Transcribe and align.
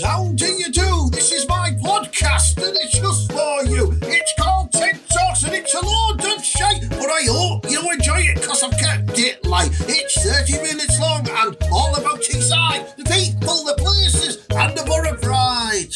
How 0.00 0.28
do 0.34 0.46
you 0.46 0.70
do? 0.70 1.10
This 1.10 1.32
is 1.32 1.46
my 1.48 1.70
podcast 1.82 2.56
and 2.56 2.76
it's 2.76 2.98
just 2.98 3.30
for 3.30 3.64
you. 3.64 3.92
It's 4.02 4.32
called 4.38 4.72
Ted 4.72 4.98
Talks 5.08 5.42
and 5.44 5.54
it's 5.54 5.74
a 5.74 5.84
load 5.84 6.24
of 6.24 6.44
shite, 6.44 6.88
but 6.88 7.10
I 7.10 7.24
hope 7.28 7.70
you 7.70 7.78
enjoy 7.90 8.20
it 8.20 8.36
because 8.36 8.62
I've 8.62 8.78
kept 8.78 9.18
it 9.18 9.44
light. 9.44 9.70
It's 9.88 10.22
30 10.24 10.62
minutes 10.62 10.98
long 11.00 11.28
and 11.28 11.56
all 11.70 11.94
about 11.94 12.20
Teesside, 12.20 12.96
the 12.96 13.04
people, 13.04 13.64
the 13.64 13.74
places, 13.76 14.46
and 14.50 14.76
the 14.76 14.84
borough 14.84 15.16
pride. 15.18 15.92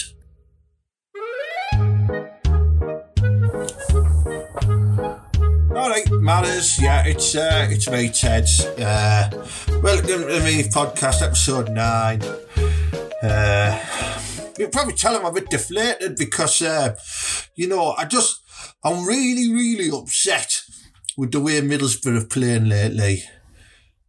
All 5.77 5.89
right, 5.91 6.11
matters. 6.11 6.81
Yeah, 6.81 7.05
it's 7.07 7.35
uh, 7.35 7.69
it's 7.71 7.89
me, 7.89 8.09
Ted. 8.09 8.48
Uh, 8.78 9.30
welcome 9.83 10.23
to 10.27 10.41
me 10.42 10.65
podcast, 10.65 11.23
episode 11.23 11.70
nine. 11.70 12.23
Uh, 13.23 13.66
you 14.66 14.70
probably 14.70 14.95
tell 14.95 15.15
him 15.15 15.25
I'm 15.25 15.33
a 15.33 15.41
bit 15.41 15.51
deflated 15.51 16.16
because, 16.16 16.61
uh, 16.61 16.97
you 17.55 17.69
know, 17.69 17.93
I 17.93 18.05
just 18.05 18.41
I'm 18.84 19.06
really, 19.06 19.52
really 19.52 19.91
upset 19.97 20.62
with 21.16 21.33
the 21.33 21.41
way 21.41 21.61
Middlesbrough 21.61 22.23
are 22.23 22.27
playing 22.27 22.69
lately. 22.69 23.23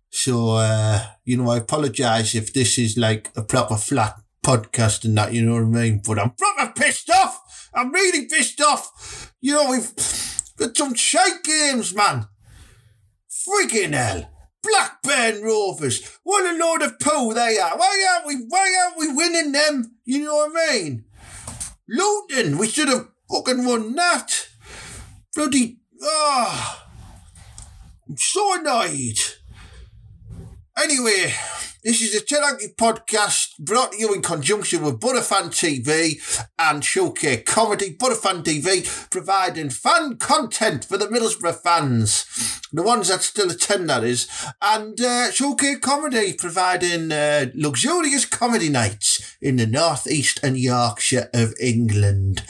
So, 0.09 0.51
uh, 0.51 1.05
you 1.25 1.37
know, 1.37 1.49
I 1.49 1.57
apologise 1.57 2.33
if 2.35 2.53
this 2.53 2.77
is 2.77 2.97
like 2.97 3.29
a 3.35 3.43
proper 3.43 3.75
flat 3.75 4.15
podcast 4.43 5.05
and 5.05 5.17
that, 5.17 5.33
you 5.33 5.45
know 5.45 5.55
what 5.55 5.63
I 5.63 5.65
mean? 5.65 6.01
But 6.05 6.19
I'm 6.19 6.31
proper 6.31 6.73
pissed 6.75 7.09
off. 7.09 7.69
I'm 7.73 7.91
really 7.91 8.25
pissed 8.25 8.59
off. 8.61 9.33
You 9.41 9.53
know, 9.53 9.69
we've 9.69 9.93
got 10.57 10.75
some 10.75 10.95
shite 10.95 11.43
games, 11.43 11.93
man. 11.93 12.25
Freaking 13.29 13.93
hell. 13.93 14.29
Blackburn 14.69 15.41
Rovers. 15.43 16.19
What 16.23 16.45
a 16.45 16.57
load 16.57 16.81
of 16.81 16.99
poo 16.99 17.33
they 17.33 17.57
are. 17.57 17.77
Why 17.77 18.07
aren't 18.13 18.27
we 18.27 18.35
why 18.47 18.75
aren't 18.83 18.97
we 18.97 19.13
winning 19.13 19.51
them? 19.51 19.97
You 20.05 20.25
know 20.25 20.35
what 20.35 20.51
I 20.55 20.71
mean? 20.73 21.05
Luton, 21.87 22.57
we 22.57 22.67
should 22.67 22.89
have 22.89 23.07
fucking 23.31 23.65
won 23.65 23.95
that. 23.95 24.47
Bloody 25.35 25.77
ah. 26.03 26.87
I'm 28.07 28.17
so 28.17 28.59
annoyed. 28.59 29.19
Anyway, 30.77 31.33
this 31.83 32.01
is 32.01 32.15
a 32.15 32.25
Cherokee 32.25 32.73
podcast 32.75 33.57
brought 33.59 33.91
to 33.91 33.99
you 33.99 34.13
in 34.13 34.21
conjunction 34.21 34.83
with 34.83 34.99
Butterfan 34.99 35.49
TV 35.51 36.19
and 36.57 36.83
Showcase 36.83 37.43
Comedy. 37.45 37.95
Butterfan 37.95 38.43
TV 38.43 39.09
providing 39.11 39.69
fan 39.69 40.17
content 40.17 40.85
for 40.85 40.97
the 40.97 41.07
Middlesbrough 41.07 41.61
fans, 41.61 42.61
the 42.73 42.83
ones 42.83 43.09
that 43.09 43.21
still 43.21 43.51
attend, 43.51 43.89
that 43.89 44.03
is, 44.03 44.27
and 44.61 44.99
uh, 44.99 45.31
Showcase 45.31 45.79
Comedy 45.79 46.33
providing 46.33 47.11
uh, 47.11 47.47
luxurious 47.53 48.25
comedy 48.25 48.69
nights 48.69 49.37
in 49.41 49.57
the 49.57 49.67
northeast 49.67 50.39
and 50.43 50.57
Yorkshire 50.57 51.29
of 51.33 51.53
England. 51.61 52.43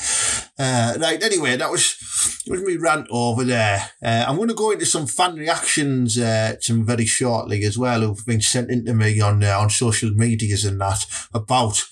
Uh, 0.59 0.97
right, 0.99 1.21
anyway, 1.21 1.55
that 1.55 1.69
was, 1.69 2.43
that 2.45 2.51
was 2.51 2.63
me 2.63 2.77
rant 2.77 3.07
over 3.11 3.43
there. 3.43 3.91
Uh, 4.01 4.25
I'm 4.27 4.37
going 4.37 4.47
to 4.47 4.55
go 4.55 4.71
into 4.71 4.87
some 4.87 5.05
fan 5.05 5.35
reactions 5.35 6.17
uh, 6.17 6.55
very 6.67 7.05
shortly 7.05 7.63
as 7.63 7.77
well, 7.77 8.01
who've 8.01 8.25
been 8.25 8.41
sent 8.41 8.71
into 8.71 8.93
me 8.93 9.16
on 9.21 9.43
uh, 9.43 9.59
on 9.59 9.69
social 9.69 10.11
medias 10.11 10.65
and 10.65 10.79
that 10.81 11.05
about 11.33 11.83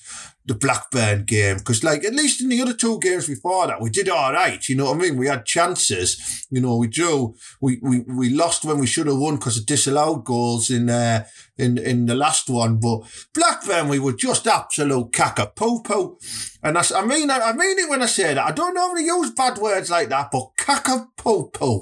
the 0.45 0.53
Blackburn 0.53 1.23
game 1.25 1.57
because, 1.57 1.83
like, 1.83 2.03
at 2.03 2.13
least 2.13 2.39
in 2.39 2.49
the 2.49 2.61
other 2.61 2.73
two 2.73 2.99
games 2.99 3.27
before 3.27 3.65
that, 3.67 3.81
we 3.81 3.89
did 3.89 4.07
all 4.07 4.31
right. 4.31 4.67
You 4.69 4.75
know 4.75 4.85
what 4.85 4.97
I 4.97 4.99
mean? 4.99 5.17
We 5.17 5.27
had 5.27 5.45
chances. 5.45 6.45
You 6.51 6.61
know, 6.61 6.77
we 6.77 6.87
drew. 6.87 7.35
We 7.59 7.79
we, 7.81 7.99
we 8.01 8.29
lost 8.29 8.63
when 8.63 8.79
we 8.79 8.87
should 8.87 9.07
have 9.07 9.17
won 9.17 9.35
because 9.35 9.57
of 9.57 9.65
disallowed 9.65 10.23
goals 10.23 10.69
in 10.69 10.89
uh, 10.89 11.25
in 11.57 11.77
in 11.79 12.05
the 12.05 12.15
last 12.15 12.49
one. 12.49 12.79
But 12.79 13.01
Blackburn, 13.33 13.89
we 13.89 13.99
were 13.99 14.13
just 14.13 14.45
absolute 14.45 15.11
cacapopo. 15.11 16.17
And 16.61 16.75
that's, 16.75 16.91
I 16.91 17.03
mean, 17.05 17.31
I, 17.31 17.39
I 17.39 17.53
mean 17.53 17.80
it 17.80 17.89
when 17.89 18.03
I 18.03 18.08
say 18.08 18.33
that. 18.33 18.45
I 18.45 18.52
don't 18.52 18.75
normally 18.75 19.05
use 19.05 19.31
bad 19.31 19.58
words 19.58 19.89
like 19.89 20.09
that, 20.09 20.30
but 20.31 20.52
cacapopo. 20.58 21.81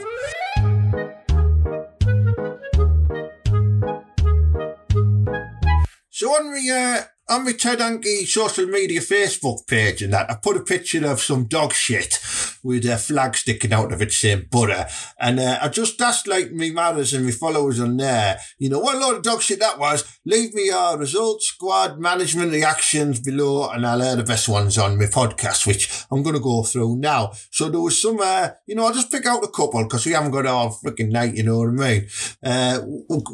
So 6.24 6.30
on 6.30 6.54
the 6.54 6.72
uh, 6.72 7.34
on 7.34 7.44
my 7.44 7.52
Ted 7.52 7.82
social 8.28 8.66
media 8.66 9.02
Facebook 9.02 9.68
page 9.68 10.02
and 10.02 10.14
that, 10.14 10.32
I 10.32 10.36
put 10.36 10.56
a 10.56 10.62
picture 10.62 11.06
of 11.06 11.20
some 11.20 11.48
dog 11.48 11.74
shit 11.74 12.14
with 12.64 12.86
a 12.86 12.98
flag 12.98 13.36
sticking 13.36 13.74
out 13.74 13.92
of 13.92 14.02
it 14.02 14.12
saying 14.12 14.48
butter. 14.50 14.88
And 15.20 15.40
uh, 15.40 15.60
I 15.62 15.70
just 15.70 16.02
asked 16.02 16.28
like 16.28 16.52
me 16.52 16.72
matters 16.72 17.14
and 17.14 17.26
me 17.26 17.32
followers 17.32 17.80
on 17.80 17.98
there, 17.98 18.40
you 18.58 18.70
know, 18.70 18.80
what 18.80 18.96
a 18.96 19.00
load 19.00 19.18
of 19.18 19.24
dog 19.24 19.42
shit 19.42 19.60
that 19.60 19.78
was. 19.78 20.20
Leave 20.26 20.54
me 20.54 20.68
your 20.68 20.98
results, 20.98 21.48
squad, 21.48 22.00
management 22.00 22.52
reactions 22.52 23.20
below 23.20 23.70
and 23.70 23.86
I'll 23.86 24.02
air 24.02 24.16
the 24.16 24.24
best 24.24 24.48
ones 24.48 24.78
on 24.78 24.98
my 24.98 25.06
podcast, 25.06 25.68
which 25.68 26.06
I'm 26.10 26.24
going 26.24 26.36
to 26.36 26.42
go 26.42 26.64
through 26.64 26.98
now. 26.98 27.34
So 27.52 27.70
there 27.70 27.82
was 27.82 28.02
some, 28.02 28.20
uh, 28.22 28.50
you 28.66 28.76
know, 28.76 28.86
I'll 28.86 28.94
just 28.94 29.12
pick 29.12 29.26
out 29.26 29.44
a 29.44 29.50
couple 29.50 29.84
because 29.84 30.06
we 30.06 30.14
haven't 30.14 30.32
got 30.32 30.46
all 30.46 30.80
freaking 30.84 31.12
night, 31.12 31.36
you 31.36 31.44
know 31.44 31.60
what 31.60 31.70
I 31.70 31.72
mean? 31.72 32.08
Uh, 32.44 32.80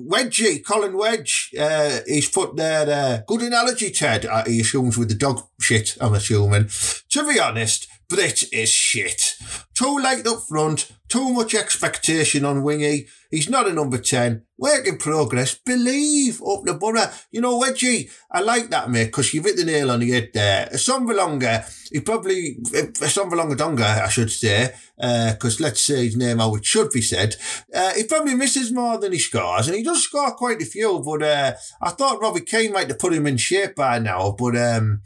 Wedgie, 0.10 0.66
Colin 0.66 0.98
Wedge, 0.98 1.52
uh, 1.60 2.00
he's 2.08 2.30
put 2.30 2.56
there, 2.56 2.90
uh, 2.90 3.22
good 3.28 3.42
analogy 3.42 3.92
Ted, 3.92 4.26
uh, 4.26 4.44
he 4.46 4.62
assumes 4.62 4.98
with 4.98 5.10
the 5.10 5.16
dog 5.16 5.42
shit, 5.60 5.98
I'm 6.02 6.14
assuming. 6.14 6.70
To 7.10 7.28
be 7.28 7.40
honest, 7.40 7.88
Britt 8.10 8.52
is 8.52 8.70
shit. 8.70 9.36
Too 9.76 10.00
late 10.00 10.26
up 10.26 10.42
front, 10.50 10.92
too 11.08 11.32
much 11.32 11.54
expectation 11.54 12.44
on 12.44 12.64
Wingy. 12.64 13.08
He's 13.30 13.50
not 13.50 13.68
a 13.68 13.74
number 13.74 14.00
10. 14.00 14.44
Work 14.58 14.88
in 14.88 14.98
progress. 14.98 15.54
Believe 15.54 16.42
up 16.42 16.64
the 16.66 16.74
borough. 16.74 17.12
You 17.32 17.42
know, 17.42 17.60
Wedgie, 17.60 18.12
I 18.32 18.42
like 18.42 18.72
that, 18.72 18.90
mate, 18.90 19.06
because 19.06 19.32
you've 19.34 19.46
hit 19.46 19.58
the 19.58 19.64
nail 19.64 19.92
on 19.92 20.00
the 20.00 20.10
head 20.10 20.32
there. 20.34 20.70
Somvalonga, 20.74 21.64
he 21.92 22.00
probably, 22.00 22.58
Somvalonga 22.64 23.56
Donga, 23.56 24.04
I 24.04 24.10
should 24.10 24.32
say, 24.32 24.74
because 24.98 25.62
uh, 25.62 25.64
let's 25.64 25.82
say 25.82 26.06
his 26.06 26.18
name 26.18 26.40
how 26.40 26.56
it 26.56 26.66
should 26.66 26.90
be 26.90 27.02
said. 27.02 27.36
Uh, 27.74 27.94
he 27.94 28.06
probably 28.06 28.34
misses 28.34 28.74
more 28.74 28.98
than 28.98 29.12
he 29.12 29.20
scores, 29.20 29.68
and 29.68 29.78
he 29.78 29.84
does 29.84 30.04
score 30.04 30.32
quite 30.32 30.62
a 30.62 30.66
few, 30.66 31.00
but 31.06 31.22
uh, 31.22 31.54
I 31.80 31.92
thought 31.92 32.22
Robbie 32.22 32.42
Keane 32.42 32.74
might 32.74 32.88
have 32.88 33.00
put 33.00 33.14
him 33.14 33.28
in 33.28 33.38
shape 33.38 33.76
by 33.76 34.00
now, 34.00 34.36
but 34.38 34.58
um, 34.58 35.04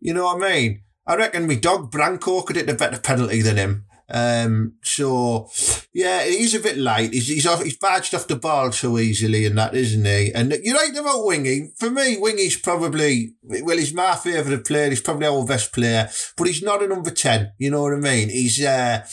you 0.00 0.14
know 0.14 0.24
what 0.24 0.42
I 0.42 0.50
mean? 0.52 0.82
I 1.06 1.16
reckon 1.16 1.46
my 1.46 1.54
dog 1.54 1.90
Branco 1.90 2.42
could 2.42 2.56
hit 2.56 2.68
a 2.68 2.74
better 2.74 2.98
penalty 2.98 3.42
than 3.42 3.56
him. 3.56 3.84
Um, 4.08 4.74
so 4.82 5.50
yeah, 5.92 6.24
he's 6.24 6.54
a 6.54 6.60
bit 6.60 6.78
light. 6.78 7.12
He's 7.12 7.26
he's 7.26 7.46
off, 7.46 7.62
he's 7.62 7.76
badged 7.76 8.14
off 8.14 8.28
the 8.28 8.36
ball 8.36 8.70
too 8.70 8.98
easily, 8.98 9.46
and 9.46 9.58
that 9.58 9.74
isn't 9.74 10.04
he? 10.04 10.32
And 10.32 10.52
you're 10.62 10.76
right 10.76 10.96
about 10.96 11.26
Wingy. 11.26 11.72
For 11.76 11.90
me, 11.90 12.16
Wingy's 12.16 12.56
probably 12.56 13.34
well, 13.42 13.78
he's 13.78 13.92
my 13.92 14.14
favourite 14.14 14.64
player. 14.64 14.90
He's 14.90 15.00
probably 15.00 15.26
our 15.26 15.44
best 15.44 15.72
player, 15.72 16.08
but 16.36 16.46
he's 16.46 16.62
not 16.62 16.82
a 16.82 16.86
number 16.86 17.10
ten. 17.10 17.52
You 17.58 17.70
know 17.70 17.82
what 17.82 17.94
I 17.94 17.96
mean? 17.96 18.28
He's 18.28 18.62
uh, 18.64 19.04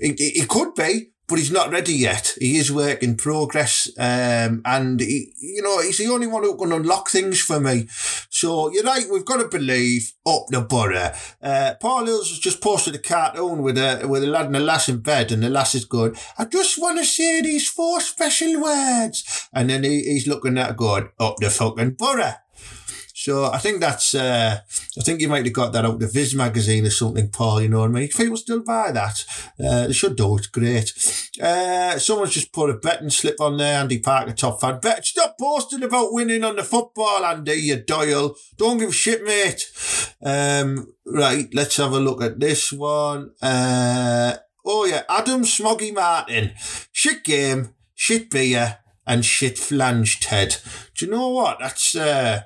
he, 0.00 0.14
he 0.14 0.46
could 0.46 0.74
be, 0.74 1.12
but 1.26 1.38
he's 1.38 1.50
not 1.50 1.70
ready 1.70 1.94
yet. 1.94 2.34
He 2.38 2.58
is 2.58 2.70
work 2.70 3.02
in 3.02 3.16
progress. 3.16 3.90
Um, 3.98 4.60
and 4.64 5.00
he, 5.00 5.32
you 5.38 5.62
know, 5.62 5.80
he's 5.80 5.98
the 5.98 6.08
only 6.08 6.26
one 6.26 6.42
who 6.42 6.56
can 6.56 6.72
unlock 6.72 7.08
things 7.08 7.40
for 7.40 7.58
me. 7.60 7.86
So 8.28 8.70
you're 8.72 8.84
right. 8.84 9.06
We've 9.10 9.24
got 9.24 9.38
to 9.38 9.48
believe 9.48 10.12
up 10.26 10.46
the 10.48 10.60
borough. 10.60 11.12
Uh, 11.42 11.74
Paul 11.80 12.06
Hills 12.06 12.28
has 12.28 12.38
just 12.38 12.60
posted 12.60 12.94
a 12.94 12.98
cartoon 12.98 13.62
with 13.62 13.78
a, 13.78 14.06
with 14.06 14.24
a 14.24 14.26
lad 14.26 14.46
and 14.46 14.56
a 14.56 14.60
lass 14.60 14.88
in 14.88 14.98
bed 14.98 15.32
and 15.32 15.42
the 15.42 15.48
lass 15.48 15.74
is 15.74 15.86
going, 15.86 16.14
I 16.38 16.44
just 16.44 16.80
want 16.80 16.98
to 16.98 17.04
say 17.04 17.40
these 17.40 17.68
four 17.68 18.00
special 18.00 18.62
words. 18.62 19.48
And 19.52 19.70
then 19.70 19.84
he, 19.84 20.02
he's 20.02 20.26
looking 20.26 20.58
at 20.58 20.76
God 20.76 21.08
up 21.18 21.36
the 21.38 21.48
fucking 21.48 21.92
borough. 21.92 22.34
So 23.24 23.46
I 23.46 23.56
think 23.56 23.80
that's, 23.80 24.14
uh, 24.14 24.60
I 24.98 25.00
think 25.02 25.22
you 25.22 25.30
might 25.30 25.46
have 25.46 25.54
got 25.54 25.72
that 25.72 25.86
out 25.86 25.94
of 25.94 26.00
the 26.00 26.08
Viz 26.08 26.34
magazine 26.34 26.84
or 26.84 26.90
something, 26.90 27.30
Paul, 27.30 27.62
you 27.62 27.70
know 27.70 27.80
what 27.80 27.88
I 27.88 27.92
mean? 27.92 28.02
If 28.02 28.18
people 28.18 28.36
still 28.36 28.62
buy 28.62 28.90
that, 28.90 29.24
uh, 29.58 29.86
they 29.86 29.94
should 29.94 30.14
do, 30.14 30.36
it's 30.36 30.48
great. 30.48 30.92
Uh, 31.42 31.98
someone's 31.98 32.34
just 32.34 32.52
put 32.52 32.68
a 32.68 32.74
betting 32.74 33.08
slip 33.08 33.40
on 33.40 33.56
there, 33.56 33.80
Andy 33.80 33.98
Parker, 33.98 34.34
top 34.34 34.60
fan. 34.60 34.78
Bet, 34.78 35.06
stop 35.06 35.38
posting 35.40 35.82
about 35.82 36.12
winning 36.12 36.44
on 36.44 36.56
the 36.56 36.62
football, 36.62 37.24
Andy, 37.24 37.54
you 37.54 37.76
Doyle. 37.76 38.36
Don't 38.58 38.76
give 38.76 38.90
a 38.90 38.92
shit, 38.92 39.24
mate. 39.24 39.72
Um, 40.22 40.92
right, 41.06 41.48
let's 41.54 41.78
have 41.78 41.92
a 41.92 42.00
look 42.00 42.22
at 42.22 42.38
this 42.38 42.74
one. 42.74 43.30
Uh, 43.40 44.36
oh 44.66 44.84
yeah, 44.84 45.04
Adam 45.08 45.44
Smoggy 45.44 45.94
Martin. 45.94 46.52
Shit 46.92 47.24
game, 47.24 47.70
shit 47.94 48.28
beer, 48.28 48.80
and 49.06 49.24
shit 49.24 49.56
flange, 49.56 50.20
Ted. 50.20 50.56
Do 50.94 51.06
you 51.06 51.10
know 51.10 51.30
what? 51.30 51.60
That's, 51.60 51.96
uh, 51.96 52.42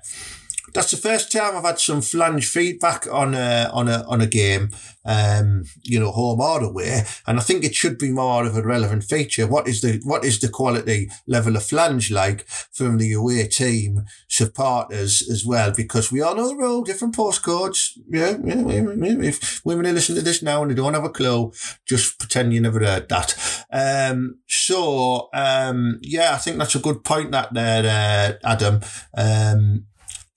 that's 0.75 0.91
the 0.91 0.97
first 0.97 1.33
time 1.33 1.57
I've 1.57 1.65
had 1.65 1.79
some 1.79 2.01
flange 2.01 2.49
feedback 2.49 3.07
on 3.13 3.35
a 3.35 3.71
on 3.73 3.89
a 3.89 4.05
on 4.07 4.21
a 4.21 4.27
game, 4.27 4.71
um, 5.05 5.65
you 5.83 5.99
know, 5.99 6.11
home 6.11 6.41
or 6.41 6.63
away, 6.63 7.03
and 7.27 7.39
I 7.39 7.43
think 7.43 7.65
it 7.65 7.75
should 7.75 7.99
be 7.99 8.11
more 8.11 8.45
of 8.45 8.57
a 8.57 8.63
relevant 8.63 9.05
feature. 9.05 9.47
What 9.47 9.69
is 9.69 9.81
the 9.81 10.01
what 10.05 10.25
is 10.25 10.41
the 10.41 10.49
quality 10.49 11.11
level 11.27 11.57
of 11.57 11.65
flange 11.65 12.11
like 12.11 12.47
from 12.49 12.99
the 12.99 13.13
away 13.13 13.47
team 13.49 14.05
supporters 14.29 15.29
as 15.29 15.45
well? 15.45 15.73
Because 15.75 16.13
we 16.13 16.23
all 16.23 16.35
know 16.35 16.49
the 16.49 16.57
rule, 16.57 16.85
different 16.85 17.17
postcodes. 17.17 17.99
Yeah, 18.09 18.37
yeah, 18.45 18.85
if 19.29 19.61
women 19.65 19.87
are 19.87 19.93
listening 19.93 20.19
to 20.19 20.25
this 20.25 20.43
now 20.43 20.63
and 20.63 20.71
they 20.71 20.75
don't 20.75 20.95
have 20.95 21.05
a 21.05 21.11
clue, 21.11 21.53
just 21.87 22.19
pretend 22.19 22.53
you 22.53 22.61
never 22.61 22.81
heard 22.81 23.09
that. 23.09 23.65
Um, 23.73 24.39
so 24.47 25.29
um, 25.35 25.99
yeah, 26.03 26.35
I 26.35 26.39
think 26.39 26.59
that's 26.59 26.75
a 26.75 26.81
good 26.81 27.05
point 27.05 27.33
that 27.33 27.53
there, 27.53 28.39
uh, 28.45 28.49
Adam. 28.49 28.81
Um, 29.17 29.85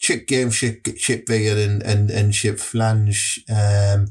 chip 0.01 0.27
game, 0.27 0.50
ship, 0.50 0.86
ship 0.98 1.27
beer 1.27 1.56
and, 1.56 1.83
and, 1.83 2.09
and 2.09 2.33
ship 2.33 2.59
flange. 2.59 3.44
Um, 3.48 4.07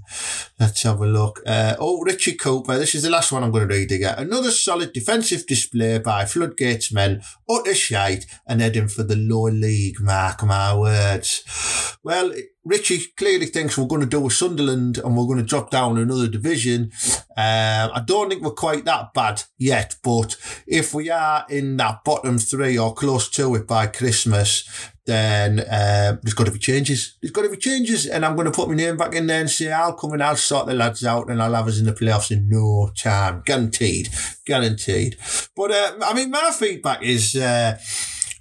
let's 0.59 0.85
have 0.85 1.01
a 1.01 1.07
look. 1.07 1.43
Uh, 1.45 1.75
oh, 1.81 2.03
Richie 2.03 2.37
Cooper. 2.37 2.79
This 2.79 2.95
is 2.95 3.03
the 3.03 3.11
last 3.11 3.33
one 3.33 3.43
I'm 3.43 3.51
going 3.51 3.69
to 3.69 3.75
read 3.75 3.91
again. 3.91 4.15
Another 4.17 4.53
solid 4.53 4.93
defensive 4.93 5.47
display 5.47 5.99
by 5.99 6.25
Floodgates 6.25 6.93
men. 6.93 7.23
Utter 7.49 7.75
shite 7.75 8.25
and 8.47 8.61
heading 8.61 8.87
for 8.87 9.03
the 9.03 9.17
lower 9.17 9.51
league, 9.51 10.01
mark 10.01 10.45
my 10.45 10.77
words. 10.77 11.99
Well, 12.05 12.33
Richie 12.65 13.01
clearly 13.17 13.47
thinks 13.47 13.77
we're 13.77 13.87
going 13.87 14.03
to 14.03 14.07
do 14.07 14.27
a 14.27 14.31
Sunderland 14.31 14.99
and 14.99 15.17
we're 15.17 15.27
going 15.27 15.39
to 15.39 15.45
drop 15.45 15.71
down 15.71 15.99
another 15.99 16.29
division. 16.29 16.93
Um, 17.37 17.91
I 17.95 18.03
don't 18.07 18.29
think 18.29 18.43
we're 18.43 18.51
quite 18.53 18.85
that 18.85 19.13
bad 19.13 19.43
yet, 19.59 19.97
but 20.05 20.37
if 20.67 20.95
we 20.95 21.11
are 21.11 21.47
in 21.49 21.77
that 21.79 22.05
bottom 22.05 22.39
three 22.39 22.79
or 22.79 22.95
close 22.95 23.29
to 23.31 23.55
it 23.55 23.67
by 23.67 23.87
Christmas, 23.87 24.69
then 25.11 25.61
uh, 25.61 26.17
there's 26.23 26.35
got 26.35 26.47
to 26.47 26.53
be 26.53 26.59
changes. 26.59 27.17
There's 27.21 27.33
got 27.33 27.43
to 27.43 27.51
be 27.51 27.57
changes, 27.57 28.07
and 28.07 28.25
I'm 28.25 28.37
going 28.37 28.47
to 28.47 28.53
put 28.53 28.69
my 28.69 28.75
name 28.75 28.97
back 28.97 29.15
in 29.15 29.27
there 29.27 29.41
and 29.41 29.51
say 29.51 29.73
I'll 29.73 29.95
come 29.95 30.12
and 30.12 30.23
I'll 30.23 30.37
sort 30.37 30.67
the 30.67 30.75
lads 30.75 31.05
out, 31.05 31.31
and 31.31 31.43
I'll 31.43 31.55
have 31.55 31.69
us 31.69 31.79
in 31.79 31.87
the 31.87 31.93
playoffs 31.93 32.31
in 32.31 32.49
no 32.49 32.91
time, 32.97 33.43
guaranteed, 33.45 34.09
guaranteed. 34.47 35.17
But 35.57 35.73
uh, 35.73 35.93
I 36.03 36.15
mean, 36.15 36.31
my 36.31 36.51
feedback 36.53 37.03
is. 37.03 37.37
Uh, 37.37 37.79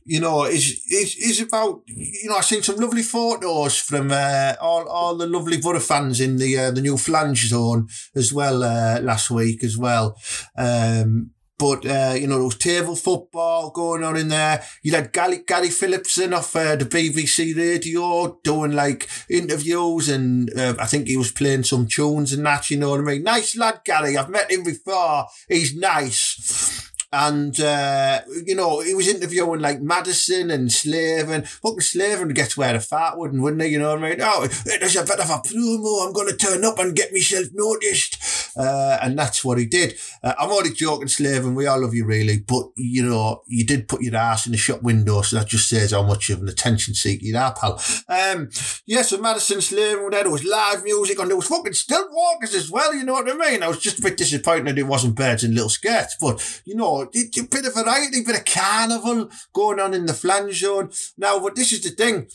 you 0.05 0.19
know, 0.19 0.45
is 0.45 0.83
is 0.89 1.15
is 1.17 1.41
about 1.41 1.83
you 1.85 2.29
know 2.29 2.37
I've 2.37 2.45
seen 2.45 2.63
some 2.63 2.77
lovely 2.77 3.03
photos 3.03 3.77
from 3.77 4.09
uh, 4.11 4.55
all 4.59 4.87
all 4.87 5.15
the 5.15 5.27
lovely 5.27 5.57
Borough 5.57 5.79
fans 5.79 6.19
in 6.19 6.37
the 6.37 6.57
uh, 6.57 6.71
the 6.71 6.81
new 6.81 6.97
flange 6.97 7.45
zone 7.47 7.87
as 8.15 8.33
well 8.33 8.63
uh, 8.63 8.99
last 9.01 9.29
week 9.29 9.63
as 9.63 9.77
well. 9.77 10.17
Um, 10.57 11.29
but 11.59 11.85
uh, 11.85 12.15
you 12.17 12.25
know 12.25 12.35
there 12.35 12.45
was 12.45 12.57
table 12.57 12.95
football 12.95 13.69
going 13.69 14.03
on 14.03 14.17
in 14.17 14.29
there. 14.29 14.63
You 14.81 14.93
had 14.93 15.11
Gary, 15.11 15.43
Gary 15.45 15.69
Philipson 15.69 16.33
off 16.33 16.55
uh, 16.55 16.77
the 16.77 16.85
BBC 16.85 17.55
radio 17.55 18.39
doing 18.43 18.71
like 18.71 19.07
interviews, 19.29 20.09
and 20.09 20.51
uh, 20.57 20.75
I 20.79 20.85
think 20.85 21.07
he 21.07 21.17
was 21.17 21.31
playing 21.31 21.63
some 21.63 21.85
tunes 21.87 22.33
and 22.33 22.45
that. 22.45 22.71
You 22.71 22.77
know 22.77 22.91
what 22.91 23.01
I 23.01 23.03
mean? 23.03 23.23
Nice 23.23 23.55
lad, 23.57 23.81
Gary. 23.83 24.17
I've 24.17 24.29
met 24.29 24.49
him 24.49 24.63
before. 24.63 25.27
He's 25.47 25.75
nice. 25.75 26.89
And, 27.11 27.59
uh, 27.59 28.21
you 28.45 28.53
know, 28.53 28.81
he 28.81 28.93
was 28.93 29.07
interviewing 29.07 29.61
like 29.61 29.81
Madison 29.81 30.51
and 30.51 30.69
Slaven. 30.69 31.47
Fucking 31.47 31.79
Slaven 31.79 32.35
gets 32.35 32.55
where 32.55 32.73
the 32.73 32.79
fat 32.79 33.17
wouldn't, 33.17 33.41
wouldn't 33.41 33.63
he? 33.63 33.69
You 33.69 33.79
know 33.79 33.95
what 33.95 34.03
I 34.03 34.09
mean? 34.09 34.19
Oh, 34.21 34.47
there's 34.65 34.95
a 34.95 35.03
bit 35.03 35.19
of 35.19 35.29
a 35.29 35.41
promo. 35.41 36.05
I'm 36.05 36.13
going 36.13 36.27
to 36.27 36.37
turn 36.37 36.63
up 36.63 36.77
and 36.77 36.95
get 36.95 37.11
myself 37.11 37.47
noticed. 37.53 38.38
Uh, 38.59 38.97
and 39.01 39.17
that's 39.17 39.45
what 39.45 39.57
he 39.57 39.65
did. 39.65 39.95
Uh, 40.21 40.33
I'm 40.37 40.51
only 40.51 40.73
joking, 40.73 41.07
Slaven. 41.07 41.55
We 41.55 41.65
all 41.65 41.81
love 41.81 41.93
you, 41.93 42.05
really. 42.05 42.39
But, 42.39 42.65
you 42.75 43.03
know, 43.03 43.41
you 43.47 43.65
did 43.65 43.87
put 43.87 44.01
your 44.01 44.17
ass 44.17 44.45
in 44.45 44.51
the 44.51 44.57
shop 44.57 44.83
window. 44.83 45.21
So 45.21 45.37
that 45.37 45.47
just 45.47 45.69
says 45.69 45.91
how 45.91 46.03
much 46.03 46.29
of 46.29 46.41
an 46.41 46.49
attention 46.49 46.93
seeker 46.93 47.25
you 47.25 47.37
are, 47.37 47.55
pal. 47.55 47.81
Um, 48.09 48.49
yeah, 48.85 49.03
so 49.03 49.17
Maddison, 49.17 49.59
Slaven, 49.59 50.11
there 50.11 50.29
was 50.29 50.43
live 50.43 50.83
music 50.83 51.19
and 51.19 51.29
there 51.29 51.37
was 51.37 51.47
fucking 51.47 51.71
stilt 51.71 52.09
walkers 52.11 52.53
as 52.53 52.69
well. 52.69 52.93
You 52.93 53.05
know 53.05 53.13
what 53.13 53.29
I 53.29 53.51
mean? 53.51 53.63
I 53.63 53.69
was 53.69 53.79
just 53.79 53.99
a 53.99 54.01
bit 54.01 54.17
disappointed 54.17 54.77
it 54.77 54.83
wasn't 54.83 55.15
birds 55.15 55.45
in 55.45 55.53
little 55.53 55.69
skirts. 55.69 56.17
But, 56.19 56.61
you 56.65 56.75
know, 56.75 57.09
it's 57.13 57.37
a 57.39 57.43
bit 57.43 57.65
of 57.65 57.73
variety, 57.73 58.19
a 58.19 58.23
bit 58.25 58.39
of 58.39 58.45
carnival 58.45 59.29
going 59.53 59.79
on 59.79 59.93
in 59.93 60.05
the 60.05 60.13
flange 60.13 60.59
zone. 60.59 60.91
Now, 61.17 61.39
but 61.39 61.55
this 61.55 61.71
is 61.71 61.81
the 61.81 61.91
thing. 61.91 62.27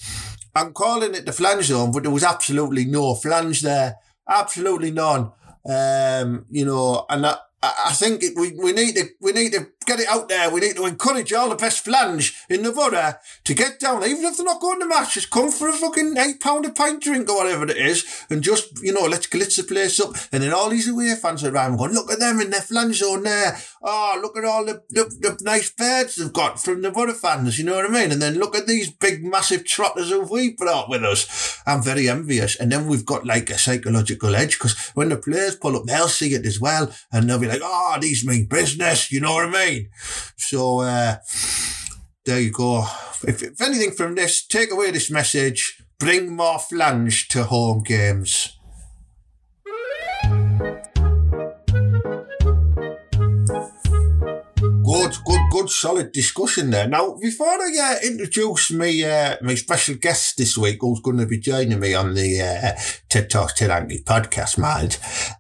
I'm 0.57 0.73
calling 0.73 1.15
it 1.15 1.27
the 1.27 1.33
flange 1.33 1.65
zone, 1.65 1.93
but 1.93 2.03
there 2.03 2.13
was 2.13 2.25
absolutely 2.25 2.87
no 2.87 3.15
flange 3.15 3.61
there. 3.61 3.97
Absolutely 4.27 4.91
none. 4.91 5.33
Um, 5.69 6.47
you 6.51 6.65
know, 6.65 7.07
and 7.09 7.27
I, 7.27 7.37
I 7.63 7.93
think 7.93 8.23
we, 8.37 8.53
we 8.63 8.73
need 8.73 8.97
to 8.97 9.05
we 9.21 9.33
need 9.33 9.53
to 9.53 9.67
get 9.87 10.01
it 10.01 10.09
out 10.09 10.29
there. 10.29 10.51
We 10.51 10.61
need 10.61 10.77
to 10.77 10.87
encourage 10.87 11.33
all 11.33 11.49
the 11.49 11.57
best 11.57 11.85
flange 11.85 12.37
in 12.49 12.63
the 12.63 12.73
borough 12.73 13.15
to 13.45 13.55
get 13.55 13.81
down, 13.81 14.05
even 14.05 14.25
if 14.25 14.37
they're 14.37 14.47
not 14.47 14.61
going 14.61 14.81
to 14.81 14.87
match. 14.87 15.15
Just 15.15 15.31
come 15.31 15.51
for 15.51 15.69
a 15.69 15.73
fucking 15.73 16.17
eight 16.19 16.41
pound 16.41 16.67
a 16.67 16.71
pint 16.71 17.03
drink 17.03 17.29
or 17.29 17.37
whatever 17.37 17.65
it 17.65 17.77
is, 17.77 18.25
and 18.31 18.43
just 18.43 18.83
you 18.83 18.93
know 18.93 19.07
let's 19.07 19.27
glitz 19.27 19.57
the 19.57 19.63
place 19.63 20.01
up. 20.01 20.15
And 20.33 20.43
then 20.43 20.53
all 20.53 20.71
these 20.71 20.89
away 20.89 21.15
fans 21.15 21.45
around 21.45 21.77
going, 21.77 21.93
look 21.93 22.11
at 22.11 22.19
them 22.19 22.41
in 22.41 22.51
their 22.51 22.61
flange 22.61 22.97
zone 22.97 23.23
there. 23.23 23.59
Oh, 23.83 24.19
look 24.23 24.37
at 24.37 24.45
all 24.45 24.65
the, 24.65 24.83
the, 24.91 25.05
the 25.21 25.39
nice 25.43 25.71
birds 25.71 26.17
they've 26.17 26.33
got 26.33 26.61
from 26.61 26.83
the 26.83 26.91
borough 26.91 27.13
fans. 27.13 27.59
You 27.59 27.65
know 27.65 27.77
what 27.77 27.87
I 27.87 27.89
mean? 27.89 28.13
And 28.13 28.23
then 28.23 28.39
look 28.39 28.57
at 28.57 28.67
these 28.67 28.91
big 28.91 29.25
massive 29.25 29.65
trotters 29.65 30.11
who 30.11 30.23
we 30.23 30.55
brought 30.55 30.89
with 30.89 31.05
us. 31.05 31.61
I'm 31.67 31.83
very 31.83 32.09
envious. 32.09 32.57
And 32.57 32.73
then 32.73 32.87
we've 32.87 33.05
got 33.05 33.27
like 33.27 33.51
a 33.51 33.59
psychological 33.59 34.35
edge 34.35 34.59
because 34.59 34.79
when 34.95 35.11
the 35.11 35.17
players 35.17 35.57
pull 35.57 35.77
up, 35.77 35.85
they'll 35.85 36.09
see 36.09 36.35
it 36.35 36.47
as 36.47 36.61
well, 36.61 36.91
and 37.13 37.29
they'll 37.29 37.39
be 37.39 37.49
like, 37.49 37.61
oh, 37.63 37.99
these 38.01 38.27
mean 38.27 38.47
business. 38.47 39.13
You 39.13 39.21
know 39.21 39.35
what 39.35 39.55
I 39.55 39.67
mean? 39.67 39.74
So 40.37 40.81
uh, 40.81 41.17
there 42.25 42.41
you 42.41 42.51
go. 42.51 42.87
If, 43.27 43.43
if 43.43 43.61
anything 43.61 43.93
from 43.93 44.15
this, 44.15 44.47
take 44.47 44.71
away 44.73 44.91
this 44.91 45.11
message: 45.11 45.83
bring 45.99 46.37
more 46.37 46.59
flange 46.59 47.29
to 47.29 47.45
home 47.45 47.83
games. 47.83 48.59
Good, 54.95 55.17
good, 55.27 55.41
good, 55.51 55.71
solid 55.71 56.13
discussion 56.13 56.71
there. 56.71 56.87
Now, 56.87 57.17
before 57.21 57.49
I 57.49 57.71
uh, 57.83 58.07
introduce 58.07 58.71
me, 58.71 59.05
uh, 59.05 59.37
my 59.43 59.55
special 59.55 59.97
guest 59.97 60.37
this 60.37 60.57
week, 60.57 60.79
who's 60.81 61.01
going 61.01 61.19
to 61.19 61.27
be 61.27 61.39
joining 61.39 61.81
me 61.81 61.95
on 61.95 62.15
the 62.15 62.41
uh, 62.41 62.81
TED 63.09 63.29
Talk 63.29 63.55
Ted 63.55 63.71
Hankey 63.71 64.03
podcast, 64.05 64.57
mind, 64.59 64.99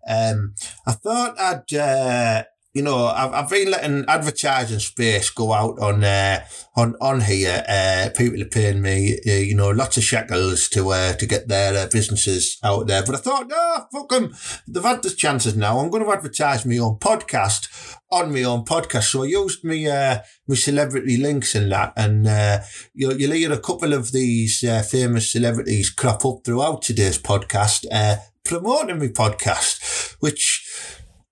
um, 0.09 0.55
I 0.87 0.93
thought 0.93 1.39
I'd 1.39 1.75
uh, 1.77 2.45
you 2.75 2.83
know, 2.83 3.07
I've, 3.07 3.33
I've 3.33 3.49
been 3.49 3.71
letting 3.71 4.05
advertising 4.09 4.81
space 4.81 5.31
go 5.31 5.53
out 5.53 5.79
on 5.79 6.03
uh, 6.03 6.45
on 6.75 6.97
on 7.01 7.21
here. 7.21 7.65
Uh, 7.69 8.09
people 8.17 8.43
are 8.43 8.47
paying 8.47 8.83
me, 8.83 9.17
uh, 9.27 9.31
you 9.31 9.55
know, 9.55 9.71
lots 9.71 9.97
of 9.97 10.03
shekels 10.03 10.69
to 10.71 10.91
uh, 10.91 11.13
to 11.15 11.25
get 11.27 11.47
their 11.47 11.85
uh, 11.85 11.89
businesses 11.91 12.59
out 12.65 12.89
there. 12.89 13.05
But 13.05 13.15
I 13.15 13.19
thought, 13.19 13.47
no, 13.47 13.87
fuck 13.93 14.09
them. 14.09 14.35
They've 14.67 14.83
had 14.83 15.05
the 15.05 15.11
chances 15.11 15.57
now. 15.57 15.79
I'm 15.79 15.89
going 15.89 16.05
to 16.05 16.13
advertise 16.13 16.67
my 16.67 16.79
own 16.79 16.97
podcast 16.99 17.97
on 18.11 18.33
my 18.33 18.43
own 18.43 18.65
podcast. 18.65 19.05
So 19.05 19.23
I 19.23 19.27
used 19.27 19.63
me 19.63 19.89
uh, 19.89 20.19
my 20.49 20.57
celebrity 20.57 21.17
links 21.17 21.55
and 21.55 21.71
that, 21.71 21.93
and 21.97 22.27
uh, 22.27 22.61
you'll, 22.93 23.21
you'll 23.21 23.33
hear 23.33 23.53
a 23.53 23.61
couple 23.61 23.93
of 23.93 24.11
these 24.11 24.65
uh, 24.65 24.83
famous 24.83 25.31
celebrities 25.31 25.91
crop 25.91 26.25
up 26.25 26.45
throughout 26.45 26.83
today's 26.83 27.19
podcast, 27.19 27.87
uh, 27.93 28.17
promoting 28.45 28.99
my 28.99 29.09
podcast, 29.09 30.17
which 30.19 30.64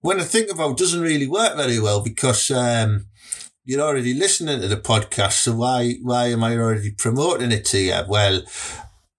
when 0.03 0.21
I 0.21 0.25
think 0.25 0.51
about 0.51 0.73
it, 0.73 0.79
doesn't 0.79 1.01
really 1.01 1.27
work 1.27 1.57
very 1.57 1.81
well 1.81 2.03
because 2.03 2.51
um, 2.51 3.07
you're 3.65 3.81
already 3.81 4.13
listening 4.15 4.61
to 4.61 4.69
the 4.69 4.77
podcast. 4.77 5.45
So 5.45 5.55
why 5.55 5.95
why 6.03 6.27
am 6.27 6.45
I 6.45 6.57
already 6.57 6.91
promoting 6.91 7.53
it 7.53 7.65
to 7.67 7.79
you? 7.79 8.03
Well, 8.09 8.43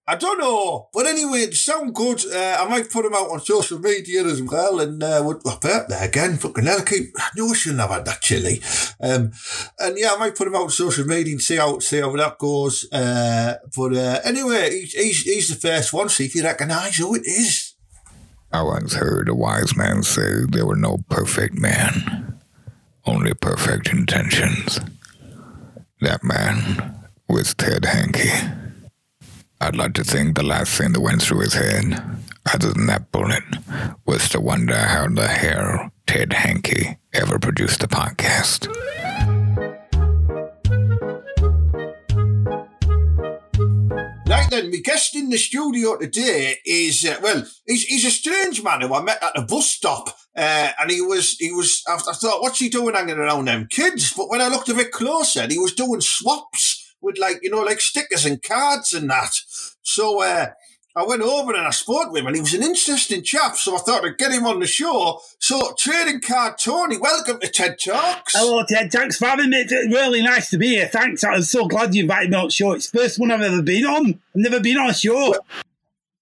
I 0.06 0.16
don't 0.16 0.38
know, 0.38 0.90
but 0.92 1.06
anyway, 1.06 1.38
it 1.38 1.54
sound 1.54 1.94
good. 1.94 2.26
Uh, 2.26 2.58
I 2.60 2.68
might 2.68 2.90
put 2.90 3.04
them 3.04 3.14
out 3.14 3.30
on 3.30 3.40
social 3.40 3.78
media 3.78 4.22
as 4.24 4.42
well, 4.42 4.78
and 4.80 5.02
uh, 5.02 5.22
we'll, 5.24 5.40
I'll 5.46 5.58
there 5.58 6.04
again. 6.06 6.36
Fucking 6.36 6.66
hell, 6.66 6.80
I 6.80 6.84
keep. 6.84 7.14
I 7.16 7.30
know 7.34 7.48
I 7.48 7.54
shouldn't 7.54 7.80
have 7.80 7.88
had 7.88 8.04
that 8.04 8.20
chili. 8.20 8.60
Um, 9.00 9.32
and 9.78 9.96
yeah, 9.96 10.12
I 10.12 10.18
might 10.18 10.36
put 10.36 10.44
them 10.44 10.56
out 10.56 10.64
on 10.64 10.70
social 10.70 11.06
media 11.06 11.32
and 11.32 11.40
see 11.40 11.56
how 11.56 11.78
see 11.78 12.00
how 12.00 12.14
that 12.16 12.36
goes. 12.36 12.86
Uh, 12.92 13.54
but 13.74 13.96
uh, 13.96 14.20
anyway, 14.24 14.78
he's, 14.78 14.92
he's 14.92 15.22
he's 15.22 15.48
the 15.48 15.68
first 15.68 15.94
one. 15.94 16.10
See 16.10 16.26
if 16.26 16.34
you 16.34 16.44
recognise 16.44 16.96
who 16.96 17.14
it 17.14 17.24
is. 17.24 17.63
I 18.54 18.62
once 18.62 18.94
heard 18.94 19.28
a 19.28 19.34
wise 19.34 19.76
man 19.76 20.04
say 20.04 20.44
there 20.48 20.64
were 20.64 20.76
no 20.76 20.98
perfect 21.08 21.58
men, 21.58 22.38
only 23.04 23.34
perfect 23.34 23.88
intentions. 23.88 24.78
That 26.00 26.22
man 26.22 26.94
was 27.28 27.52
Ted 27.54 27.84
Hankey. 27.84 28.30
I'd 29.60 29.74
like 29.74 29.94
to 29.94 30.04
think 30.04 30.36
the 30.36 30.44
last 30.44 30.78
thing 30.78 30.92
that 30.92 31.00
went 31.00 31.20
through 31.20 31.40
his 31.40 31.54
head, 31.54 32.00
other 32.54 32.72
than 32.72 32.86
that 32.86 33.10
bullet, 33.10 33.42
was 34.06 34.28
to 34.28 34.40
wonder 34.40 34.76
how 34.76 35.08
the 35.08 35.26
hell 35.26 35.90
Ted 36.06 36.32
Hankey 36.32 36.96
ever 37.12 37.40
produced 37.40 37.82
a 37.82 37.88
podcast. 37.88 38.68
Right 44.44 44.62
then, 44.62 44.70
my 44.70 44.76
guest 44.76 45.16
in 45.16 45.30
the 45.30 45.38
studio 45.38 45.96
today 45.96 46.58
is 46.66 47.02
uh, 47.06 47.16
well, 47.22 47.46
he's, 47.66 47.84
he's 47.84 48.04
a 48.04 48.10
strange 48.10 48.62
man 48.62 48.82
who 48.82 48.92
I 48.92 49.00
met 49.00 49.22
at 49.22 49.38
a 49.38 49.42
bus 49.42 49.70
stop, 49.70 50.08
uh, 50.36 50.70
and 50.78 50.90
he 50.90 51.00
was 51.00 51.30
he 51.38 51.50
was. 51.50 51.82
I, 51.88 51.96
thought, 51.96 52.42
what's 52.42 52.58
he 52.58 52.68
doing 52.68 52.94
hanging 52.94 53.16
around 53.16 53.46
them 53.46 53.68
kids? 53.70 54.12
But 54.12 54.28
when 54.28 54.42
I 54.42 54.48
looked 54.48 54.68
a 54.68 54.74
bit 54.74 54.92
closer, 54.92 55.46
he 55.46 55.58
was 55.58 55.72
doing 55.72 56.02
swaps 56.02 56.94
with 57.00 57.16
like 57.18 57.38
you 57.42 57.48
know 57.48 57.62
like 57.62 57.80
stickers 57.80 58.26
and 58.26 58.42
cards 58.42 58.92
and 58.92 59.08
that. 59.08 59.32
So 59.80 60.22
uh, 60.22 60.48
I 60.96 61.04
went 61.04 61.22
over 61.22 61.52
and 61.52 61.66
I 61.66 61.70
spoke 61.70 62.12
with 62.12 62.20
him, 62.20 62.28
and 62.28 62.36
he 62.36 62.40
was 62.42 62.54
an 62.54 62.62
interesting 62.62 63.24
chap. 63.24 63.56
So 63.56 63.74
I 63.74 63.80
thought 63.80 64.04
I'd 64.04 64.16
get 64.16 64.30
him 64.30 64.46
on 64.46 64.60
the 64.60 64.66
show. 64.66 65.20
So, 65.40 65.74
trading 65.76 66.20
card 66.20 66.54
Tony, 66.56 66.98
welcome 66.98 67.40
to 67.40 67.48
TED 67.48 67.78
Talks. 67.84 68.34
Hello, 68.36 68.62
Ted. 68.68 68.92
Thanks 68.92 69.18
for 69.18 69.26
having 69.26 69.50
me. 69.50 69.56
It's 69.56 69.72
really 69.72 70.22
nice 70.22 70.50
to 70.50 70.58
be 70.58 70.68
here. 70.68 70.86
Thanks. 70.86 71.24
I'm 71.24 71.42
so 71.42 71.66
glad 71.66 71.96
you 71.96 72.02
invited 72.02 72.30
me 72.30 72.36
on 72.36 72.44
the 72.44 72.52
show. 72.52 72.72
It's 72.72 72.90
the 72.90 72.98
first 72.98 73.18
one 73.18 73.32
I've 73.32 73.40
ever 73.40 73.60
been 73.60 73.84
on. 73.84 74.06
I've 74.06 74.20
never 74.34 74.60
been 74.60 74.78
on 74.78 74.90
a 74.90 74.94
show. 74.94 75.30
Well, 75.30 75.46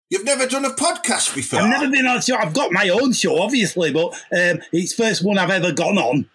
You've 0.08 0.24
never 0.24 0.46
done 0.46 0.66
a 0.66 0.70
podcast 0.70 1.34
before. 1.34 1.60
I've 1.60 1.70
never 1.70 1.90
been 1.90 2.06
on 2.06 2.18
a 2.18 2.22
show. 2.22 2.36
I've 2.36 2.52
got 2.52 2.70
my 2.70 2.90
own 2.90 3.12
show, 3.14 3.40
obviously, 3.40 3.92
but 3.92 4.12
um, 4.36 4.60
it's 4.70 4.92
first 4.92 5.24
one 5.24 5.38
I've 5.38 5.48
ever 5.48 5.72
gone 5.72 5.96
on. 5.96 6.26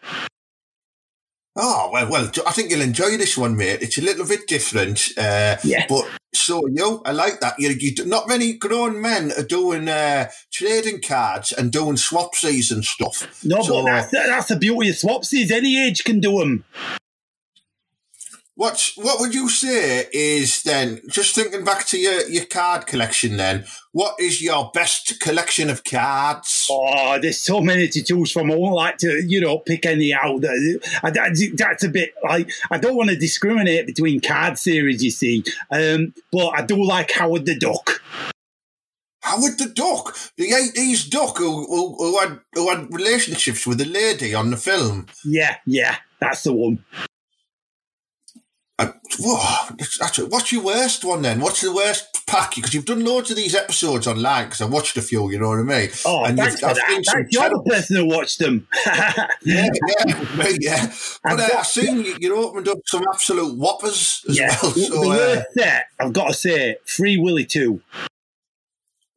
Oh 1.58 1.90
well, 1.92 2.10
well. 2.10 2.32
I 2.46 2.52
think 2.52 2.70
you'll 2.70 2.82
enjoy 2.82 3.18
this 3.18 3.38
one, 3.38 3.58
mate. 3.58 3.82
It's 3.82 3.98
a 3.98 4.02
little 4.02 4.28
bit 4.28 4.48
different, 4.48 5.10
uh, 5.18 5.58
Yeah. 5.64 5.86
but 5.90 6.08
so 6.34 6.62
you, 6.68 7.02
I 7.04 7.12
like 7.12 7.40
that. 7.40 7.56
You, 7.58 7.70
you, 7.70 8.06
not 8.06 8.28
many 8.28 8.54
grown 8.54 9.02
men 9.02 9.32
are 9.38 9.44
doing 9.44 9.90
uh, 9.90 10.30
trading 10.52 11.02
cards 11.02 11.52
and 11.52 11.72
doing 11.72 11.96
swapsies 11.96 12.72
and 12.72 12.86
stuff. 12.86 13.44
No, 13.44 13.62
So, 13.64 13.84
but 13.84 13.92
that's, 13.92 14.12
that's 14.12 14.48
the 14.50 14.56
beauty 14.58 14.90
of 14.90 14.96
swapsies. 14.96 15.52
Any 15.52 15.84
age 15.84 16.04
can 16.04 16.20
do 16.20 16.40
them. 16.40 16.64
What's 18.58 18.98
what 18.98 19.20
would 19.20 19.36
you 19.36 19.50
say 19.50 20.08
is 20.12 20.64
then? 20.64 21.00
Just 21.08 21.36
thinking 21.36 21.64
back 21.64 21.86
to 21.90 22.00
your, 22.00 22.28
your 22.28 22.46
card 22.46 22.88
collection, 22.88 23.38
then 23.38 23.66
what 23.92 24.16
is 24.20 24.42
your 24.42 24.72
best 24.74 25.20
collection 25.20 25.70
of 25.70 25.84
cards? 25.84 26.66
Oh, 26.72 27.20
there's 27.22 27.40
so 27.40 27.62
many 27.62 27.88
to 27.88 28.02
choose 28.04 28.32
from. 28.32 28.52
I 28.52 28.56
won't 28.56 28.74
like 28.74 28.98
to, 28.98 29.24
you 29.28 29.40
know, 29.42 29.60
pick 29.60 29.86
any 29.86 30.12
out. 30.12 30.44
I, 30.44 30.80
I- 31.04 31.12
that's 31.54 31.84
a 31.84 31.90
bit 31.90 32.16
like 32.24 32.50
I 32.72 32.80
don't 32.80 32.96
want 32.96 33.12
to 33.12 33.16
discriminate 33.16 33.86
between 33.86 34.22
card 34.22 34.58
series, 34.58 35.04
you 35.04 35.12
see. 35.12 35.44
Um, 35.72 36.16
but 36.32 36.48
I 36.48 36.66
do 36.66 36.84
like 36.84 37.12
Howard 37.12 37.46
the 37.46 37.60
Duck. 37.60 38.02
Howard 39.22 39.60
the 39.60 39.70
Duck, 39.70 40.18
the 40.38 40.52
eighties 40.54 41.06
Duck, 41.06 41.38
who, 41.38 41.66
who, 41.68 41.96
who 41.96 42.20
had 42.20 42.40
who 42.54 42.70
had 42.70 42.92
relationships 42.92 43.68
with 43.68 43.80
a 43.82 43.86
lady 43.86 44.34
on 44.34 44.50
the 44.50 44.58
film. 44.58 45.06
Yeah, 45.24 45.58
yeah, 45.68 45.98
that's 46.20 46.42
the 46.44 46.54
one. 46.54 46.84
Uh, 48.80 48.92
whoa, 49.20 49.76
that's, 50.00 50.20
what's 50.20 50.52
your 50.52 50.64
worst 50.64 51.04
one 51.04 51.24
then? 51.24 51.40
What's 51.40 51.62
the 51.62 51.74
worst 51.74 52.28
pack? 52.28 52.54
Because 52.56 52.76
you've 52.76 52.86
done 52.86 53.04
loads 53.04 53.32
of 53.32 53.36
these 53.36 53.56
episodes 53.56 54.06
online. 54.06 54.46
Because 54.46 54.62
I 54.62 54.66
watched 54.66 54.96
a 54.98 55.02
few, 55.02 55.32
you 55.32 55.40
know 55.40 55.50
what 55.50 55.60
I 55.60 55.64
mean. 55.64 55.90
Oh, 56.06 56.24
And 56.26 56.38
thanks 56.38 56.54
you've, 56.54 56.60
for 56.60 56.66
I've 56.68 56.76
that. 56.76 57.04
Thanks. 57.12 57.34
You're 57.34 57.50
the 57.50 57.64
person 57.68 57.96
who 57.96 58.06
watched 58.06 58.38
them. 58.40 58.68
Yeah, 59.44 59.68
yeah, 59.88 60.54
yeah. 60.60 60.94
But 61.24 61.40
I've 61.40 61.52
uh, 61.52 61.58
I've 61.60 61.66
seen 61.66 62.04
you, 62.04 62.18
you 62.20 62.36
opened 62.36 62.68
up 62.68 62.80
some 62.86 63.04
absolute 63.12 63.58
whoppers 63.58 64.24
as 64.30 64.38
yeah, 64.38 64.56
well. 64.62 64.72
the 64.72 64.82
So, 64.82 65.04
uh, 65.04 65.08
worst 65.08 65.46
set, 65.58 65.86
I've 66.00 66.14
got 66.14 66.28
to 66.28 66.34
say, 66.34 66.76
Free 66.86 67.18
Willy 67.18 67.46
2. 67.46 67.82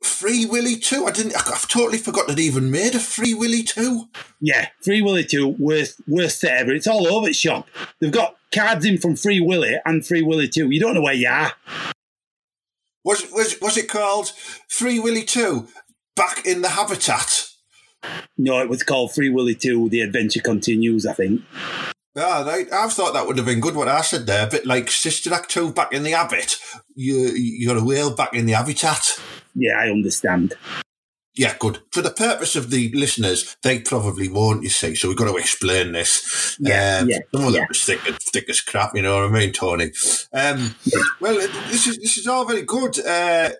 Free 0.02 0.46
Willy 0.46 0.76
two. 0.76 1.06
I 1.06 1.10
didn't. 1.10 1.36
I've 1.36 1.68
totally 1.68 1.98
forgot 1.98 2.26
that 2.28 2.38
even 2.38 2.70
made 2.70 2.94
a 2.94 2.98
Free 2.98 3.34
Willy 3.34 3.62
two. 3.62 4.08
Yeah, 4.40 4.68
Free 4.82 5.02
Willy 5.02 5.24
2, 5.24 5.56
worst, 5.58 6.00
worst 6.06 6.40
set 6.40 6.56
ever. 6.58 6.72
It's 6.72 6.86
all 6.86 7.06
over 7.06 7.26
the 7.26 7.34
shop. 7.34 7.68
They've 8.00 8.10
got 8.12 8.36
cards 8.52 8.84
in 8.84 8.98
from 8.98 9.16
Free 9.16 9.40
Willy 9.40 9.76
and 9.84 10.06
Free 10.06 10.22
Willy 10.22 10.48
2. 10.48 10.70
You 10.70 10.80
don't 10.80 10.94
know 10.94 11.02
where 11.02 11.14
you 11.14 11.28
are. 11.28 11.52
Was 13.04 13.24
it 13.24 13.32
was 13.32 13.60
was 13.60 13.76
it 13.76 13.88
called 13.88 14.32
Free 14.68 14.98
Willy 14.98 15.24
two? 15.24 15.68
Back 16.16 16.44
in 16.44 16.60
the 16.60 16.68
habitat. 16.68 17.48
No, 18.36 18.58
it 18.60 18.68
was 18.68 18.82
called 18.82 19.14
Free 19.14 19.28
Willy 19.28 19.54
2, 19.54 19.90
The 19.90 20.00
Adventure 20.00 20.40
Continues, 20.40 21.04
I 21.06 21.12
think. 21.12 21.42
Ah, 22.16 22.42
right. 22.46 22.66
I've 22.72 22.92
thought 22.92 23.12
that 23.12 23.26
would 23.26 23.36
have 23.36 23.46
been 23.46 23.60
good. 23.60 23.76
What 23.76 23.88
I 23.88 24.00
said 24.00 24.26
there, 24.26 24.46
a 24.46 24.50
bit 24.50 24.66
like 24.66 24.90
Sister 24.90 25.32
Act 25.32 25.50
two 25.50 25.72
back 25.72 25.92
in 25.92 26.02
the 26.02 26.10
habit. 26.10 26.56
You 26.94 27.28
you 27.28 27.68
got 27.68 27.76
a 27.76 27.84
whale 27.84 28.14
back 28.14 28.34
in 28.34 28.46
the 28.46 28.52
habitat. 28.52 29.20
Yeah, 29.54 29.78
I 29.78 29.90
understand. 29.90 30.54
Yeah, 31.34 31.54
good. 31.58 31.78
For 31.92 32.02
the 32.02 32.10
purpose 32.10 32.56
of 32.56 32.70
the 32.70 32.90
listeners, 32.92 33.56
they 33.62 33.80
probably 33.80 34.28
won't, 34.28 34.64
you 34.64 34.68
see, 34.68 34.94
so 34.96 35.08
we've 35.08 35.16
got 35.16 35.30
to 35.30 35.36
explain 35.36 35.92
this. 35.92 36.56
Yeah, 36.58 37.04
yeah, 37.06 37.18
Some 37.32 37.46
of 37.46 37.52
them 37.52 37.62
yeah. 37.62 37.66
are 37.70 37.74
thick, 37.74 38.00
thick 38.20 38.48
as 38.50 38.60
crap, 38.60 38.96
you 38.96 39.02
know 39.02 39.14
what 39.14 39.30
I 39.30 39.38
mean, 39.38 39.52
Tony? 39.52 39.92
Um, 40.32 40.74
well, 41.20 41.36
this 41.36 41.86
is 41.86 41.98
this 41.98 42.18
is 42.18 42.26
all 42.26 42.44
very 42.44 42.62
good. 42.62 42.98
Uh, 43.04 43.50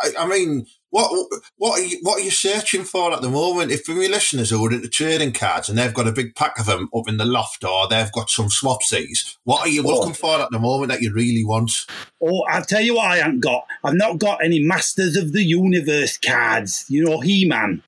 I, 0.00 0.10
I 0.20 0.26
mean, 0.26 0.66
what 0.90 1.10
what 1.56 1.78
are 1.80 1.82
you 1.84 1.98
what 2.02 2.20
are 2.20 2.24
you 2.24 2.30
searching 2.30 2.84
for 2.84 3.12
at 3.12 3.20
the 3.22 3.28
moment? 3.30 3.72
If 3.72 3.84
for 3.84 3.92
my 3.92 4.06
listeners 4.06 4.50
who 4.50 4.64
are 4.64 4.72
into 4.72 4.88
trading 4.88 5.32
cards 5.32 5.68
and 5.68 5.76
they've 5.78 5.92
got 5.94 6.06
a 6.08 6.12
big 6.12 6.34
pack 6.34 6.58
of 6.58 6.66
them 6.66 6.88
up 6.96 7.08
in 7.08 7.16
the 7.16 7.24
loft 7.24 7.64
or 7.64 7.88
they've 7.88 8.12
got 8.12 8.30
some 8.30 8.46
swapsies, 8.48 9.36
what 9.44 9.60
are 9.62 9.68
you 9.68 9.82
Oh. 9.84 9.88
looking 9.88 10.14
for 10.14 10.40
at 10.40 10.50
the 10.50 10.58
moment 10.58 10.90
that 10.92 11.02
you 11.02 11.12
really 11.12 11.44
want? 11.44 11.86
Oh, 12.22 12.44
I'll 12.48 12.64
tell 12.64 12.80
you 12.80 12.94
what 12.96 13.10
I 13.10 13.16
haven't 13.18 13.40
got. 13.40 13.66
I've 13.82 13.94
not 13.94 14.18
got 14.18 14.44
any 14.44 14.60
Masters 14.60 15.16
of 15.16 15.32
the 15.32 15.42
Universe 15.44 16.16
cards. 16.18 16.84
You 16.88 17.04
know, 17.04 17.20
He 17.20 17.44
Man. 17.44 17.82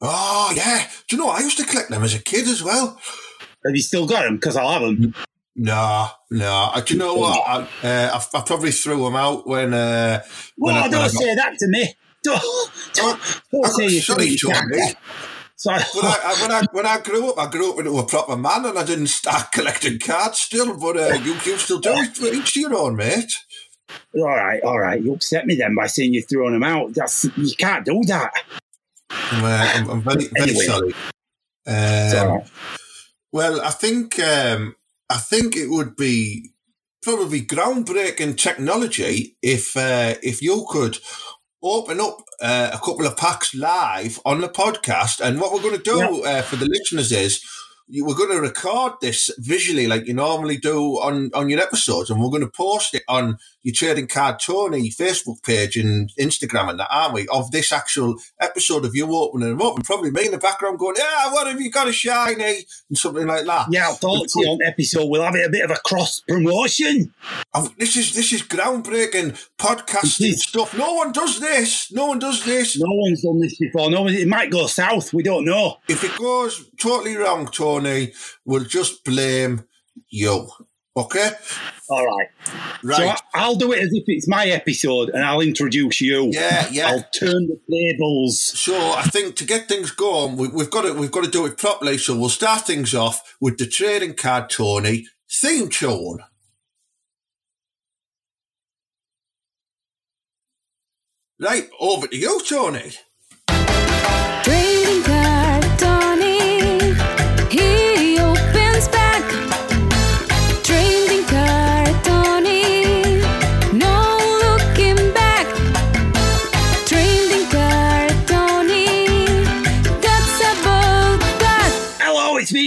Oh 0.00 0.52
yeah, 0.56 0.88
do 1.08 1.16
you 1.16 1.22
know 1.22 1.30
I 1.30 1.40
used 1.40 1.58
to 1.58 1.64
collect 1.64 1.90
them 1.90 2.04
as 2.04 2.14
a 2.14 2.20
kid 2.22 2.46
as 2.46 2.62
well. 2.62 3.00
Have 3.64 3.74
you 3.74 3.82
still 3.82 4.06
got 4.06 4.22
them? 4.24 4.36
Because 4.36 4.56
I'll 4.56 4.72
have 4.72 4.82
them. 4.82 5.14
No, 5.60 6.06
no. 6.30 6.70
Uh, 6.72 6.80
Do 6.80 6.94
you 6.94 7.00
know 7.00 7.14
what? 7.14 7.42
I, 7.46 7.56
uh, 7.86 8.18
I, 8.34 8.38
I 8.38 8.42
probably 8.42 8.70
threw 8.70 9.02
them 9.04 9.16
out 9.16 9.46
when. 9.46 9.74
Uh, 9.74 10.22
Well, 10.56 10.74
when 10.82 10.90
don't 10.90 11.00
got- 11.02 11.10
say 11.10 11.34
that 11.34 11.56
to 11.58 11.66
me. 11.68 11.94
Don't, 12.22 12.40
don't, 12.94 13.20
don't 13.52 13.66
I 13.66 13.68
say 13.70 13.84
you 13.86 14.00
sorry, 14.00 14.26
think 14.28 14.42
you 14.42 14.48
can't 14.48 14.72
Johnny. 14.72 14.92
So, 15.56 15.70
When 15.72 16.04
I, 16.04 16.18
I, 16.24 16.42
when 16.42 16.52
I 16.52 16.62
when 16.72 16.86
I 16.86 17.00
grew 17.00 17.30
up, 17.30 17.38
I 17.38 17.50
grew 17.50 17.72
up 17.72 17.78
into 17.78 17.96
a 17.98 18.06
proper 18.06 18.36
man, 18.36 18.64
and 18.66 18.78
I 18.78 18.84
didn't 18.84 19.06
start 19.08 19.50
collecting 19.52 19.98
cards 19.98 20.38
still. 20.38 20.76
But 20.76 20.96
uh, 20.96 21.14
you 21.14 21.32
you 21.44 21.56
still 21.58 21.80
do 21.80 21.90
it. 21.94 22.34
Each 22.34 22.52
to 22.54 22.60
your 22.60 22.74
own, 22.76 22.96
mate. 22.96 23.32
all 24.14 24.24
right, 24.26 24.62
all 24.62 24.78
right. 24.78 25.00
You 25.02 25.14
upset 25.14 25.46
me 25.46 25.54
then 25.56 25.74
by 25.74 25.86
saying 25.88 26.12
you're 26.14 26.22
throwing 26.22 26.52
them 26.52 26.62
out. 26.64 26.94
That's 26.94 27.24
you 27.36 27.54
can't 27.56 27.84
do 27.84 28.00
that. 28.06 28.32
I'm, 29.10 29.44
uh, 29.44 29.72
I'm, 29.74 29.90
I'm 29.90 30.02
very 30.02 30.26
very 30.28 30.50
Anyway. 30.50 30.64
sorry. 30.64 30.94
Um, 31.66 32.28
right. 32.36 32.50
Well, 33.32 33.60
I 33.60 33.70
think 33.70 34.18
um, 34.20 34.74
I 35.10 35.16
think 35.16 35.56
it 35.56 35.68
would 35.70 35.96
be 35.96 36.52
probably 37.02 37.40
groundbreaking 37.40 38.36
technology 38.36 39.36
if 39.42 39.76
uh, 39.76 40.14
if 40.22 40.42
you 40.42 40.66
could 40.68 40.98
open 41.62 42.00
up 42.00 42.18
uh, 42.40 42.70
a 42.72 42.78
couple 42.78 43.06
of 43.06 43.16
packs 43.16 43.54
live 43.54 44.20
on 44.24 44.40
the 44.40 44.48
podcast. 44.48 45.20
And 45.20 45.40
what 45.40 45.52
we're 45.52 45.62
going 45.62 45.76
to 45.76 45.82
do 45.82 46.24
uh, 46.24 46.42
for 46.42 46.56
the 46.56 46.66
listeners 46.66 47.10
is 47.10 47.44
you, 47.88 48.04
we're 48.04 48.14
going 48.14 48.30
to 48.30 48.40
record 48.40 48.92
this 49.00 49.30
visually 49.38 49.86
like 49.86 50.06
you 50.06 50.14
normally 50.14 50.56
do 50.56 50.94
on, 51.00 51.30
on 51.34 51.48
your 51.48 51.60
episodes, 51.60 52.10
and 52.10 52.20
we're 52.20 52.30
going 52.30 52.42
to 52.42 52.50
post 52.50 52.94
it 52.94 53.02
on 53.08 53.38
your 53.62 53.74
Trading 53.74 54.06
Card 54.06 54.38
Tony 54.40 54.88
Facebook 54.90 55.42
page 55.42 55.76
and 55.76 56.10
Instagram 56.18 56.70
and 56.70 56.78
that, 56.80 56.88
aren't 56.90 57.14
we? 57.14 57.26
Of 57.28 57.50
this 57.50 57.72
actual 57.72 58.16
episode 58.40 58.84
of 58.84 58.94
you 58.94 59.12
opening 59.14 59.48
them 59.50 59.62
up, 59.62 59.76
and 59.76 59.84
probably 59.84 60.10
me 60.10 60.26
in 60.26 60.30
the 60.32 60.38
background 60.38 60.78
going, 60.78 60.94
"Yeah, 60.98 61.32
what 61.32 61.46
have 61.46 61.60
you 61.60 61.70
got 61.70 61.88
a 61.88 61.92
shiny?" 61.92 62.66
and 62.88 62.96
something 62.98 63.26
like 63.26 63.44
that. 63.46 63.66
Yeah, 63.70 63.90
I 63.90 63.92
thought 63.94 64.28
you 64.36 64.42
on 64.48 64.58
episode 64.66 65.06
we'll 65.06 65.22
have 65.22 65.34
it 65.34 65.46
a 65.46 65.50
bit 65.50 65.64
of 65.64 65.70
a 65.70 65.80
cross 65.84 66.20
promotion. 66.26 67.12
I've- 67.52 67.68
oh, 67.68 67.74
this 67.78 67.96
is 67.96 68.14
this 68.14 68.32
is 68.32 68.42
groundbreaking 68.42 69.36
podcasting 69.58 70.34
stuff. 70.34 70.76
No 70.76 70.94
one 70.94 71.12
does 71.12 71.40
this. 71.40 71.90
No 71.92 72.06
one 72.06 72.18
does 72.18 72.44
this. 72.44 72.78
No 72.78 72.86
one's 72.88 73.22
done 73.22 73.40
this 73.40 73.56
before. 73.58 73.90
No 73.90 74.02
one. 74.02 74.14
It 74.14 74.28
might 74.28 74.50
go 74.50 74.66
south. 74.66 75.12
We 75.12 75.22
don't 75.22 75.44
know. 75.44 75.78
If 75.88 76.04
it 76.04 76.16
goes 76.16 76.64
totally 76.80 77.16
wrong, 77.16 77.48
Tony, 77.48 78.12
we'll 78.44 78.64
just 78.64 79.04
blame 79.04 79.64
you. 80.10 80.48
Okay? 80.98 81.30
All 81.88 82.04
right. 82.04 82.28
Right. 82.82 82.96
So 82.96 83.08
I, 83.08 83.16
I'll 83.34 83.54
do 83.54 83.72
it 83.72 83.78
as 83.78 83.88
if 83.92 84.04
it's 84.06 84.28
my 84.28 84.46
episode, 84.46 85.10
and 85.10 85.24
I'll 85.24 85.40
introduce 85.40 86.00
you. 86.00 86.30
yeah, 86.32 86.68
yeah. 86.70 86.88
I'll 86.88 87.04
turn 87.14 87.46
the 87.48 87.58
tables. 87.70 88.40
So 88.40 88.74
I 88.76 89.02
think 89.02 89.36
to 89.36 89.44
get 89.44 89.68
things 89.68 89.90
going, 89.90 90.36
we, 90.36 90.48
we've 90.48 90.70
got 90.70 90.82
to 90.82 90.92
we've 90.92 91.10
got 91.10 91.24
to 91.24 91.30
do 91.30 91.46
it 91.46 91.56
properly. 91.56 91.98
So 91.98 92.18
we'll 92.18 92.28
start 92.28 92.66
things 92.66 92.94
off 92.94 93.36
with 93.40 93.58
the 93.58 93.66
trading 93.66 94.14
card 94.14 94.50
Tony 94.50 95.06
theme 95.30 95.68
tune. 95.68 96.18
Right, 101.40 101.70
over 101.78 102.08
to 102.08 102.16
you, 102.16 102.42
Tony. 102.48 102.92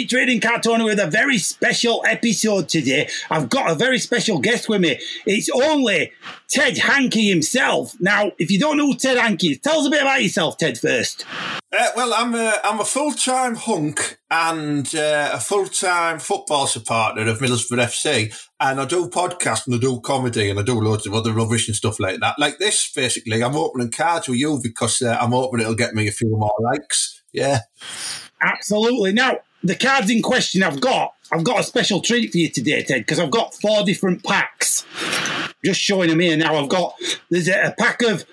Trading 0.06 0.40
Card 0.40 0.64
Tony, 0.64 0.84
with 0.84 1.00
a 1.00 1.08
very 1.08 1.38
special 1.38 2.04
episode 2.08 2.70
today. 2.70 3.10
I've 3.30 3.50
got 3.50 3.72
a 3.72 3.76
very 3.76 4.00
special 4.00 4.40
guest 4.40 4.70
with 4.70 4.82
me. 4.82 5.00
It's 5.26 5.50
only 5.50 6.12
Ted 6.48 6.78
Hankey 6.78 7.30
himself. 7.30 7.96
Now, 8.00 8.32
if 8.38 8.52
you 8.52 8.60
don't 8.60 8.78
know 8.78 8.88
who 8.88 8.96
Ted 8.96 9.18
Hankey 9.18 9.52
is, 9.52 9.60
tell 9.60 9.80
us 9.80 9.88
a 9.88 9.90
bit 9.90 10.02
about 10.02 10.22
yourself, 10.22 10.58
Ted, 10.58 10.78
first. 10.78 11.26
Uh, 11.72 11.88
well, 11.96 12.14
I'm 12.14 12.36
a, 12.36 12.60
I'm 12.64 12.80
a 12.80 12.86
full 12.86 13.12
time 13.12 13.56
hunk 13.56 14.20
and 14.30 14.94
uh, 14.94 15.32
a 15.34 15.40
full 15.40 15.68
time 15.68 16.20
football 16.20 16.68
supporter 16.68 17.22
of 17.22 17.40
Middlesbrough 17.40 17.84
FC. 17.84 18.50
And 18.60 18.80
I 18.80 18.86
do 18.86 19.10
podcast 19.10 19.68
and 19.68 19.76
I 19.76 19.80
do 19.80 20.02
comedy 20.02 20.50
and 20.50 20.60
I 20.60 20.64
do 20.64 20.80
loads 20.80 21.08
of 21.08 21.14
other 21.14 21.34
rubbish 21.34 21.68
and 21.68 21.76
stuff 21.76 22.00
like 22.00 22.20
that. 22.20 22.38
Like 22.38 22.58
this, 22.58 22.92
basically. 22.94 23.44
I'm 23.44 23.56
opening 23.56 23.92
cards 23.92 24.28
with 24.28 24.40
you 24.40 24.60
because 24.62 25.02
uh, 25.02 25.18
I'm 25.20 25.32
hoping 25.32 25.62
it'll 25.62 25.76
get 25.76 25.94
me 25.94 26.08
a 26.08 26.12
few 26.12 26.30
more 26.30 26.54
likes. 26.60 27.24
Yeah. 27.32 27.60
Absolutely. 28.42 29.14
Now, 29.14 29.38
the 29.64 29.76
cards 29.76 30.10
in 30.10 30.22
question 30.22 30.64
I've 30.64 30.82
got, 30.82 31.14
I've 31.32 31.44
got 31.44 31.60
a 31.60 31.64
special 31.64 32.02
treat 32.02 32.32
for 32.32 32.38
you 32.38 32.50
today, 32.50 32.84
Ted, 32.84 33.02
because 33.02 33.20
I've 33.20 33.32
got 33.32 33.54
four 33.56 33.84
different 33.84 34.24
packs. 34.24 34.86
Just 35.64 35.80
showing 35.80 36.10
them 36.10 36.20
here 36.20 36.36
now. 36.36 36.56
I've 36.56 36.70
got 36.70 36.96
there's 37.30 37.48
a, 37.48 37.68
a 37.68 37.72
pack 37.78 38.02
of 38.02 38.24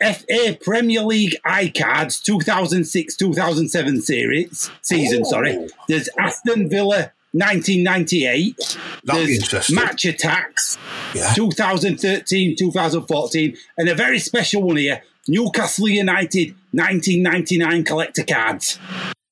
FA 0.00 0.58
Premier 0.60 1.02
League 1.02 1.36
I 1.44 1.68
cards 1.68 2.18
2006 2.20 3.14
2007 3.16 4.02
series 4.02 4.70
season. 4.82 5.22
Oh. 5.24 5.30
Sorry, 5.30 5.68
there's 5.88 6.08
Aston 6.18 6.68
Villa 6.68 7.12
1998. 7.30 8.56
That'd 9.04 9.26
be 9.26 9.26
There's 9.26 9.42
interesting. 9.42 9.76
Match 9.76 10.02
Attax, 10.02 10.76
Yeah. 11.14 11.32
2013, 11.34 12.56
2014, 12.56 13.56
and 13.78 13.88
a 13.88 13.94
very 13.94 14.18
special 14.18 14.62
one 14.62 14.76
here 14.76 15.02
Newcastle 15.28 15.88
United 15.88 16.54
1999 16.72 17.84
collector 17.84 18.24
cards. 18.24 18.78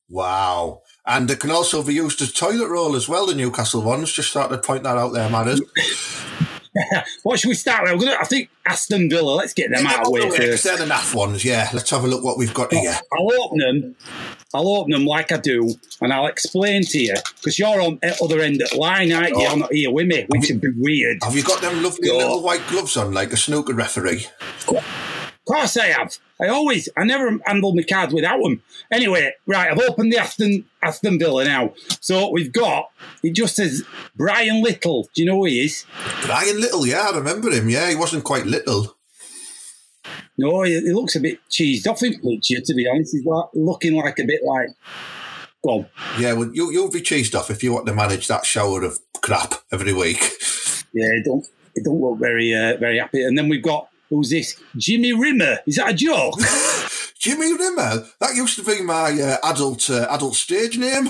Wow. 0.08 0.81
And 1.04 1.30
it 1.30 1.40
can 1.40 1.50
also 1.50 1.82
be 1.82 1.94
used 1.94 2.22
as 2.22 2.32
toilet 2.32 2.68
roll 2.68 2.94
as 2.94 3.08
well, 3.08 3.26
the 3.26 3.34
Newcastle 3.34 3.82
ones. 3.82 4.12
Just 4.12 4.32
thought 4.32 4.52
I'd 4.52 4.62
point 4.62 4.84
that 4.84 4.96
out 4.96 5.12
there, 5.12 5.28
Matters. 5.28 5.60
What 7.22 7.38
should 7.38 7.48
we 7.48 7.54
start 7.54 7.82
with? 7.82 8.00
Gonna, 8.00 8.16
I 8.18 8.24
think 8.24 8.48
Aston 8.66 9.10
Villa, 9.10 9.32
let's 9.32 9.52
get 9.52 9.70
them 9.70 9.86
out 9.86 10.00
of 10.00 10.04
the 10.06 10.10
way 10.10 10.30
first. 10.30 10.64
They're 10.64 10.78
the 10.78 10.86
naff 10.86 11.14
ones, 11.14 11.44
yeah. 11.44 11.68
Let's 11.72 11.90
have 11.90 12.04
a 12.04 12.06
look 12.06 12.24
what 12.24 12.38
we've 12.38 12.54
got 12.54 12.72
oh, 12.72 12.80
here. 12.80 12.94
I'll 13.12 13.42
open 13.42 13.58
them. 13.58 13.96
I'll 14.54 14.68
open 14.68 14.92
them 14.92 15.04
like 15.04 15.32
I 15.32 15.36
do, 15.36 15.74
and 16.00 16.12
I'll 16.12 16.26
explain 16.26 16.82
to 16.84 16.98
you 16.98 17.14
because 17.36 17.58
you're 17.58 17.80
on 17.80 17.98
the 18.02 18.16
other 18.22 18.40
end 18.40 18.62
of 18.62 18.70
the 18.70 18.76
line, 18.76 19.12
aren't 19.12 19.30
you? 19.30 19.36
Oh. 19.36 19.40
You're 19.42 19.56
not 19.58 19.72
here 19.72 19.90
with 19.90 20.06
me, 20.06 20.26
which 20.28 20.48
would 20.50 20.60
be 20.60 20.70
weird. 20.76 21.18
Have 21.22 21.36
you 21.36 21.42
got 21.42 21.60
them 21.60 21.82
lovely 21.82 22.08
Yeah. 22.08 22.14
little 22.14 22.42
white 22.42 22.66
gloves 22.68 22.96
on, 22.96 23.12
like 23.12 23.32
a 23.32 23.36
snooker 23.36 23.74
referee? 23.74 24.26
Course 25.44 25.76
I 25.76 25.86
have. 25.86 26.18
I 26.40 26.48
always, 26.48 26.88
I 26.96 27.04
never 27.04 27.38
handle 27.46 27.74
my 27.74 27.82
cards 27.82 28.12
without 28.12 28.42
them. 28.42 28.62
Anyway, 28.90 29.32
right, 29.46 29.70
I've 29.70 29.78
opened 29.78 30.12
the 30.12 30.18
Aston 30.18 30.64
Aston 30.82 31.18
Villa 31.18 31.44
now. 31.44 31.74
So 32.00 32.30
we've 32.30 32.52
got, 32.52 32.90
it 33.22 33.34
just 33.34 33.56
says 33.56 33.84
Brian 34.16 34.62
Little. 34.62 35.08
Do 35.14 35.22
you 35.22 35.26
know 35.26 35.36
who 35.36 35.46
he 35.46 35.64
is? 35.64 35.86
Brian 36.26 36.60
Little, 36.60 36.86
yeah, 36.86 37.10
I 37.12 37.16
remember 37.16 37.50
him. 37.50 37.68
Yeah, 37.68 37.90
he 37.90 37.96
wasn't 37.96 38.24
quite 38.24 38.46
little. 38.46 38.96
No, 40.36 40.62
he, 40.62 40.80
he 40.80 40.92
looks 40.92 41.14
a 41.14 41.20
bit 41.20 41.38
cheesed 41.50 41.86
off 41.86 42.02
in 42.02 42.18
picture, 42.20 42.60
to 42.60 42.74
be 42.74 42.88
honest. 42.88 43.12
He's 43.12 43.24
like, 43.24 43.46
looking 43.54 43.94
like 43.94 44.18
a 44.18 44.24
bit 44.24 44.40
like, 44.44 44.68
well. 45.62 45.88
Yeah, 46.18 46.32
well, 46.32 46.50
you, 46.52 46.72
you'll 46.72 46.90
be 46.90 47.02
cheesed 47.02 47.38
off 47.38 47.50
if 47.50 47.62
you 47.62 47.72
want 47.72 47.86
to 47.86 47.94
manage 47.94 48.26
that 48.28 48.46
shower 48.46 48.82
of 48.82 48.98
crap 49.20 49.54
every 49.70 49.92
week. 49.92 50.20
Yeah, 50.92 51.06
it 51.12 51.24
don't, 51.24 51.46
it 51.74 51.84
don't 51.84 52.00
look 52.00 52.18
very, 52.18 52.52
uh, 52.52 52.76
very 52.78 52.98
happy. 52.98 53.22
And 53.22 53.38
then 53.38 53.48
we've 53.48 53.62
got, 53.62 53.88
who's 54.12 54.30
this? 54.30 54.60
Jimmy 54.76 55.12
Rimmer. 55.12 55.58
Is 55.66 55.76
that 55.76 55.90
a 55.90 55.94
joke? 55.94 56.38
Jimmy 57.18 57.52
Rimmer, 57.52 58.04
that 58.20 58.34
used 58.34 58.56
to 58.56 58.64
be 58.64 58.82
my 58.82 59.10
uh, 59.12 59.36
adult 59.50 59.88
uh, 59.88 60.06
adult 60.10 60.34
stage 60.34 60.76
name. 60.76 61.06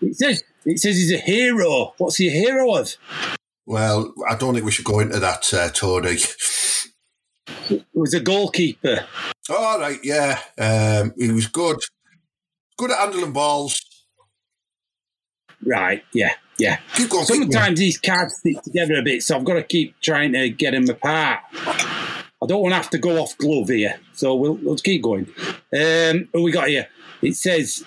It 0.00 0.14
says, 0.16 0.42
it 0.64 0.78
says 0.78 0.96
he's 0.96 1.12
a 1.12 1.18
hero. 1.18 1.94
What's 1.98 2.16
he 2.16 2.28
a 2.28 2.32
hero 2.32 2.74
of? 2.74 2.96
Well, 3.66 4.14
I 4.28 4.34
don't 4.34 4.54
think 4.54 4.64
we 4.64 4.72
should 4.72 4.86
go 4.86 5.00
into 5.00 5.20
that, 5.20 5.52
uh, 5.52 5.68
Tony. 5.68 6.16
He 7.66 7.84
was 7.92 8.14
a 8.14 8.20
goalkeeper. 8.20 9.04
All 9.50 9.78
right, 9.78 9.98
yeah, 10.02 10.40
um, 10.56 11.12
he 11.18 11.30
was 11.30 11.46
good, 11.46 11.78
good 12.78 12.90
at 12.90 12.98
handling 12.98 13.32
balls. 13.32 13.78
Right, 15.62 16.02
yeah, 16.14 16.32
yeah. 16.58 16.78
Keep 16.94 17.10
going. 17.10 17.24
keep 17.26 17.36
going. 17.38 17.52
Sometimes 17.52 17.78
these 17.78 17.98
cards 17.98 18.36
stick 18.36 18.62
together 18.62 18.94
a 18.94 19.02
bit, 19.02 19.22
so 19.22 19.36
I've 19.36 19.44
got 19.44 19.54
to 19.54 19.62
keep 19.62 20.00
trying 20.00 20.32
to 20.32 20.48
get 20.50 20.72
them 20.72 20.88
apart. 20.88 21.40
I 21.54 22.46
don't 22.46 22.62
want 22.62 22.72
to 22.72 22.76
have 22.76 22.90
to 22.90 22.98
go 22.98 23.20
off 23.20 23.36
glove 23.38 23.68
here, 23.68 23.98
so 24.12 24.34
we'll, 24.34 24.54
we'll 24.54 24.76
keep 24.76 25.02
going. 25.02 25.26
Um, 25.76 26.28
what 26.32 26.42
we 26.42 26.52
got 26.52 26.68
here? 26.68 26.88
It 27.20 27.34
says 27.34 27.84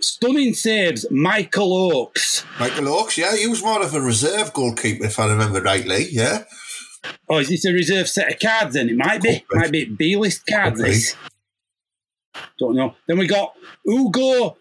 stunning 0.00 0.54
saves, 0.54 1.04
Michael 1.10 1.92
Oakes. 1.92 2.44
Michael 2.60 2.88
Oakes, 2.88 3.18
yeah, 3.18 3.34
he 3.36 3.48
was 3.48 3.62
more 3.62 3.82
of 3.82 3.92
a 3.94 4.00
reserve 4.00 4.52
goalkeeper, 4.52 5.04
if 5.06 5.18
I 5.18 5.26
remember 5.28 5.60
rightly. 5.60 6.06
Yeah, 6.10 6.44
Oh, 7.28 7.38
is 7.38 7.48
this 7.48 7.64
a 7.64 7.72
reserve 7.72 8.08
set 8.08 8.32
of 8.32 8.38
cards? 8.38 8.74
Then 8.74 8.88
it 8.90 8.96
might 8.96 9.22
be, 9.22 9.40
Could 9.40 9.48
be. 9.48 9.58
might 9.58 9.72
be 9.72 9.84
B 9.86 10.16
list 10.16 10.46
cards. 10.46 10.80
This 10.80 11.16
don't 12.58 12.74
know. 12.76 12.94
Then 13.06 13.18
we 13.18 13.26
got 13.26 13.54
Ugo 13.86 14.56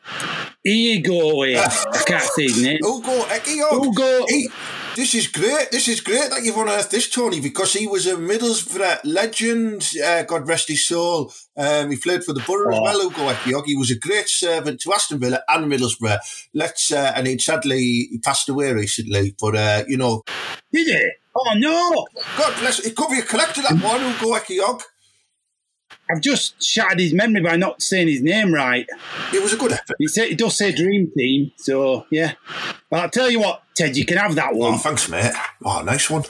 Ego. 0.66 1.42
I 1.44 2.04
can't 2.06 2.24
say 2.24 2.44
his 2.44 2.62
name. 2.64 2.80
Ugo 2.84 3.24
Ehiogu. 3.24 3.86
Ugo. 3.88 4.26
He, 4.28 4.50
this 4.96 5.16
is 5.16 5.28
great. 5.28 5.72
This 5.72 5.88
is 5.88 6.02
great 6.02 6.30
that 6.30 6.44
you've 6.44 6.58
unearthed 6.58 6.92
this, 6.92 7.10
Tony, 7.10 7.40
because 7.40 7.74
he 7.74 7.88
was 7.88 8.06
a 8.08 8.16
Middlesbrough 8.16 9.00
legend. 9.06 9.90
Uh, 10.04 10.24
God 10.24 10.48
rest 10.48 10.68
his 10.68 10.86
soul. 10.86 11.32
Um, 11.56 11.92
he 11.92 11.98
played 11.98 12.24
for 12.24 12.34
the 12.34 12.42
Borough 12.42 12.74
as 12.74 12.80
Oh. 12.80 12.84
well. 12.84 13.02
Ugo 13.08 13.34
Ehiogu. 13.34 13.66
He 13.68 13.76
was 13.78 13.92
a 13.92 13.98
great 13.98 14.28
servant 14.28 14.82
to 14.82 14.94
Aston 14.94 15.20
Villa 15.20 15.42
and 15.48 15.72
Middlesbrough. 15.72 16.20
Let's 16.54 16.92
uh, 16.92 17.14
and 17.16 17.28
he 17.28 17.38
sadly 17.38 17.78
he 18.12 18.20
passed 18.24 18.50
away 18.50 18.74
recently. 18.74 19.36
But 19.40 19.56
uh, 19.56 19.84
you 19.88 19.98
know, 19.98 20.24
Did 20.74 20.88
he? 20.88 21.10
Oh 21.36 21.54
no! 21.56 22.06
God 22.38 22.60
bless. 22.60 22.80
It 22.80 22.96
could 22.96 23.10
be 23.12 23.20
a 23.20 23.24
collector 23.24 23.62
that 23.62 23.82
one. 23.82 24.02
Ugo 24.02 24.38
Ehiogu. 24.38 24.82
I've 26.12 26.22
just 26.22 26.62
shattered 26.64 27.00
his 27.00 27.14
memory 27.14 27.42
by 27.42 27.56
not 27.56 27.82
saying 27.82 28.08
his 28.08 28.22
name 28.22 28.54
right. 28.54 28.88
It 29.34 29.42
was 29.44 29.54
a 29.54 29.58
good 29.58 29.72
effort. 29.72 29.96
He 30.00 30.08
said 30.08 30.30
he 30.30 30.36
does 30.36 30.58
say 30.58 30.72
Dream 30.72 31.12
Team, 31.16 31.52
so 31.58 32.06
yeah. 32.10 32.34
But 32.90 33.00
I'll 33.02 33.10
tell 33.10 33.30
you 33.30 33.40
what, 33.40 33.62
Ted, 33.76 33.96
you 33.96 34.06
can 34.06 34.18
have 34.18 34.34
that 34.36 34.52
Oh, 34.54 34.58
one. 34.58 34.80
thanks, 34.80 35.08
mate. 35.08 35.32
Oh, 35.64 35.82
nice 35.84 36.10
one. 36.10 36.24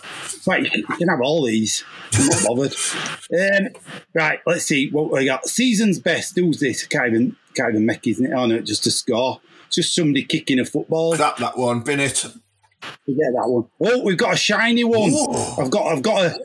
Right, 0.45 0.63
you 0.73 0.83
can- 0.85 1.07
have 1.07 1.21
all 1.23 1.45
these. 1.45 1.83
I'm 2.13 2.27
not 2.27 2.43
bothered. 2.45 2.75
Um, 3.31 3.67
right, 4.15 4.39
let's 4.47 4.65
see 4.65 4.89
what 4.89 5.11
we 5.11 5.25
got. 5.25 5.45
Season's 5.45 5.99
best. 5.99 6.35
Who's 6.35 6.59
this? 6.59 6.83
Can't 6.87 7.07
even, 7.09 7.35
can't 7.55 7.69
even 7.69 7.85
make 7.85 8.07
isn't 8.07 8.25
it? 8.25 8.33
Oh 8.33 8.47
no, 8.47 8.59
just 8.59 8.87
a 8.87 8.91
score. 8.91 9.39
Just 9.69 9.93
somebody 9.93 10.23
kicking 10.25 10.59
a 10.59 10.65
football. 10.65 11.15
Crap 11.15 11.37
that 11.37 11.57
one. 11.59 11.81
Bin 11.81 11.99
it. 11.99 12.17
Forget 12.17 13.33
that 13.35 13.47
one. 13.47 13.67
Oh, 13.83 14.01
we've 14.03 14.17
got 14.17 14.33
a 14.33 14.37
shiny 14.37 14.83
one. 14.83 15.11
Oh. 15.13 15.55
I've 15.61 15.69
got, 15.69 15.85
I've 15.87 16.01
got 16.01 16.25
a. 16.25 16.39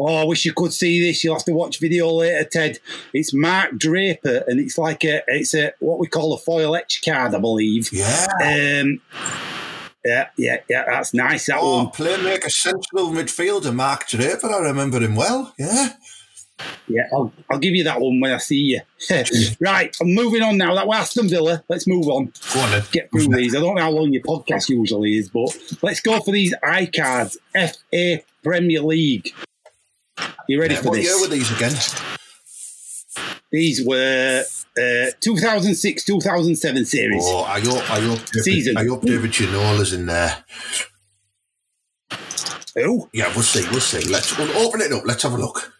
Oh, 0.00 0.14
I 0.16 0.24
wish 0.24 0.44
you 0.44 0.52
could 0.52 0.72
see 0.72 1.02
this. 1.02 1.24
You'll 1.24 1.34
have 1.34 1.44
to 1.46 1.52
watch 1.52 1.80
video 1.80 2.08
later, 2.10 2.44
Ted. 2.44 2.78
It's 3.12 3.34
Mark 3.34 3.76
Draper, 3.76 4.44
and 4.46 4.60
it's 4.60 4.78
like 4.78 5.04
a, 5.04 5.22
it's 5.26 5.54
a 5.54 5.72
what 5.80 5.98
we 5.98 6.06
call 6.06 6.32
a 6.34 6.38
foil 6.38 6.76
etch 6.76 7.02
card, 7.04 7.34
I 7.34 7.38
believe. 7.40 7.92
Yeah. 7.92 8.26
Um, 8.42 9.00
yeah, 10.04 10.28
yeah, 10.36 10.58
yeah. 10.70 10.84
That's 10.86 11.12
nice. 11.14 11.46
That 11.46 11.58
Oh, 11.60 11.78
one. 11.84 11.86
playmaker, 11.92 12.50
central 12.50 13.10
midfielder, 13.10 13.74
Mark 13.74 14.06
Draper. 14.06 14.46
I 14.48 14.58
remember 14.60 15.00
him 15.00 15.16
well. 15.16 15.52
Yeah. 15.58 15.94
Yeah, 16.88 17.02
I'll, 17.12 17.32
I'll 17.50 17.58
give 17.58 17.74
you 17.74 17.84
that 17.84 18.00
one 18.00 18.20
when 18.20 18.32
I 18.32 18.38
see 18.38 18.56
you. 18.56 18.80
right, 19.60 19.96
I'm 20.00 20.14
moving 20.14 20.42
on 20.42 20.56
now. 20.58 20.74
That 20.74 20.86
was 20.86 20.96
Aston 20.98 21.28
Villa. 21.28 21.62
Let's 21.68 21.86
move 21.86 22.06
on. 22.08 22.32
Go 22.54 22.60
on 22.60 22.70
then. 22.70 22.82
Get 22.90 23.10
through 23.10 23.28
these. 23.28 23.54
I 23.54 23.60
don't 23.60 23.74
know 23.76 23.82
how 23.82 23.90
long 23.90 24.12
your 24.12 24.22
podcast 24.22 24.68
usually 24.68 25.18
is, 25.18 25.28
but 25.28 25.56
let's 25.82 26.00
go 26.00 26.20
for 26.20 26.32
these 26.32 26.54
iCards. 26.64 27.36
FA 27.54 28.22
Premier 28.42 28.80
League. 28.80 29.32
You 30.48 30.60
ready 30.60 30.74
Yeah, 30.74 30.80
for 30.80 30.88
what 30.90 30.96
this? 30.96 31.04
year 31.06 31.20
were 31.20 31.28
these 31.28 31.50
again? 31.54 31.74
These 33.52 33.86
were 33.86 34.44
uh, 34.78 35.10
2006 35.20 36.04
2007 36.04 36.84
series. 36.84 37.22
Oh, 37.26 37.44
I 37.44 37.60
hope, 37.60 37.90
I 37.90 38.00
hope, 38.00 38.18
David, 38.26 38.44
Season. 38.44 38.76
I 38.76 38.86
hope 38.86 39.02
David 39.02 39.30
Ginola's 39.32 39.92
in 39.92 40.06
there. 40.06 40.44
Oh, 42.78 43.08
Yeah, 43.12 43.26
we'll 43.34 43.42
see, 43.42 43.66
we'll 43.70 43.80
see. 43.80 44.08
Let's 44.10 44.36
we'll 44.38 44.56
open 44.58 44.80
it 44.80 44.92
up. 44.92 45.02
Let's 45.04 45.22
have 45.22 45.32
a 45.34 45.38
look. 45.38 45.72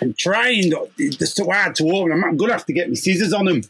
I'm 0.00 0.14
trying. 0.14 0.72
It's 0.98 1.34
so 1.34 1.44
hard 1.50 1.74
to 1.76 1.84
open. 1.90 2.12
I'm 2.12 2.36
going 2.36 2.48
to 2.48 2.54
have 2.56 2.66
to 2.66 2.72
get 2.72 2.88
my 2.88 2.94
scissors 2.94 3.32
on 3.32 3.44
them. 3.44 3.62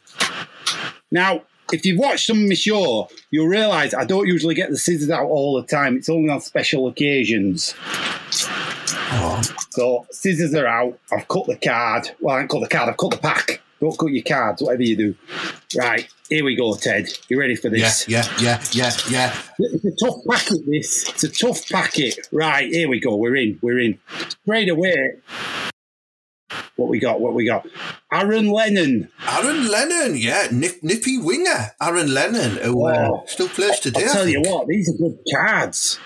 Now, 1.10 1.42
if 1.72 1.84
you've 1.84 1.98
watched 1.98 2.26
some 2.26 2.42
of 2.42 2.48
my 2.48 2.54
show, 2.54 3.08
you'll 3.30 3.48
realise 3.48 3.92
I 3.92 4.04
don't 4.04 4.26
usually 4.26 4.54
get 4.54 4.70
the 4.70 4.78
scissors 4.78 5.10
out 5.10 5.26
all 5.26 5.60
the 5.60 5.66
time. 5.66 5.96
It's 5.96 6.08
only 6.08 6.30
on 6.30 6.40
special 6.40 6.86
occasions. 6.86 7.74
Oh, 9.14 9.42
So 9.72 10.06
scissors 10.10 10.54
are 10.54 10.66
out. 10.66 10.98
I've 11.10 11.26
cut 11.28 11.46
the 11.46 11.56
card. 11.56 12.10
Well, 12.20 12.34
I 12.34 12.40
haven't 12.40 12.48
cut 12.50 12.60
the 12.60 12.68
card. 12.68 12.90
I've 12.90 12.96
cut 12.98 13.10
the 13.12 13.16
pack. 13.16 13.62
Don't 13.80 13.98
cut 13.98 14.12
your 14.12 14.22
cards, 14.22 14.60
whatever 14.62 14.82
you 14.82 14.96
do. 14.96 15.14
Right, 15.76 16.06
here 16.28 16.44
we 16.44 16.54
go, 16.54 16.74
Ted. 16.76 17.08
You 17.28 17.40
ready 17.40 17.56
for 17.56 17.70
this? 17.70 18.06
yeah, 18.06 18.22
yeah, 18.38 18.62
yeah, 18.72 18.92
yeah. 19.08 19.32
yeah. 19.32 19.36
It's 19.58 19.84
a 19.84 20.06
tough 20.06 20.18
packet, 20.30 20.58
this. 20.66 21.08
It's 21.08 21.24
a 21.24 21.30
tough 21.30 21.66
packet. 21.70 22.28
Right, 22.30 22.68
here 22.70 22.88
we 22.88 23.00
go. 23.00 23.16
We're 23.16 23.34
in. 23.34 23.58
We're 23.62 23.78
in. 23.80 23.98
Straight 24.44 24.68
away. 24.68 25.14
What 26.76 26.90
we 26.90 26.98
got? 27.00 27.20
What 27.22 27.32
we 27.34 27.46
got? 27.46 27.66
Aaron 28.12 28.50
Lennon. 28.50 29.08
Aaron 29.26 29.68
Lennon, 29.68 30.16
yeah, 30.18 30.48
nip, 30.52 30.82
nippy 30.82 31.16
winger. 31.16 31.70
Aaron 31.80 32.12
Lennon, 32.12 32.58
who 32.58 32.86
uh, 32.86 33.08
Oh. 33.10 33.24
still 33.26 33.48
plays 33.48 33.80
today. 33.80 34.04
I'll 34.04 34.10
I 34.10 34.12
tell 34.12 34.28
you 34.28 34.42
what, 34.42 34.66
these 34.68 34.88
are 34.90 34.98
good 34.98 35.18
cards. 35.34 35.98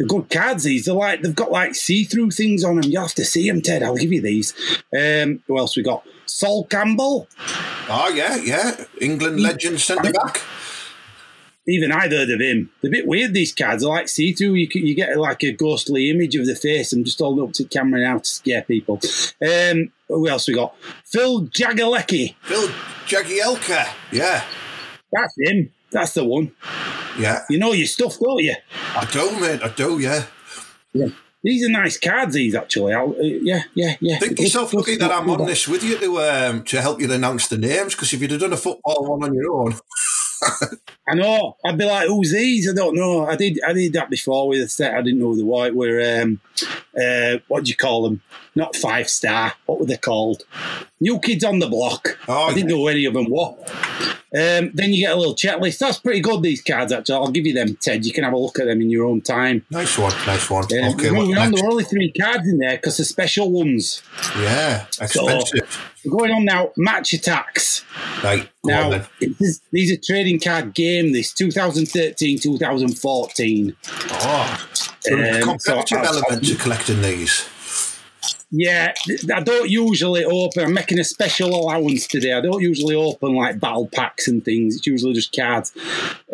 They're 0.00 0.06
good 0.06 0.30
cards. 0.30 0.64
These 0.64 0.86
they're 0.86 0.94
like 0.94 1.20
they've 1.20 1.34
got 1.34 1.52
like 1.52 1.74
see-through 1.74 2.30
things 2.30 2.64
on 2.64 2.80
them. 2.80 2.90
You 2.90 3.00
have 3.00 3.12
to 3.16 3.24
see 3.24 3.46
them, 3.46 3.60
Ted. 3.60 3.82
I'll 3.82 3.96
give 3.96 4.10
you 4.10 4.22
these. 4.22 4.54
Um, 4.98 5.42
who 5.46 5.58
else 5.58 5.76
we 5.76 5.82
got? 5.82 6.06
Sol 6.24 6.64
Campbell. 6.64 7.28
Oh, 7.86 8.10
yeah, 8.14 8.36
yeah. 8.36 8.84
England 8.98 9.40
legend 9.40 9.78
centre 9.78 10.10
back. 10.10 10.40
Even 11.68 11.92
I've 11.92 12.12
heard 12.12 12.30
of 12.30 12.40
him. 12.40 12.70
They're 12.80 12.88
a 12.88 12.92
bit 12.92 13.06
weird. 13.06 13.34
These 13.34 13.52
cards 13.52 13.84
are 13.84 13.90
like 13.90 14.08
see-through. 14.08 14.54
You 14.54 14.68
you 14.72 14.94
get 14.94 15.18
like 15.18 15.42
a 15.42 15.52
ghostly 15.52 16.08
image 16.08 16.34
of 16.34 16.46
the 16.46 16.54
face. 16.54 16.94
I'm 16.94 17.04
just 17.04 17.18
holding 17.18 17.44
up 17.44 17.52
to 17.52 17.64
the 17.64 17.68
camera 17.68 18.00
now 18.00 18.18
to 18.20 18.24
scare 18.24 18.62
people. 18.62 19.02
Um, 19.46 19.92
who 20.08 20.28
else 20.28 20.48
we 20.48 20.54
got? 20.54 20.74
Phil 21.04 21.42
Jagalecki. 21.48 22.36
Phil 22.40 22.68
Jagielka, 23.06 23.86
yeah, 24.12 24.44
That's 25.12 25.34
him. 25.38 25.72
That's 25.90 26.14
the 26.14 26.24
one. 26.24 26.52
Yeah. 27.18 27.44
You 27.48 27.58
know 27.58 27.72
your 27.72 27.86
stuff, 27.86 28.18
don't 28.18 28.42
you? 28.42 28.54
I 28.94 29.04
do, 29.06 29.38
mate, 29.40 29.60
I 29.62 29.68
do, 29.68 29.98
yeah. 29.98 30.24
Yeah. 30.92 31.08
These 31.42 31.66
are 31.66 31.70
nice 31.70 31.98
cards. 31.98 32.34
These 32.34 32.54
actually. 32.54 32.92
I'll, 32.92 33.12
uh, 33.12 33.22
yeah, 33.22 33.62
yeah, 33.74 33.96
yeah. 34.00 34.18
Think 34.18 34.36
Good- 34.36 34.44
yourself 34.44 34.74
lucky 34.74 34.96
that. 34.96 35.10
I'm 35.10 35.30
on 35.30 35.46
this 35.46 35.66
with 35.66 35.82
you 35.82 35.98
to 35.98 36.20
um, 36.20 36.64
to 36.64 36.82
help 36.82 37.00
you 37.00 37.10
announce 37.10 37.48
the 37.48 37.56
names 37.56 37.94
because 37.94 38.12
if 38.12 38.20
you'd 38.20 38.30
have 38.32 38.40
done 38.40 38.52
a 38.52 38.58
football 38.58 39.06
one 39.08 39.24
on 39.24 39.32
your 39.34 39.50
own, 39.50 39.74
I 41.08 41.14
know. 41.14 41.56
I'd 41.64 41.78
be 41.78 41.86
like, 41.86 42.08
"Who's 42.08 42.32
these?" 42.32 42.68
I 42.68 42.74
don't 42.74 42.94
know. 42.94 43.24
I 43.26 43.36
did. 43.36 43.58
I 43.66 43.72
did 43.72 43.94
that 43.94 44.10
before 44.10 44.48
with 44.48 44.60
a 44.60 44.68
set. 44.68 44.94
I 44.94 45.00
didn't 45.00 45.20
know 45.20 45.34
the 45.34 45.46
white 45.46 45.74
were. 45.74 46.20
Um, 46.20 46.40
uh, 46.94 47.38
what 47.48 47.64
do 47.64 47.70
you 47.70 47.76
call 47.76 48.02
them? 48.02 48.20
Not 48.54 48.76
five 48.76 49.08
star. 49.08 49.54
What 49.64 49.80
were 49.80 49.86
they 49.86 49.96
called? 49.96 50.42
New 51.00 51.18
kids 51.20 51.42
on 51.44 51.58
the 51.58 51.68
block. 51.68 52.18
Oh, 52.28 52.48
I 52.48 52.52
didn't 52.54 52.68
know 52.68 52.86
any 52.86 53.06
of 53.06 53.14
them 53.14 53.30
were. 53.30 53.54
Um, 54.32 54.70
then 54.74 54.92
you 54.92 55.04
get 55.06 55.12
a 55.12 55.16
little 55.16 55.34
checklist. 55.34 55.78
That's 55.78 55.98
pretty 55.98 56.20
good. 56.20 56.42
These 56.42 56.62
cards, 56.62 56.92
actually. 56.92 57.16
I'll 57.16 57.32
give 57.32 57.46
you 57.46 57.52
them, 57.52 57.76
Ted. 57.80 58.06
You 58.06 58.12
can 58.12 58.22
have 58.22 58.32
a 58.32 58.38
look 58.38 58.60
at 58.60 58.66
them 58.66 58.80
in 58.80 58.88
your 58.88 59.04
own 59.04 59.20
time. 59.22 59.66
Nice 59.70 59.98
one, 59.98 60.12
nice 60.24 60.48
one. 60.48 60.64
Um, 60.64 60.94
okay, 60.94 61.10
moving 61.10 61.36
on, 61.36 61.50
there 61.50 61.64
are 61.64 61.70
only 61.70 61.82
three 61.84 62.12
cards 62.12 62.46
in 62.48 62.58
there 62.58 62.76
because 62.76 62.96
they're 62.98 63.04
special 63.06 63.50
ones. 63.50 64.02
Yeah, 64.38 64.86
expensive. 65.00 65.92
Going 66.08 66.30
on 66.30 66.44
now, 66.44 66.70
match 66.76 67.10
attax. 67.10 67.84
right, 68.24 68.48
on 68.64 68.70
Now, 68.70 69.04
it 69.20 69.32
is, 69.40 69.60
these 69.72 69.92
are 69.92 70.00
trading 70.00 70.38
card 70.40 70.74
game. 70.74 71.12
This 71.12 71.32
2013, 71.34 72.38
2014. 72.38 73.76
Oh, 73.84 74.66
so 74.70 75.14
Um, 75.14 75.58
so 75.58 75.74
competitive 75.74 75.98
I'll- 75.98 76.06
element 76.06 76.44
to 76.46 76.54
collecting 76.54 77.02
these. 77.02 77.44
Yeah, 78.52 78.92
I 79.32 79.42
don't 79.42 79.70
usually 79.70 80.24
open. 80.24 80.64
I'm 80.64 80.74
making 80.74 80.98
a 80.98 81.04
special 81.04 81.54
allowance 81.54 82.08
today. 82.08 82.32
I 82.32 82.40
don't 82.40 82.60
usually 82.60 82.96
open 82.96 83.36
like 83.36 83.60
battle 83.60 83.86
packs 83.86 84.26
and 84.26 84.44
things. 84.44 84.76
It's 84.76 84.86
usually 84.86 85.12
just 85.12 85.34
cards, 85.34 85.72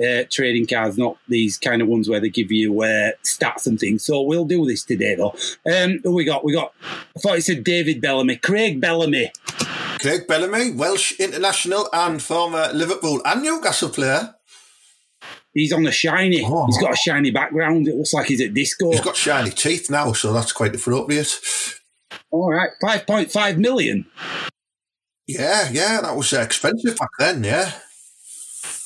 uh, 0.02 0.22
trading 0.30 0.66
cards, 0.66 0.96
not 0.96 1.18
these 1.28 1.58
kind 1.58 1.82
of 1.82 1.88
ones 1.88 2.08
where 2.08 2.18
they 2.18 2.30
give 2.30 2.50
you 2.50 2.82
uh, 2.82 3.10
stats 3.22 3.66
and 3.66 3.78
things. 3.78 4.02
So 4.02 4.22
we'll 4.22 4.46
do 4.46 4.64
this 4.64 4.82
today, 4.82 5.14
though. 5.14 5.34
Um, 5.70 6.00
who 6.04 6.14
we 6.14 6.24
got? 6.24 6.42
We 6.42 6.54
got. 6.54 6.72
I 7.14 7.20
thought 7.20 7.36
it 7.36 7.42
said 7.42 7.64
David 7.64 8.00
Bellamy, 8.00 8.36
Craig 8.36 8.80
Bellamy. 8.80 9.30
Craig 10.00 10.26
Bellamy, 10.26 10.72
Welsh 10.72 11.12
international 11.20 11.86
and 11.92 12.22
former 12.22 12.70
Liverpool 12.72 13.20
and 13.26 13.42
Newcastle 13.42 13.90
player. 13.90 14.34
He's 15.52 15.72
on 15.72 15.82
the 15.82 15.92
shiny. 15.92 16.42
Oh. 16.46 16.64
He's 16.66 16.78
got 16.78 16.92
a 16.92 16.96
shiny 16.96 17.30
background. 17.30 17.88
It 17.88 17.96
looks 17.96 18.14
like 18.14 18.26
he's 18.26 18.40
at 18.40 18.54
disco. 18.54 18.90
He's 18.90 19.00
got 19.00 19.16
shiny 19.16 19.50
teeth 19.50 19.90
now, 19.90 20.12
so 20.12 20.32
that's 20.32 20.52
quite 20.52 20.74
appropriate. 20.74 21.34
All 22.30 22.50
right, 22.50 22.70
five 22.80 23.06
point 23.06 23.30
five 23.30 23.58
million. 23.58 24.06
Yeah, 25.26 25.68
yeah, 25.72 26.00
that 26.02 26.16
was 26.16 26.32
uh, 26.32 26.40
expensive 26.40 26.96
back 26.96 27.10
then, 27.18 27.44
yeah. 27.44 27.72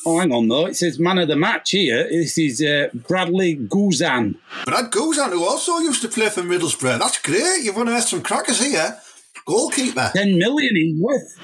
Oh, 0.06 0.18
hang 0.18 0.32
on 0.32 0.48
though. 0.48 0.66
It 0.66 0.76
says 0.76 0.98
man 0.98 1.18
of 1.18 1.28
the 1.28 1.36
match 1.36 1.72
here. 1.72 2.08
This 2.08 2.38
is 2.38 2.62
uh, 2.62 2.88
Bradley 2.94 3.56
Guzan. 3.56 4.36
Brad 4.64 4.90
Guzan, 4.90 5.30
who 5.30 5.44
also 5.44 5.78
used 5.78 6.00
to 6.02 6.08
play 6.08 6.30
for 6.30 6.40
Middlesbrough. 6.40 6.98
That's 6.98 7.20
great. 7.20 7.62
You've 7.62 7.76
unearthed 7.76 8.08
some 8.08 8.22
crackers 8.22 8.62
here. 8.62 8.98
Goalkeeper. 9.46 10.10
Ten 10.14 10.38
million 10.38 10.76
he's 10.76 10.98
worth. 10.98 11.38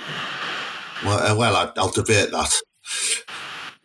Well, 1.04 1.18
uh, 1.18 1.36
well 1.36 1.72
I'll 1.76 1.90
debate 1.90 2.30
that. 2.30 2.54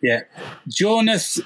Yeah. 0.02 0.22
Jonas 0.68 1.42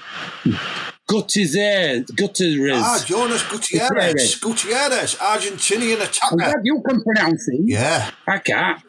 Gutierrez. 1.08 2.04
Gutierrez. 2.16 2.82
Ah, 2.82 3.02
Jonas 3.06 3.42
Gutierrez. 3.44 4.34
Gutierrez, 4.40 5.14
Argentinian 5.16 5.96
I'm 5.96 6.02
attacker. 6.02 6.36
glad 6.36 6.54
you 6.64 6.82
can 6.88 7.02
pronounce 7.02 7.48
him. 7.48 7.64
Yeah, 7.66 8.10
I 8.26 8.38
can't. 8.38 8.82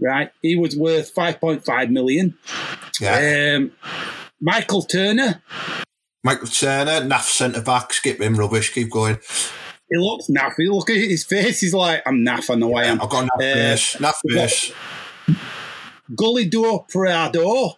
Right. 0.00 0.30
He 0.42 0.56
was 0.56 0.76
worth 0.76 1.14
5.5 1.14 1.90
million. 1.90 2.36
yeah. 3.00 3.54
Um, 3.56 3.72
Michael 4.40 4.82
Turner. 4.82 5.40
Michael 6.24 6.48
Turner, 6.48 7.00
naff 7.06 7.22
centre 7.30 7.62
back, 7.62 7.92
skip 7.92 8.20
him, 8.20 8.34
rubbish, 8.36 8.72
keep 8.72 8.90
going. 8.90 9.18
He 9.88 9.98
looks 9.98 10.26
naffy. 10.28 10.68
Look 10.68 10.90
at 10.90 10.96
his 10.96 11.22
face. 11.24 11.60
He's 11.60 11.74
like, 11.74 12.02
I'm 12.06 12.24
naff. 12.24 12.50
I 12.50 12.56
know 12.56 12.74
I 12.74 12.84
am. 12.84 13.00
I've 13.00 13.08
got 13.10 13.24
naff 13.24 13.34
Uh, 13.34 13.38
base, 13.38 13.94
naff 13.96 14.14
base. 14.24 14.72
Guly 16.12 16.50
do 16.50 16.84
Prado, 16.88 17.76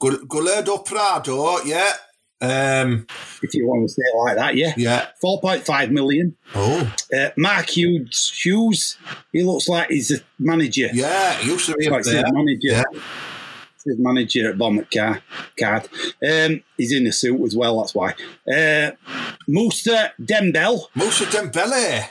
Gul- 0.00 0.26
Guledo 0.26 0.84
Prado, 0.84 1.62
yeah. 1.64 1.92
Um, 2.40 3.06
if 3.42 3.54
you 3.54 3.66
want 3.66 3.88
to 3.88 3.92
say 3.94 4.02
it 4.12 4.16
like 4.18 4.36
that, 4.36 4.56
yeah. 4.56 4.74
yeah. 4.76 5.06
4.5 5.24 5.90
million. 5.90 6.36
Oh, 6.54 6.92
Uh, 7.16 7.30
Mark 7.36 7.70
Hughes, 7.70 8.30
Hughes, 8.44 8.98
he 9.32 9.42
looks 9.42 9.68
like 9.68 9.88
he's 9.88 10.10
a 10.10 10.18
manager. 10.38 10.88
yeah. 10.92 11.32
He 11.38 11.50
used 11.50 11.66
to 11.66 11.74
be 11.76 11.84
Like 11.86 11.92
up 11.94 12.00
it 12.00 12.04
says 12.04 12.14
there. 12.14 12.32
manager. 12.32 12.60
Yeah. 12.68 12.82
Says 13.78 13.96
manager 13.98 14.50
at 14.50 14.58
Bomber 14.58 14.86
car 14.92 15.22
card. 15.58 15.88
Um, 16.28 16.62
he's 16.76 16.92
in 16.92 17.06
a 17.06 17.12
suit 17.12 17.40
as 17.42 17.56
well, 17.56 17.80
that's 17.80 17.94
why. 17.94 18.10
Uh, 18.50 18.90
Mousa 19.48 20.10
Dembele. 20.20 20.80
Mousa 20.94 21.24
Dembele. 21.26 22.08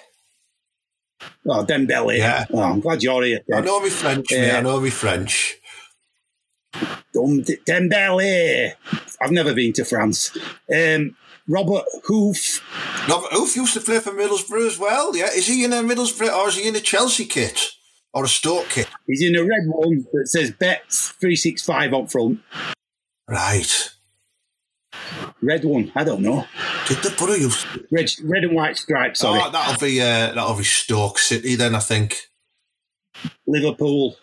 Oh, 1.47 1.63
Dembele. 1.65 2.17
Yeah. 2.17 2.45
Oh, 2.51 2.61
I'm 2.63 2.79
glad 2.79 3.03
you're 3.03 3.23
here. 3.23 3.39
I 3.51 3.55
Ted. 3.57 3.65
know 3.65 3.79
me 3.79 3.89
French, 3.89 4.31
mate. 4.31 4.47
Yeah. 4.47 4.57
I 4.57 4.61
know 4.61 4.79
me 4.79 4.89
French. 4.89 5.55
Dembele. 7.13 8.73
I've 9.21 9.31
never 9.31 9.53
been 9.53 9.73
to 9.73 9.85
France. 9.85 10.38
Um, 10.73 11.15
Robert 11.47 11.85
Huth. 12.05 12.61
Robert 13.07 13.31
Huth 13.31 13.55
used 13.55 13.73
to 13.75 13.81
play 13.81 13.99
for 13.99 14.11
Middlesbrough 14.11 14.67
as 14.67 14.79
well. 14.79 15.15
Yeah, 15.15 15.27
is 15.27 15.47
he 15.47 15.63
in 15.63 15.73
a 15.73 15.77
Middlesbrough 15.77 16.35
or 16.35 16.49
is 16.49 16.57
he 16.57 16.67
in 16.67 16.75
a 16.75 16.79
Chelsea 16.79 17.25
kit 17.25 17.59
or 18.13 18.25
a 18.25 18.27
Stoke 18.27 18.69
kit? 18.69 18.88
He's 19.07 19.21
in 19.21 19.35
a 19.35 19.41
red 19.41 19.67
one 19.67 20.05
that 20.13 20.27
says 20.27 20.51
Bets 20.51 21.09
365 21.19 21.93
up 21.93 22.11
front. 22.11 22.39
Right. 23.27 23.91
Red 25.41 25.65
one. 25.65 25.91
I 25.95 26.03
don't 26.03 26.21
know. 26.21 26.45
Did 26.88 26.97
the 26.97 27.13
Borough 27.17 27.35
used? 27.35 27.61
To... 27.73 27.85
Red, 27.91 28.11
red 28.23 28.43
and 28.43 28.55
white 28.55 28.77
stripes. 28.77 29.19
Sorry. 29.19 29.39
Oh, 29.43 29.51
that'll 29.51 29.79
be 29.79 30.01
uh, 30.01 30.33
that'll 30.33 30.57
be 30.57 30.63
Stoke 30.63 31.19
City 31.19 31.55
then. 31.55 31.75
I 31.75 31.79
think. 31.79 32.17
Liverpool. 33.45 34.15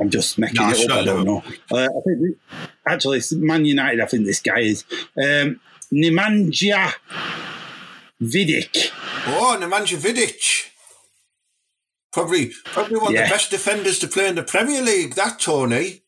I'm 0.00 0.10
just 0.10 0.38
making 0.38 0.56
No, 0.56 0.70
it 0.70 0.80
up. 0.82 0.88
not 0.88 0.98
I 0.98 1.04
don't 1.04 1.24
know. 1.24 1.42
Uh, 1.72 1.76
I 1.88 2.00
think 2.06 2.18
th- 2.20 2.36
actually 2.86 3.18
it's 3.18 3.32
Man 3.32 3.64
United. 3.64 4.00
I 4.00 4.06
think 4.06 4.24
this 4.26 4.40
guy 4.40 4.60
is 4.60 4.84
um, 5.16 5.60
Nemanja 5.92 6.92
Vidic. 8.22 8.90
Oh, 9.26 9.56
Nemanja 9.60 9.96
Vidic. 9.96 10.70
Probably, 12.12 12.52
probably 12.64 12.96
one 12.98 13.14
of 13.16 13.22
the 13.22 13.28
best 13.28 13.50
defenders 13.50 13.98
to 14.00 14.08
play 14.08 14.28
in 14.28 14.34
the 14.34 14.42
Premier 14.42 14.82
League. 14.82 15.14
That 15.14 15.38
Tony. 15.40 16.02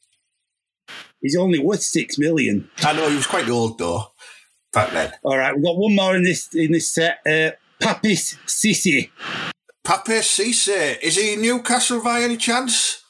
He's 1.20 1.36
only 1.36 1.58
worth 1.58 1.82
six 1.82 2.18
million. 2.18 2.70
I 2.78 2.94
know 2.94 3.08
he 3.08 3.16
was 3.16 3.26
quite 3.26 3.48
old 3.48 3.78
though 3.78 4.12
back 4.72 4.90
then. 4.92 5.12
All 5.22 5.36
right, 5.36 5.54
we've 5.54 5.64
got 5.64 5.76
one 5.76 5.94
more 5.94 6.16
in 6.16 6.22
this 6.22 6.48
in 6.54 6.72
this 6.72 6.90
set. 6.92 7.18
Uh, 7.26 7.50
Papiss 7.80 8.36
Sissi. 8.46 9.10
Pape 9.84 10.20
Cisse. 10.22 10.98
Is 11.02 11.16
he 11.16 11.36
Newcastle 11.36 12.02
by 12.02 12.22
any 12.22 12.36
chance? 12.36 13.02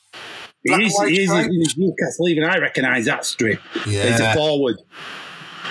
He 0.62 0.68
Black 0.70 0.80
and 0.80 0.86
is, 0.86 0.94
white 0.96 1.10
he 1.10 1.20
is 1.22 1.28
stripes. 1.30 1.48
in 1.76 1.82
Newcastle. 1.86 2.28
Even 2.28 2.44
I 2.44 2.58
recognise 2.58 3.06
that 3.06 3.24
strip. 3.24 3.60
Yeah. 3.86 4.10
He's 4.10 4.20
a 4.20 4.22
Yeah. 4.24 4.34
forward. 4.34 4.76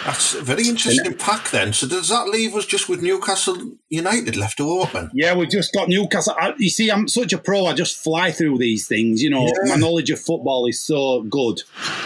That's 0.06 0.34
a 0.36 0.42
very 0.42 0.68
interesting 0.68 1.14
pack 1.16 1.52
then. 1.52 1.74
So 1.74 1.86
does 1.86 2.08
that 2.10 2.30
leave 2.30 2.56
us 2.56 2.66
just 2.66 2.88
with 2.88 3.02
Newcastle 3.02 3.58
United 3.90 4.38
left 4.38 4.58
to 4.58 4.70
open? 4.70 5.12
Yeah, 5.14 5.36
we've 5.36 5.50
just 5.50 5.74
got 5.74 5.90
Newcastle. 5.90 6.36
I, 6.40 6.54
you 6.58 6.70
see, 6.70 6.90
I'm 6.90 7.08
such 7.10 7.34
a 7.34 7.38
pro. 7.38 7.66
I 7.66 7.74
just 7.74 7.98
fly 8.02 8.32
through 8.32 8.60
these 8.60 8.88
things. 8.88 9.22
You 9.22 9.30
know, 9.32 9.46
Yeah. 9.46 9.74
my 9.74 9.76
knowledge 9.76 10.10
of 10.10 10.20
football 10.20 10.68
is 10.68 10.80
so 10.82 11.24
good. 11.24 11.64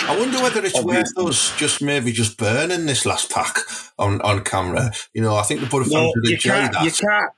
I 0.08 0.18
wonder 0.18 0.42
whether 0.42 0.66
it's 0.66 0.76
Obviously. 0.76 1.24
worth 1.24 1.34
us 1.36 1.56
just 1.58 1.82
maybe 1.82 2.12
just 2.12 2.38
burning 2.38 2.88
this 2.88 3.06
last 3.06 3.30
pack 3.30 3.58
on, 4.00 4.20
on 4.22 4.44
camera. 4.44 4.92
You 5.14 5.22
know, 5.22 5.36
I 5.36 5.44
think 5.44 5.60
the 5.60 5.68
Borough 5.68 5.86
No, 5.86 5.90
fans 5.92 6.14
would 6.16 6.26
you 6.30 6.34
enjoy 6.36 6.50
can't. 6.50 6.74
that. 6.74 6.84
You 6.86 6.92
can't. 6.92 7.32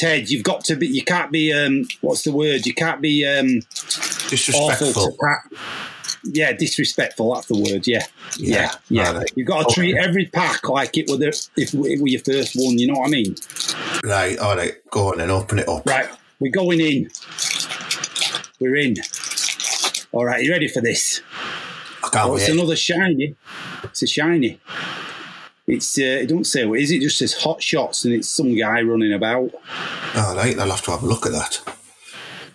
Ted, 0.00 0.30
you've 0.30 0.42
got 0.44 0.64
to 0.64 0.76
be. 0.76 0.86
You 0.88 1.04
can't 1.04 1.30
be. 1.30 1.52
Um, 1.52 1.86
what's 2.00 2.22
the 2.22 2.32
word? 2.32 2.66
You 2.66 2.74
can't 2.74 3.00
be 3.02 3.26
um, 3.26 3.60
Disrespectful. 4.30 5.16
Yeah, 6.24 6.52
disrespectful. 6.52 7.34
That's 7.34 7.46
the 7.48 7.56
word. 7.58 7.86
Yeah, 7.86 8.04
yeah, 8.36 8.56
Yeah, 8.56 8.74
yeah. 8.88 9.12
right. 9.18 9.30
You've 9.36 9.46
got 9.46 9.68
to 9.68 9.74
treat 9.74 9.94
Okay. 9.96 10.06
every 10.08 10.26
pack 10.26 10.68
like 10.68 10.96
it 10.98 11.08
were 11.10 11.16
the, 11.16 11.28
if 11.56 11.72
it 11.74 12.00
were 12.00 12.08
your 12.08 12.20
first 12.20 12.54
one. 12.56 12.78
You 12.78 12.88
know 12.88 12.98
what 13.00 13.08
I 13.08 13.10
mean? 13.10 13.34
Right, 14.04 14.38
all 14.38 14.56
right, 14.56 14.74
go 14.90 15.12
on 15.12 15.20
and 15.20 15.30
open 15.30 15.58
it 15.60 15.68
up. 15.68 15.86
Right, 15.86 16.08
we're 16.38 16.50
going 16.52 16.80
in. 16.80 17.10
We're 18.60 18.76
in. 18.76 18.96
All 20.12 20.24
right, 20.26 20.42
you 20.44 20.50
ready 20.52 20.68
for 20.68 20.80
this? 20.82 21.22
I 22.04 22.08
can't 22.10 22.30
Oh, 22.30 22.36
it's 22.36 22.48
another 22.48 22.76
shiny. 22.76 23.34
It's 23.84 24.02
a 24.02 24.06
shiny. 24.06 24.60
It's 25.70 25.98
uh, 25.98 26.02
it 26.02 26.28
don't 26.28 26.44
say 26.44 26.64
what 26.66 26.80
is. 26.80 26.90
It 26.90 27.00
just 27.00 27.18
says 27.18 27.32
hot 27.32 27.62
shots, 27.62 28.04
and 28.04 28.12
it's 28.12 28.28
some 28.28 28.56
guy 28.56 28.82
running 28.82 29.12
about. 29.12 29.50
All 30.16 30.34
right, 30.34 30.58
I'll 30.58 30.70
have 30.70 30.82
to 30.82 30.90
have 30.90 31.02
a 31.02 31.06
look 31.06 31.26
at 31.26 31.32
that. 31.32 31.60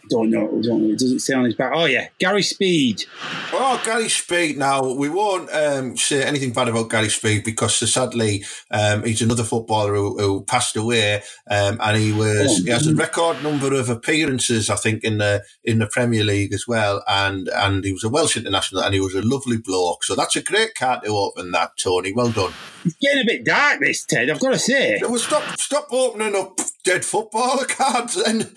Don't 0.10 0.30
know. 0.30 0.48
Don't 0.62 0.84
know. 0.84 0.94
It 0.94 1.00
doesn't 1.00 1.20
say 1.20 1.34
on 1.34 1.46
his 1.46 1.56
back. 1.56 1.72
Oh 1.74 1.86
yeah, 1.86 2.08
Gary 2.20 2.44
Speed. 2.44 3.06
Oh, 3.54 3.82
Gary 3.84 4.10
Speed. 4.10 4.58
Now, 4.58 4.94
we 4.94 5.10
won't 5.10 5.50
um, 5.54 5.98
say 5.98 6.24
anything 6.24 6.54
bad 6.54 6.68
about 6.68 6.89
Gary 6.89 7.10
Speed 7.10 7.44
because 7.44 7.82
uh, 7.82 7.86
sadly 7.86 8.44
um, 8.72 9.04
he's 9.04 9.22
another 9.22 9.44
footballer 9.44 9.96
who, 9.96 10.18
who 10.20 10.44
passed 10.44 10.76
away 10.76 11.22
um, 11.50 11.80
and 11.82 11.98
he 11.98 12.12
was 12.12 12.58
he 12.58 12.70
has 12.70 12.88
a 12.88 12.96
record 12.96 13.44
number 13.44 13.74
of 13.74 13.89
appearances, 13.89 14.70
I 14.70 14.76
think, 14.76 15.04
in 15.04 15.18
the 15.18 15.44
in 15.63 15.80
the 15.80 15.88
Premier 15.88 16.24
League 16.24 16.54
as 16.54 16.68
well. 16.68 17.04
And 17.08 17.48
and 17.50 17.84
he 17.84 17.91
was 17.91 18.04
a 18.04 18.10
Welsh 18.10 18.38
international 18.38 18.84
and 18.84 18.94
he 18.94 19.00
was 19.00 19.15
a 19.15 19.22
lovely 19.22 19.58
bloke. 19.58 20.04
So 20.04 20.15
that's 20.15 20.36
a 20.36 20.44
great 20.44 20.76
card 20.76 21.04
to 21.04 21.10
open 21.10 21.52
that, 21.52 21.78
Tony. 21.78 22.13
Well 22.13 22.32
done. 22.32 22.54
It's 22.84 22.96
getting 22.96 23.24
a 23.24 23.26
bit 23.26 23.46
dark, 23.46 23.80
this 23.80 24.06
Ted. 24.06 24.30
I've 24.30 24.39
got 24.39 24.52
to 24.52 24.60
say. 24.60 25.00
Well, 25.02 25.18
stop 25.18 25.60
stop 25.60 25.88
opening 25.91 26.36
up 26.36 26.60
dead 26.84 27.04
footballer 27.06 27.65
cards 27.68 28.24
then. 28.24 28.52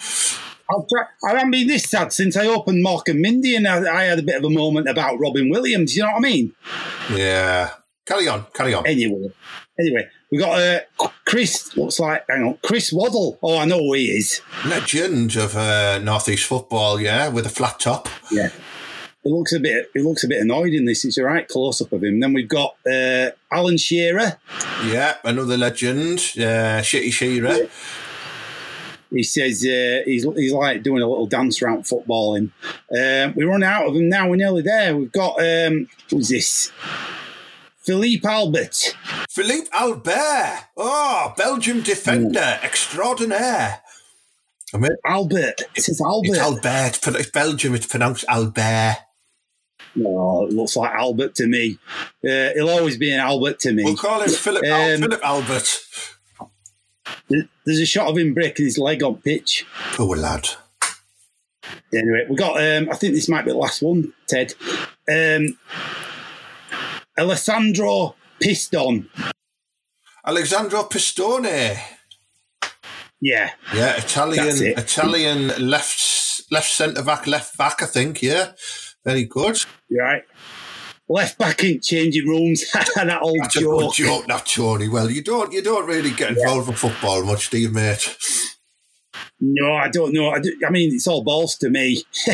I'll 0.70 0.86
haven't 1.26 1.50
been 1.50 1.66
this 1.66 1.84
sad 1.84 2.12
since 2.12 2.36
I 2.36 2.46
opened 2.46 2.84
Mork 2.84 3.08
and 3.08 3.20
Mindy, 3.20 3.56
and 3.56 3.66
I, 3.66 4.00
I 4.00 4.04
had 4.04 4.18
a 4.18 4.22
bit 4.22 4.36
of 4.36 4.44
a 4.44 4.50
moment 4.50 4.88
about 4.88 5.18
Robin 5.18 5.48
Williams. 5.48 5.96
You 5.96 6.02
know 6.02 6.10
what 6.10 6.18
I 6.18 6.20
mean? 6.20 6.52
Yeah. 7.14 7.70
Carry 8.08 8.26
on, 8.26 8.46
carry 8.54 8.72
on. 8.72 8.86
Anyway, 8.86 9.30
anyway, 9.78 10.08
we 10.32 10.38
got 10.38 10.58
uh, 10.58 10.80
Chris. 11.26 11.76
Looks 11.76 12.00
like 12.00 12.24
hang 12.30 12.42
on, 12.42 12.58
Chris 12.64 12.90
Waddle. 12.90 13.38
Oh, 13.42 13.58
I 13.58 13.66
know 13.66 13.80
who 13.80 13.92
he 13.92 14.06
is. 14.06 14.40
Legend 14.64 15.36
of 15.36 15.54
uh, 15.54 15.98
Northeast 15.98 16.46
football, 16.46 16.98
yeah, 16.98 17.28
with 17.28 17.44
a 17.44 17.50
flat 17.50 17.78
top. 17.78 18.08
Yeah. 18.30 18.48
He 19.24 19.30
looks 19.30 19.52
a 19.52 19.60
bit. 19.60 19.90
He 19.92 20.00
looks 20.00 20.24
a 20.24 20.28
bit 20.28 20.40
annoyed 20.40 20.72
in 20.72 20.86
this. 20.86 21.04
It's 21.04 21.18
a 21.18 21.24
right 21.24 21.46
close 21.46 21.82
up 21.82 21.92
of 21.92 22.02
him. 22.02 22.18
Then 22.18 22.32
we've 22.32 22.48
got 22.48 22.76
uh, 22.90 23.32
Alan 23.52 23.76
Shearer. 23.76 24.38
Yeah, 24.86 25.16
another 25.22 25.58
legend, 25.58 26.18
uh, 26.38 26.80
Shitty 26.80 27.12
Shearer. 27.12 27.68
He 29.10 29.22
says 29.22 29.64
uh, 29.64 30.02
he's 30.04 30.24
he's 30.36 30.52
like 30.52 30.82
doing 30.82 31.02
a 31.02 31.08
little 31.08 31.26
dance 31.26 31.62
around 31.62 31.84
footballing. 31.84 32.50
Um, 32.96 33.34
we 33.34 33.44
run 33.44 33.62
out 33.62 33.86
of 33.86 33.96
him 33.96 34.08
now. 34.08 34.28
We're 34.28 34.36
nearly 34.36 34.62
there. 34.62 34.96
We've 34.96 35.12
got 35.12 35.40
um, 35.40 35.88
who's 36.10 36.28
this? 36.28 36.70
Philippe 37.78 38.28
Albert. 38.28 38.94
Philippe 39.30 39.68
Albert. 39.72 40.64
Oh, 40.76 41.32
Belgium 41.38 41.80
defender 41.80 42.58
extraordinaire. 42.62 43.80
I 44.74 44.76
mean, 44.76 44.90
Albert. 45.06 45.62
It 45.74 45.82
says 45.84 46.00
Albert. 46.02 46.28
it's 46.28 46.38
Albert. 46.38 47.18
It's 47.20 47.30
Belgium. 47.30 47.74
It's 47.74 47.86
pronounced 47.86 48.26
Albert. 48.28 48.96
Oh, 50.04 50.46
it 50.46 50.52
looks 50.52 50.76
like 50.76 50.92
Albert 50.92 51.34
to 51.36 51.46
me. 51.46 51.78
Uh, 52.22 52.50
he'll 52.54 52.68
always 52.68 52.98
be 52.98 53.10
an 53.10 53.20
Albert 53.20 53.58
to 53.60 53.72
me. 53.72 53.84
We'll 53.84 53.96
call 53.96 54.20
him 54.20 54.28
Philip, 54.28 54.64
Al- 54.66 54.94
Um, 54.94 55.00
Philip 55.00 55.20
Albert. 55.24 55.80
There- 57.28 57.48
There's 57.64 57.80
a 57.80 57.86
shot 57.86 58.08
of 58.08 58.16
him 58.18 58.34
breaking 58.34 58.64
his 58.66 58.78
leg 58.78 59.02
on 59.02 59.16
pitch. 59.16 59.66
Poor 59.92 60.16
lad. 60.16 60.48
Anyway, 61.92 62.26
we 62.28 62.36
got. 62.36 62.56
Um, 62.62 62.88
I 62.90 62.94
think 62.96 63.14
this 63.14 63.28
might 63.28 63.44
be 63.44 63.50
the 63.50 63.58
last 63.58 63.82
one, 63.82 64.12
Ted. 64.26 64.54
Um, 65.10 65.58
Alessandro 67.18 68.14
Piston. 68.40 69.08
Alessandro 70.26 70.84
Pistone. 70.84 71.78
Yeah, 73.20 73.50
Yeah, 73.74 73.96
Italian, 73.96 74.46
it. 74.62 74.78
Italian 74.78 75.48
left 75.68 76.42
left 76.52 76.70
centre 76.70 77.02
back, 77.02 77.26
left 77.26 77.58
back. 77.58 77.82
I 77.82 77.86
think. 77.86 78.22
Yeah, 78.22 78.52
very 79.04 79.24
good. 79.24 79.58
you're 79.88 80.04
right. 80.04 80.22
Left 81.10 81.38
back 81.38 81.64
in 81.64 81.80
changing 81.80 82.28
rooms. 82.28 82.70
that 82.72 83.18
old 83.22 83.38
That's 83.40 83.56
a 83.56 83.60
joke. 83.60 83.94
joke, 83.94 84.26
that 84.26 84.44
Tony. 84.46 84.88
Well, 84.88 85.10
you 85.10 85.22
don't 85.22 85.52
you 85.52 85.62
don't 85.62 85.86
really 85.86 86.10
get 86.10 86.36
involved 86.36 86.68
with 86.68 86.78
football 86.78 87.24
much, 87.24 87.48
do 87.48 87.58
you, 87.58 87.70
mate? 87.70 88.16
No, 89.40 89.72
I 89.72 89.88
don't 89.88 90.12
know. 90.12 90.30
I, 90.30 90.40
do, 90.40 90.56
I 90.66 90.70
mean, 90.70 90.92
it's 90.92 91.06
all 91.06 91.22
balls 91.22 91.56
to 91.58 91.70
me. 91.70 92.02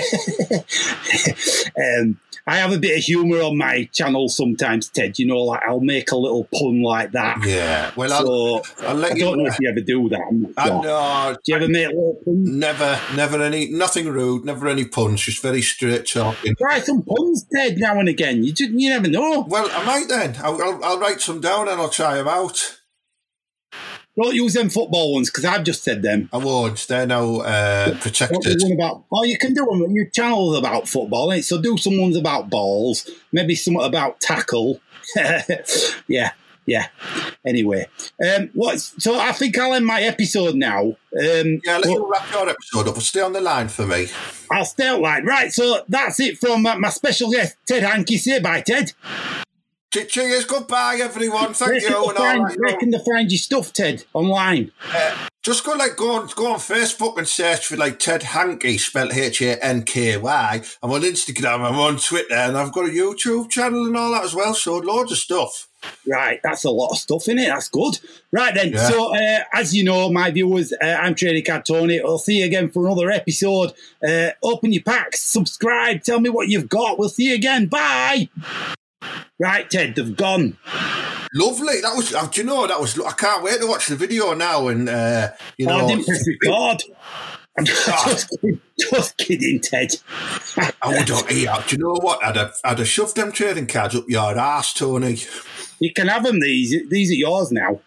um, 1.79 2.19
I 2.47 2.57
have 2.57 2.73
a 2.73 2.79
bit 2.79 2.99
of 2.99 3.05
humour 3.05 3.43
on 3.43 3.57
my 3.57 3.89
channel 3.93 4.29
sometimes, 4.29 4.89
Ted. 4.89 5.19
You 5.19 5.27
know, 5.27 5.39
like 5.39 5.63
I'll 5.67 5.81
make 5.81 6.13
a 6.13 6.17
little 6.17 6.45
pun 6.45 6.83
like 6.83 7.13
that. 7.13 7.43
Yeah. 7.45 7.91
Well, 7.97 8.13
I'll, 8.13 8.63
I'll 8.87 8.95
let 8.95 9.13
I 9.13 9.19
don't 9.19 9.39
know 9.39 9.47
if 9.47 9.59
you 9.61 9.71
ever 9.71 9.81
do 9.81 10.09
that. 10.11 10.55
Not 10.57 10.83
know. 10.83 11.37
Do 11.43 11.53
you 11.53 11.57
ever 11.57 11.69
make 11.69 11.89
little 11.89 12.21
puns? 12.25 12.49
Never, 12.51 13.01
never 13.15 13.43
any, 13.43 13.71
nothing 13.71 14.09
rude, 14.09 14.45
never 14.45 14.69
any 14.69 14.85
puns, 14.85 15.23
just 15.23 15.43
very 15.43 15.63
straight 15.63 16.07
talking. 16.07 16.55
Try 16.57 16.81
some 16.81 17.03
puns, 17.03 17.47
Ted, 17.55 17.79
now 17.79 17.99
and 17.99 18.09
again. 18.09 18.45
You 18.45 18.53
just, 18.53 18.71
you 18.71 18.91
never 18.91 19.09
know. 19.09 19.47
Well, 19.49 19.69
I 19.73 19.85
might 19.85 20.09
then. 20.09 20.37
I'll, 20.43 20.61
I'll, 20.63 20.85
I'll 20.85 20.99
write 20.99 21.23
some 21.23 21.41
down 21.41 21.69
and 21.69 21.81
I'll 21.81 21.89
try 21.89 22.17
them 22.17 22.29
out. 22.29 22.79
Don't 24.17 24.35
use 24.35 24.53
them 24.53 24.71
football 24.71 25.15
ones 25.15 25.29
because 25.29 25.45
I've 25.45 25.65
just 25.65 25.83
said 25.83 26.03
them. 26.03 26.29
I 26.33 26.37
won't. 26.37 26.87
They're 26.87 27.05
now 27.07 27.41
uh, 27.41 27.89
What 27.91 28.01
protected. 28.01 28.63
one 28.63 28.73
about? 28.73 29.05
Oh, 29.11 29.25
you 29.25 29.37
can 29.39 29.55
do 29.55 29.65
them. 29.65 29.83
On 29.83 29.95
your 29.95 30.07
channel's 30.07 30.57
about 30.57 30.89
football, 30.89 31.33
ain't 31.33 31.41
it? 31.41 31.45
so 31.45 31.61
do 31.61 31.77
some 31.77 32.01
ones 32.01 32.17
about 32.17 32.49
balls. 32.49 33.11
Maybe 33.33 33.57
some 33.57 33.77
about 33.77 34.21
tackle. 34.21 34.81
yeah, 36.07 36.31
yeah. 36.65 36.87
Anyway, 37.45 37.87
um, 38.25 38.51
what? 38.55 38.79
So 38.79 39.19
I 39.19 39.33
think 39.33 39.59
I'll 39.59 39.75
end 39.75 39.85
my 39.85 40.01
episode 40.03 40.55
now. 40.55 40.83
Um, 40.83 41.61
Yeah, 41.65 41.79
let's 41.79 41.89
but 41.89 42.09
wrap 42.09 42.31
your 42.33 42.49
episode 42.49 42.89
up. 42.89 43.03
Stay 43.03 43.21
on 43.21 43.33
the 43.33 43.41
line 43.41 43.69
for 43.69 43.85
me. 43.87 44.07
I'll 44.51 44.65
stay 44.65 44.87
out 44.87 45.01
line. 45.01 45.27
Right. 45.27 45.53
So 45.53 45.83
that's 45.89 46.21
it 46.21 46.39
from 46.39 46.65
uh, 46.67 46.79
my 46.79 46.91
special 46.91 47.33
guest, 47.33 47.57
Ted 47.67 47.83
Hankey. 47.83 48.17
Say 48.19 48.39
bye, 48.41 48.61
Ted. 48.61 48.93
Che- 49.95 50.07
Cheers, 50.07 50.45
goodbye, 50.47 50.99
everyone. 51.01 51.55
Thank 51.55 51.75
you. 51.75 51.81
can, 51.81 51.81
they 51.81 51.87
And 51.87 51.95
all 51.95 52.13
find, 52.15 52.41
that, 52.51 52.59
where 52.59 52.69
you 52.71 52.73
know. 52.75 52.79
can 52.81 52.91
they 52.91 52.99
find 52.99 53.31
your 53.31 53.39
stuff, 53.39 53.73
Ted, 53.73 54.05
online? 54.13 54.73
Just 55.45 55.63
go 55.65 55.73
like 55.75 55.95
go 55.95 56.15
on 56.17 56.29
go 56.35 56.53
on 56.53 56.59
Facebook 56.59 57.17
and 57.19 57.29
search 57.29 57.67
for 57.67 57.77
like 57.77 58.01
Ted 58.01 58.23
Hankey, 58.25 58.77
spelled 58.79 59.13
H 59.13 59.41
A 59.43 59.63
N 59.65 59.85
K 59.85 60.17
Y. 60.17 60.63
I'm 60.83 60.91
on 60.91 61.03
Instagram, 61.03 61.61
I'm 61.61 61.79
on 61.79 61.99
Twitter, 61.99 62.35
and 62.35 62.57
I've 62.57 62.73
got 62.73 62.87
a 62.87 62.93
YouTube 62.93 63.51
channel 63.51 63.85
and 63.87 63.97
all 63.97 64.11
that 64.13 64.25
as 64.25 64.35
well. 64.35 64.55
So 64.55 64.79
loads 64.79 65.13
of 65.13 65.19
stuff. 65.19 65.69
Right, 66.09 66.41
that's 66.43 66.65
a 66.65 66.71
lot 66.71 66.89
of 66.93 66.97
stuff 66.99 67.29
in 67.29 67.39
it. 67.39 67.47
That's 67.49 67.69
good. 67.69 68.01
Right 68.33 68.53
then, 68.55 68.73
Yeah. 68.73 68.89
so 68.89 69.15
uh, 69.15 69.41
as 69.53 69.77
you 69.77 69.85
know, 69.85 70.11
my 70.11 70.31
viewers, 70.33 70.73
uh, 70.73 70.87
I'm 70.87 71.15
Trading 71.15 71.45
Card 71.45 71.67
Tony. 71.67 72.01
I'll 72.01 72.19
see 72.19 72.39
you 72.39 72.47
again 72.47 72.71
for 72.71 72.87
another 72.87 73.11
episode. 73.11 73.75
Uh, 74.03 74.31
open 74.43 74.73
your 74.73 74.83
packs, 74.83 75.21
subscribe, 75.21 76.03
tell 76.03 76.19
me 76.21 76.31
what 76.31 76.49
you've 76.49 76.69
got. 76.71 76.99
We'll 76.99 77.11
see 77.11 77.29
you 77.29 77.35
again. 77.35 77.67
Bye. 77.67 78.31
Right, 79.39 79.69
Ted, 79.69 79.95
they've 79.97 80.17
gone. 80.17 80.57
Lovely. 81.35 81.81
That 81.81 81.95
was. 81.97 82.15
Uh, 82.15 82.27
do 82.29 82.41
you 82.41 82.47
know 82.47 82.67
that 82.67 82.81
was? 82.81 82.99
I 83.01 83.13
can't 83.13 83.43
wait 83.43 83.61
to 83.61 83.67
watch 83.67 83.89
the 83.89 83.97
video 83.97 84.33
now. 84.35 84.69
And 84.69 84.89
uh, 84.89 85.31
you 85.59 85.67
Oh, 85.69 85.79
know, 85.79 85.85
I 85.85 85.89
didn't 85.89 86.07
press 86.07 86.25
record. 86.29 86.83
I'm 87.59 87.65
just, 87.65 88.31
kidding, 88.41 88.61
just 88.91 89.17
kidding, 89.17 89.61
Ted. 89.61 89.91
I 90.83 90.89
would 90.89 91.09
have. 91.09 91.31
Yeah, 91.31 91.63
do 91.67 91.77
you 91.77 91.83
know 91.83 91.95
what? 92.01 92.25
I'd 92.25 92.35
have, 92.37 92.55
I'd 92.65 92.79
have 92.81 92.89
shoved 92.89 93.17
them 93.17 93.31
trading 93.33 93.67
cards 93.69 93.95
up 93.95 94.05
your 94.09 94.37
ass, 94.37 94.73
Tony. 94.75 95.19
You 95.81 95.93
can 95.93 96.09
have 96.09 96.25
them. 96.25 96.41
These, 96.41 96.89
these 96.89 97.11
are 97.11 97.15
yours 97.15 97.53
now. 97.53 97.81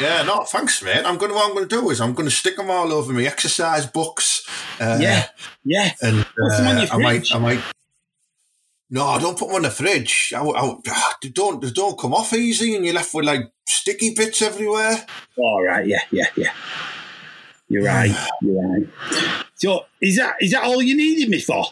Yeah, 0.00 0.22
no, 0.22 0.42
thanks, 0.44 0.82
mate. 0.82 1.04
I'm 1.04 1.16
gonna. 1.18 1.34
What 1.34 1.48
I'm 1.48 1.54
gonna 1.54 1.66
do 1.66 1.90
is 1.90 2.00
I'm 2.00 2.14
gonna 2.14 2.30
stick 2.30 2.56
them 2.56 2.70
all 2.70 2.92
over 2.92 3.12
my 3.12 3.22
exercise 3.24 3.86
books. 3.86 4.48
Uh, 4.80 4.98
Yeah, 5.00 5.26
yeah. 5.64 5.90
and 6.02 6.24
Put 6.36 6.52
some 6.52 6.66
on 6.68 6.76
uh, 6.78 6.86
I 6.92 6.96
might. 6.98 7.34
I 7.34 7.38
might. 7.38 7.60
No, 8.94 9.18
don't 9.18 9.36
put 9.36 9.48
them 9.48 9.56
in 9.56 9.62
the 9.62 9.70
fridge. 9.70 10.32
I, 10.36 10.40
I, 10.40 10.76
they 11.20 11.30
don't, 11.30 11.60
they 11.60 11.70
don't 11.72 11.98
come 11.98 12.14
off 12.14 12.32
easy, 12.32 12.76
and 12.76 12.84
you're 12.84 12.94
left 12.94 13.12
with 13.12 13.24
like 13.24 13.50
sticky 13.66 14.14
bits 14.14 14.40
everywhere. 14.40 15.04
All 15.36 15.64
right, 15.64 15.84
yeah, 15.84 16.02
yeah, 16.12 16.26
yeah. 16.36 16.52
You're 17.68 17.82
right. 17.82 18.14
You're 18.40 18.62
right. 18.70 18.86
So, 19.56 19.86
is 20.00 20.16
that 20.18 20.36
is 20.40 20.52
that 20.52 20.62
all 20.62 20.80
you 20.80 20.96
needed 20.96 21.28
me 21.28 21.40
for? 21.40 21.64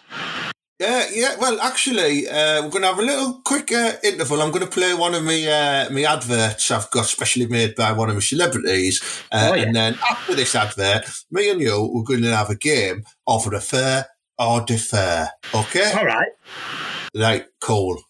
Yeah, 0.80 1.06
yeah. 1.12 1.36
Well, 1.38 1.60
actually, 1.60 2.28
uh, 2.28 2.62
we're 2.64 2.70
going 2.70 2.82
to 2.82 2.88
have 2.88 2.98
a 2.98 3.02
little 3.02 3.40
quick 3.44 3.70
uh, 3.70 3.92
interval. 4.02 4.42
I'm 4.42 4.50
going 4.50 4.64
to 4.64 4.70
play 4.70 4.92
one 4.92 5.14
of 5.14 5.22
my 5.22 5.44
uh, 5.46 5.90
my 5.92 6.02
adverts 6.02 6.72
I've 6.72 6.90
got 6.90 7.06
specially 7.06 7.46
made 7.46 7.76
by 7.76 7.92
one 7.92 8.08
of 8.08 8.16
my 8.16 8.20
celebrities, 8.20 9.00
uh, 9.30 9.50
Oh, 9.52 9.54
yeah. 9.54 9.62
and 9.62 9.76
then 9.76 9.96
after 10.10 10.34
this 10.34 10.56
advert, 10.56 11.04
me 11.30 11.50
and 11.50 11.60
you 11.60 11.88
we're 11.94 12.02
going 12.02 12.22
to 12.22 12.34
have 12.36 12.50
a 12.50 12.56
game 12.56 13.04
of 13.28 13.46
refer 13.46 14.04
or 14.40 14.62
defer. 14.62 15.28
Okay, 15.54 15.92
All 15.96 16.04
right. 16.06 16.32
Right, 17.14 17.46
cool. 17.60 18.02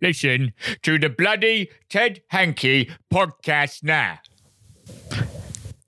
Listen 0.00 0.52
to 0.82 0.98
the 0.98 1.08
bloody 1.08 1.70
Ted 1.88 2.22
Hankey 2.28 2.90
podcast 3.12 3.82
now. 3.82 4.18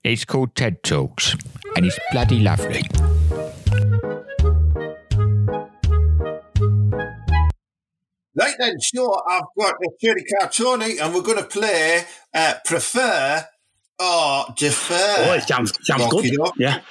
It's 0.03 0.25
called 0.25 0.55
TED 0.55 0.81
Talks, 0.83 1.35
and 1.75 1.85
it's 1.85 1.99
bloody 2.11 2.39
lovely. 2.39 2.83
Right 8.35 8.53
then, 8.59 8.79
sure, 8.79 9.23
I've 9.27 9.43
got 9.59 9.75
the 9.79 9.91
Cherry 9.99 10.23
Car 10.23 10.49
Tony, 10.49 10.99
and 10.99 11.13
we're 11.13 11.21
going 11.21 11.39
to 11.39 11.43
play 11.43 12.03
uh, 12.33 12.53
prefer 12.65 13.43
or 13.99 14.45
defer. 14.55 15.15
Oh, 15.17 15.33
it 15.33 15.43
sounds 15.43 15.73
sounds 15.83 16.07
good. 16.11 16.37
Yeah. 16.57 16.81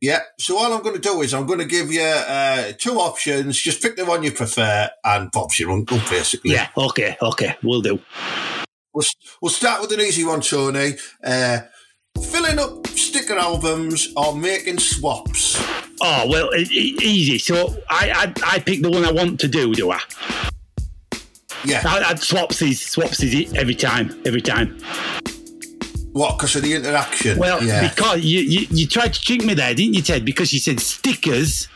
Yeah. 0.00 0.20
So 0.38 0.56
all 0.58 0.72
I'm 0.72 0.82
going 0.82 0.94
to 0.94 1.00
do 1.00 1.20
is 1.22 1.34
I'm 1.34 1.46
going 1.46 1.58
to 1.58 1.64
give 1.66 1.92
you 1.92 2.02
uh, 2.02 2.72
two 2.78 2.94
options. 2.94 3.58
Just 3.58 3.82
pick 3.82 3.96
the 3.96 4.04
one 4.04 4.22
you 4.22 4.32
prefer, 4.32 4.88
and 5.04 5.30
Bob's 5.30 5.58
your 5.58 5.70
uncle, 5.72 5.98
basically. 6.08 6.52
Yeah. 6.52 6.68
Okay. 6.76 7.16
Okay. 7.20 7.56
We'll 7.62 7.82
do. 7.82 8.00
We'll, 8.94 9.04
we'll 9.40 9.50
start 9.50 9.82
with 9.82 9.92
an 9.92 10.00
easy 10.00 10.24
one, 10.24 10.40
Tony. 10.40 10.94
Uh, 11.22 11.60
filling 12.22 12.58
up 12.58 12.86
sticker 12.88 13.36
albums 13.38 14.08
or 14.16 14.34
making 14.34 14.78
swaps. 14.78 15.56
Oh 16.02 16.26
well, 16.28 16.50
e- 16.54 16.66
e- 16.70 16.98
easy. 17.02 17.38
So 17.38 17.76
I, 17.88 18.32
I 18.44 18.54
I 18.54 18.58
pick 18.58 18.82
the 18.82 18.90
one 18.90 19.04
I 19.04 19.12
want 19.12 19.38
to 19.40 19.48
do. 19.48 19.74
Do 19.74 19.90
I? 19.92 20.00
Yeah. 21.64 21.82
I, 21.84 22.00
I 22.00 22.14
swapsies 22.14 22.96
swapsies 22.96 23.54
every 23.54 23.74
time. 23.74 24.18
Every 24.24 24.40
time. 24.40 24.78
What? 26.12 26.38
Because 26.38 26.56
of 26.56 26.62
the 26.62 26.74
interaction. 26.74 27.38
Well, 27.38 27.62
yeah. 27.62 27.88
because 27.88 28.24
you, 28.24 28.40
you 28.40 28.66
you 28.70 28.86
tried 28.86 29.14
to 29.14 29.20
trick 29.20 29.44
me 29.44 29.54
there, 29.54 29.74
didn't 29.74 29.94
you, 29.94 30.02
Ted? 30.02 30.24
Because 30.24 30.52
you 30.52 30.58
said 30.58 30.80
stickers. 30.80 31.68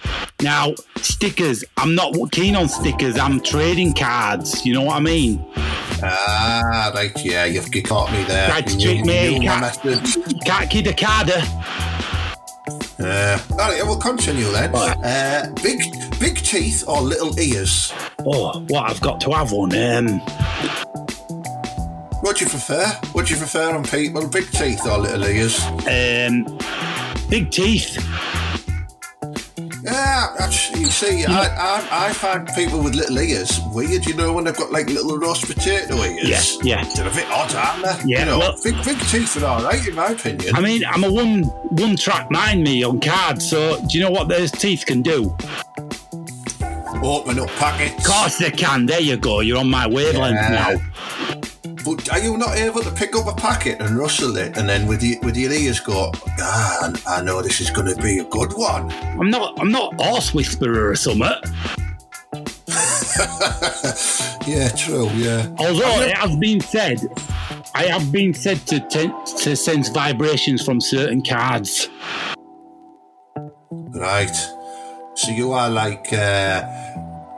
Now 0.42 0.74
stickers. 0.96 1.64
I'm 1.76 1.94
not 1.94 2.14
keen 2.32 2.56
on 2.56 2.68
stickers. 2.68 3.16
I'm 3.16 3.40
trading 3.40 3.94
cards. 3.94 4.66
You 4.66 4.74
know 4.74 4.82
what 4.82 4.96
I 4.96 5.00
mean? 5.00 5.44
ah, 6.02 6.90
right. 6.94 7.12
Yeah, 7.24 7.44
you've 7.44 7.72
you 7.74 7.82
caught 7.82 8.10
me 8.12 8.24
there. 8.24 8.48
Tried 8.48 8.66
to 8.66 8.78
trick 8.78 9.04
me, 9.04 9.38
method. 9.38 10.02
Can't 10.44 10.70
kid 10.70 10.86
a 10.88 10.94
carder. 10.94 11.40
Uh, 12.98 13.38
all 13.52 13.58
right, 13.58 13.82
we'll 13.84 13.98
continue 13.98 14.50
then. 14.50 14.72
Right. 14.72 14.96
Uh, 15.02 15.50
big, 15.62 15.78
big 16.18 16.36
teeth 16.36 16.84
or 16.86 17.00
little 17.00 17.38
ears? 17.38 17.92
Oh, 18.20 18.60
what 18.68 18.90
I've 18.90 19.00
got 19.00 19.20
to 19.22 19.32
have 19.32 19.52
one. 19.52 19.76
Um, 19.76 21.03
What 22.24 22.38
do 22.38 22.44
you 22.46 22.50
prefer? 22.50 22.87
What 23.12 23.26
do 23.26 23.34
you 23.34 23.38
prefer 23.38 23.74
on 23.74 23.84
people? 23.84 24.26
Big 24.26 24.50
teeth 24.50 24.87
or 24.87 24.96
little 24.98 25.24
ears? 25.24 25.62
um, 25.87 26.58
big 27.28 27.50
teeth. 27.50 27.96
Yeah, 29.84 30.34
that's, 30.38 30.70
you 30.74 30.87
see, 30.87 31.26
I, 31.26 31.44
I, 31.44 32.06
I 32.06 32.12
find 32.14 32.48
people 32.54 32.82
with 32.82 32.94
little 32.94 33.18
ears 33.18 33.60
weird, 33.74 34.06
you 34.06 34.14
know, 34.14 34.32
when 34.32 34.44
they've 34.44 34.56
got 34.56 34.72
like 34.72 34.87
little 34.87 35.18
roast 35.18 35.44
potato 35.46 35.96
ears. 35.96 36.58
Yeah, 36.64 36.80
yeah. 36.82 36.94
They're 36.94 37.06
a 37.06 37.14
bit 37.14 37.26
odd, 37.30 37.54
aren't 37.54 37.82
they? 38.02 38.12
Yeah, 38.12 38.20
You 38.20 38.24
know, 38.24 38.38
well- 38.38 38.56
big, 38.64 38.74
big 38.84 38.98
teeth 39.00 39.37
are 39.42 39.44
all 39.46 39.62
right, 39.62 39.87
in 39.87 39.94
my 39.94 40.06
opinion. 40.06 40.56
I 40.56 40.60
mean, 40.62 40.82
I'm 40.87 41.04
a 41.04 41.12
one 41.12 41.42
one 41.76 41.96
track 41.96 42.30
mind 42.30 42.64
me 42.64 42.82
on 42.82 43.00
cards. 43.00 43.46
So 43.50 43.78
do 43.87 43.98
you 43.98 44.02
know 44.02 44.10
what 44.10 44.28
those 44.28 44.50
teeth 44.50 44.84
can 44.87 45.02
do? 45.02 45.37
Open 47.02 47.38
up 47.38 47.50
packets. 47.58 47.98
Of 47.98 48.10
course 48.10 48.38
they 48.38 48.50
can. 48.50 48.87
There 48.87 49.00
you 49.00 49.18
go. 49.18 49.40
You're 49.40 49.58
on 49.58 49.68
my 49.68 49.87
wavelength 49.87 50.37
Yeah. 50.37 50.48
now. 50.78 50.80
But 51.84 52.10
are 52.12 52.18
you 52.18 52.38
not 52.38 52.56
able 52.56 52.82
to 52.82 52.90
pick 52.90 53.14
up 53.14 53.26
a 53.26 53.34
packet 53.34 53.80
and 53.80 53.98
rustle 53.98 54.36
it 54.36 54.56
and 54.56 54.68
then 54.68 54.86
with, 54.86 55.02
your 55.02 55.20
with 55.20 55.36
your 55.36 55.52
ears 55.52 55.80
go, 55.80 56.10
ah, 56.40 56.92
I 57.06 57.22
know 57.22 57.42
this 57.42 57.60
is 57.60 57.70
going 57.70 57.94
to 57.94 58.00
be 58.00 58.18
a 58.18 58.24
good 58.24 58.52
one? 58.54 58.90
I'm 58.92 59.30
not. 59.30 59.58
I'm 59.60 59.70
not 59.70 60.00
horse 60.00 60.32
whisperer 60.32 60.90
or 60.90 60.96
something. 60.96 61.28
Yeah, 64.46 64.68
true, 64.68 65.08
yeah. 65.14 65.48
Although 65.58 66.02
it 66.02 66.14
has 66.18 66.36
been 66.36 66.60
said, 66.60 67.00
I 67.74 67.84
have 67.84 68.12
been 68.12 68.34
said 68.34 68.58
to 68.66 68.80
t- 68.80 69.10
to 69.38 69.56
sense 69.56 69.88
vibrations 69.88 70.62
from 70.62 70.82
certain 70.82 71.22
cards. 71.22 71.88
Right. 73.70 74.36
So 75.14 75.30
you 75.30 75.52
are 75.52 75.70
like 75.70 76.12
uh, 76.12 76.60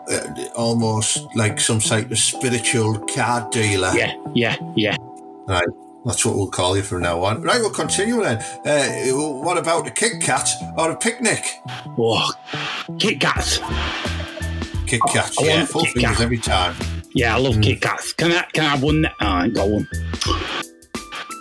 Uh, 0.09 0.49
almost 0.55 1.27
like 1.35 1.59
some 1.59 1.81
type 1.81 2.11
of 2.11 2.19
spiritual 2.19 2.99
card 3.07 3.51
dealer. 3.51 3.93
Yeah, 3.95 4.15
yeah, 4.35 4.57
yeah. 4.77 4.97
Right. 5.47 5.67
That's 6.07 6.25
what 6.25 6.37
we'll 6.37 6.47
call 6.47 6.77
you 6.77 6.85
from 6.85 7.03
now 7.03 7.25
on. 7.25 7.43
Right, 7.43 7.61
we'll 7.61 7.71
continue 7.71 8.23
then. 8.23 8.39
Uh, 8.65 9.11
what 9.43 9.59
about 9.59 9.89
a 9.89 9.91
Kit 9.91 10.23
Kat 10.23 10.49
or 10.79 10.93
a 10.93 10.97
picnic? 10.97 11.45
Oh, 11.99 12.31
Kit 13.01 13.19
Kats. 13.19 13.59
Kit 14.87 15.01
Kat, 15.09 15.33
I 15.41 15.45
yeah, 15.45 15.65
full 15.65 15.83
Kit 15.83 15.95
fingers 15.95 16.17
Kat. 16.19 16.21
every 16.21 16.39
time. 16.39 16.77
Yeah, 17.13 17.35
I 17.35 17.41
love 17.41 17.57
mm. 17.57 17.63
Kit 17.65 17.81
Kats. 17.81 18.13
Can 18.13 18.31
I 18.31 18.43
can 18.53 18.67
I 18.67 18.69
have 18.69 18.85
one? 18.85 19.05
Oh, 19.05 19.11
I 19.21 19.45
ain't 19.47 19.55
got 19.55 19.69
one. 19.69 19.89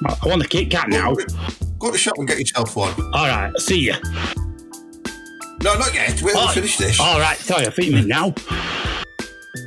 I 0.08 0.28
want 0.28 0.43
a 0.43 0.47
Kit 0.47 0.71
Kat 0.71 0.89
now. 0.89 1.13
Go 1.78 1.88
to 1.88 1.91
the 1.91 1.97
shop 1.99 2.15
and 2.17 2.28
get 2.28 2.39
yourself 2.39 2.75
one. 2.75 2.93
All 3.13 3.28
right, 3.28 3.56
see 3.60 3.88
ya. 3.88 3.97
No, 5.65 5.73
not 5.80 5.95
yet. 5.95 6.21
Wait 6.21 6.34
till 6.34 6.41
Oh, 6.41 6.47
we 6.49 6.54
finish 6.54 6.78
this. 6.78 6.99
All 6.99 7.19
right, 7.19 7.38
sorry, 7.38 7.65
I 7.65 7.71
think 7.71 7.88
you 7.89 7.95
mean 7.95 8.08
now. 8.08 8.36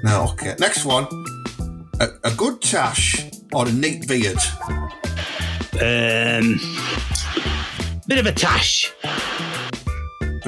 No, 0.05 0.29
okay. 0.31 0.55
Next 0.61 0.85
one. 0.85 1.09
A, 1.99 2.07
a 2.23 2.31
good 2.37 2.63
tash 2.63 3.27
or 3.53 3.67
a 3.67 3.73
neat 3.73 4.07
beard? 4.07 4.39
Um, 5.83 6.61
bit 8.07 8.19
of 8.21 8.27
a 8.27 8.33
tash. 8.33 8.93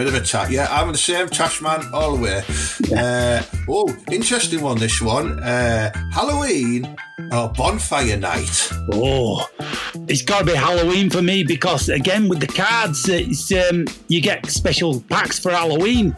Bit 0.00 0.08
of 0.08 0.14
a 0.14 0.20
chat. 0.22 0.50
Yeah, 0.50 0.66
I'm 0.70 0.90
the 0.92 0.96
same 0.96 1.28
tash 1.28 1.60
man 1.60 1.84
all 1.92 2.16
the 2.16 2.22
way. 2.22 2.42
Uh, 2.96 3.42
oh, 3.68 3.94
interesting 4.10 4.62
one, 4.62 4.78
this 4.78 4.98
one. 5.02 5.38
Uh, 5.40 5.92
Halloween 6.10 6.96
or 7.30 7.50
bonfire 7.50 8.16
night? 8.16 8.70
Oh, 8.94 9.46
it's 10.08 10.22
got 10.22 10.38
to 10.38 10.44
be 10.46 10.54
Halloween 10.54 11.10
for 11.10 11.20
me 11.20 11.44
because 11.44 11.90
again 11.90 12.30
with 12.30 12.40
the 12.40 12.46
cards, 12.46 13.10
it's 13.10 13.52
um, 13.52 13.84
you 14.08 14.22
get 14.22 14.46
special 14.46 15.02
packs 15.02 15.38
for 15.38 15.50
Halloween. 15.50 16.16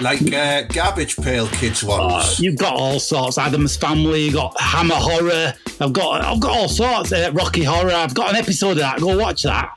Like 0.00 0.32
uh, 0.32 0.62
garbage 0.68 1.16
pail 1.16 1.48
kids 1.48 1.82
ones. 1.82 2.38
you've 2.38 2.58
got 2.58 2.74
all 2.74 3.00
sorts. 3.00 3.38
Addams 3.38 3.76
Family. 3.76 4.26
You've 4.26 4.34
got 4.34 4.54
Hammer 4.60 4.94
Horror. 4.94 5.52
I've 5.80 5.92
got 5.92 6.24
I've 6.24 6.38
got 6.38 6.56
all 6.56 6.68
sorts. 6.68 7.12
Uh, 7.12 7.32
Rocky 7.34 7.64
Horror. 7.64 7.90
I've 7.90 8.14
got 8.14 8.30
an 8.30 8.36
episode 8.36 8.70
of 8.70 8.76
that. 8.78 9.00
Go 9.00 9.18
watch 9.18 9.42
that. 9.42 9.72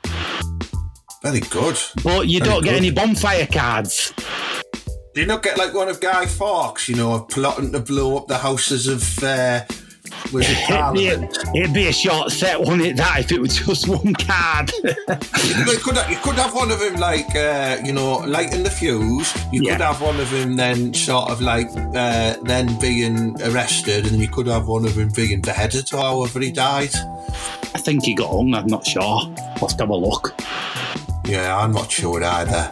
Very 1.22 1.40
good. 1.40 1.78
But 2.04 2.28
you 2.28 2.38
Very 2.38 2.50
don't 2.50 2.64
get 2.64 2.74
any 2.74 2.90
bonfire 2.90 3.46
cards. 3.46 4.12
Do 5.14 5.22
you 5.22 5.26
not 5.26 5.42
get 5.42 5.58
like 5.58 5.74
one 5.74 5.88
of 5.88 6.00
Guy 6.00 6.26
Fawkes, 6.26 6.88
you 6.88 6.94
know, 6.94 7.20
plotting 7.20 7.72
to 7.72 7.80
blow 7.80 8.16
up 8.16 8.28
the 8.28 8.38
houses 8.38 8.86
of, 8.86 9.24
uh, 9.24 9.64
was 10.32 10.48
it 10.48 10.50
It'd 10.70 10.94
be, 10.94 11.08
a, 11.08 11.16
Parliament? 11.16 11.38
it'd 11.56 11.74
be 11.74 11.86
a 11.88 11.92
short 11.92 12.30
set, 12.30 12.60
wouldn't 12.60 12.82
it? 12.82 12.96
That 12.96 13.18
if 13.18 13.32
it 13.32 13.40
was 13.40 13.56
just 13.56 13.88
one 13.88 14.14
card. 14.14 14.70
you, 14.84 15.78
could 15.82 15.96
have, 15.96 16.08
you 16.08 16.16
could 16.18 16.36
have 16.36 16.54
one 16.54 16.70
of 16.70 16.80
him 16.80 16.94
like, 17.00 17.34
uh, 17.34 17.78
you 17.84 17.92
know, 17.92 18.18
lighting 18.18 18.62
the 18.62 18.70
fuse. 18.70 19.34
You 19.52 19.62
could 19.62 19.80
have 19.80 20.00
one 20.00 20.20
of 20.20 20.30
him 20.30 20.54
then 20.54 20.94
sort 20.94 21.32
of 21.32 21.40
like, 21.40 21.68
uh, 21.96 22.36
then 22.42 22.78
being 22.78 23.34
arrested, 23.42 24.06
and 24.06 24.20
you 24.20 24.28
could 24.28 24.46
have 24.46 24.68
one 24.68 24.84
of 24.84 24.96
him 24.96 25.08
being 25.16 25.40
beheaded 25.40 25.92
or 25.92 26.00
however 26.00 26.38
he 26.38 26.52
died. 26.52 26.94
I 27.74 27.78
think 27.78 28.04
he 28.04 28.14
got 28.14 28.30
hung. 28.30 28.54
I'm 28.54 28.66
not 28.68 28.86
sure. 28.86 29.20
Let's 29.60 29.78
have 29.80 29.88
a 29.88 29.96
look. 29.96 30.32
Yeah, 31.28 31.58
I'm 31.58 31.72
not 31.72 31.90
sure 31.90 32.22
either. 32.24 32.70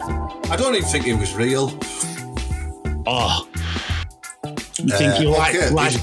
I 0.49 0.55
don't 0.57 0.75
even 0.75 0.87
think 0.89 1.07
it 1.07 1.13
was 1.15 1.33
real. 1.35 1.71
Oh, 3.05 3.47
you 4.79 4.89
think 4.97 5.13
Uh, 5.13 5.19
you 5.21 5.29
like 5.29 5.55
okay, 5.55 5.69
like? 5.69 5.93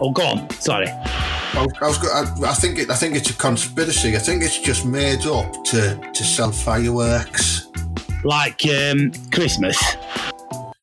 Oh, 0.00 0.10
go 0.12 0.24
on. 0.24 0.50
Sorry. 0.50 0.86
I, 0.88 1.66
was, 1.82 1.98
I, 2.08 2.46
I, 2.46 2.50
I 2.50 2.54
think 2.54 2.78
it. 2.78 2.90
I 2.90 2.94
think 2.94 3.16
it's 3.16 3.30
a 3.30 3.34
conspiracy. 3.34 4.16
I 4.16 4.18
think 4.20 4.42
it's 4.42 4.58
just 4.58 4.84
made 4.86 5.26
up 5.26 5.64
to 5.66 5.96
to 6.12 6.24
sell 6.24 6.52
fireworks. 6.52 7.66
Like 8.24 8.64
um, 8.66 9.12
Christmas. 9.32 9.78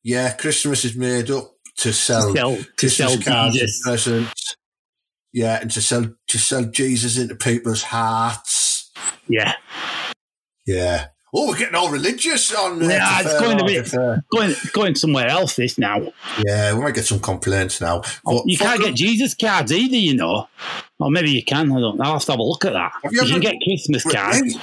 Yeah, 0.02 0.32
Christmas 0.34 0.84
is 0.84 0.94
made 0.96 1.30
up 1.30 1.52
to 1.78 1.92
sell, 1.92 2.34
Sell- 2.34 2.56
to 2.56 2.64
Christmas 2.76 3.12
sell 3.14 3.22
cards 3.22 3.54
Jesus. 3.54 3.76
and 3.76 3.84
presents. 3.84 4.56
Yeah, 5.32 5.58
and 5.60 5.70
to 5.70 5.80
sell 5.82 6.04
to 6.28 6.38
sell 6.38 6.64
Jesus 6.64 7.18
into 7.18 7.34
people's 7.34 7.82
hearts. 7.82 8.90
Yeah. 9.28 9.54
Yeah. 10.66 11.06
Oh, 11.34 11.48
we're 11.48 11.56
getting 11.56 11.74
all 11.74 11.90
religious 11.90 12.54
on. 12.54 12.82
uh, 12.82 12.88
Yeah, 12.88 13.20
it's 13.22 13.40
going 13.40 13.56
to 13.56 13.64
be 13.64 14.26
going 14.36 14.54
going 14.74 14.94
somewhere 14.94 15.28
else. 15.28 15.56
This 15.56 15.78
now. 15.78 16.12
Yeah, 16.44 16.74
we 16.74 16.82
might 16.82 16.94
get 16.94 17.06
some 17.06 17.20
complaints 17.20 17.80
now. 17.80 18.02
But 18.24 18.42
you 18.44 18.58
can't 18.58 18.82
get 18.82 18.94
Jesus 18.94 19.34
cards 19.34 19.72
either, 19.72 19.96
you 19.96 20.14
know. 20.14 20.46
Or 20.98 21.10
maybe 21.10 21.30
you 21.30 21.42
can. 21.42 21.72
I 21.72 21.80
don't 21.80 21.96
know. 21.96 22.04
I'll 22.04 22.12
have 22.14 22.24
to 22.26 22.32
have 22.32 22.38
a 22.38 22.42
look 22.42 22.66
at 22.66 22.74
that. 22.74 22.92
Have 23.02 23.12
You, 23.14 23.22
you 23.22 23.32
can 23.32 23.40
get 23.40 23.54
Christmas 23.64 24.04
cards. 24.04 24.58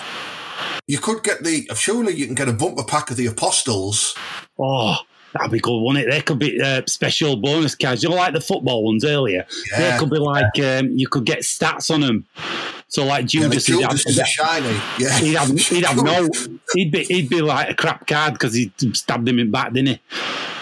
You 0.85 0.99
could 0.99 1.23
get 1.23 1.43
the. 1.43 1.67
Surely 1.75 2.13
you 2.13 2.27
can 2.27 2.35
get 2.35 2.47
a 2.47 2.53
bumper 2.53 2.83
pack 2.83 3.09
of 3.09 3.17
the 3.17 3.25
apostles. 3.25 4.15
Oh, 4.59 4.95
that'd 5.33 5.51
be 5.51 5.59
good, 5.59 5.79
wouldn't 5.81 6.05
it? 6.05 6.11
There 6.11 6.21
could 6.21 6.37
be 6.37 6.61
uh, 6.61 6.83
special 6.85 7.35
bonus 7.37 7.73
cards. 7.73 8.03
You 8.03 8.09
know, 8.09 8.15
like 8.15 8.33
the 8.33 8.41
football 8.41 8.83
ones 8.85 9.03
earlier. 9.03 9.45
Yeah. 9.71 9.77
There 9.79 9.99
could 9.99 10.11
be 10.11 10.19
like 10.19 10.59
um, 10.59 10.91
you 10.91 11.07
could 11.07 11.25
get 11.25 11.39
stats 11.39 11.91
on 11.91 12.01
them. 12.01 12.27
So 12.89 13.05
like 13.05 13.31
Yeah, 13.33 13.41
like 13.41 13.51
Judas, 13.51 13.65
he'd, 13.67 13.81
have, 13.81 13.93
is 13.93 14.17
a 14.17 14.25
shiny. 14.25 14.79
Yeah. 14.97 15.17
he'd 15.19 15.35
have 15.35 15.49
he'd 15.57 15.85
have 15.85 16.03
no. 16.03 16.27
He'd 16.75 16.91
be 16.91 17.03
he'd 17.03 17.29
be 17.29 17.41
like 17.41 17.69
a 17.69 17.73
crap 17.73 18.05
card 18.05 18.33
because 18.33 18.53
he 18.53 18.71
stabbed 18.93 19.27
him 19.27 19.39
in 19.39 19.49
back, 19.49 19.73
didn't 19.73 19.87
he? 19.87 19.99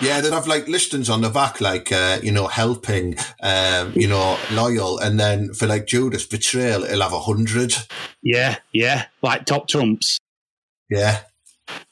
Yeah, 0.06 0.22
they'd 0.22 0.32
have 0.32 0.48
like 0.48 0.68
listings 0.68 1.10
on 1.10 1.20
the 1.22 1.30
back, 1.30 1.60
like 1.60 1.92
uh, 1.92 2.20
you 2.24 2.32
know, 2.32 2.48
helping, 2.48 3.18
um, 3.42 3.92
you 3.96 4.08
know, 4.08 4.38
loyal, 4.52 5.00
and 5.00 5.20
then 5.20 5.54
for 5.54 5.68
like 5.68 5.86
Judas 5.88 6.26
betrayal, 6.26 6.84
it'll 6.84 7.02
have 7.02 7.12
a 7.13 7.20
hundred. 7.20 7.74
Yeah, 8.22 8.58
yeah, 8.72 9.08
like 9.22 9.46
top 9.46 9.68
trumps. 9.68 10.18
Yeah. 10.90 11.22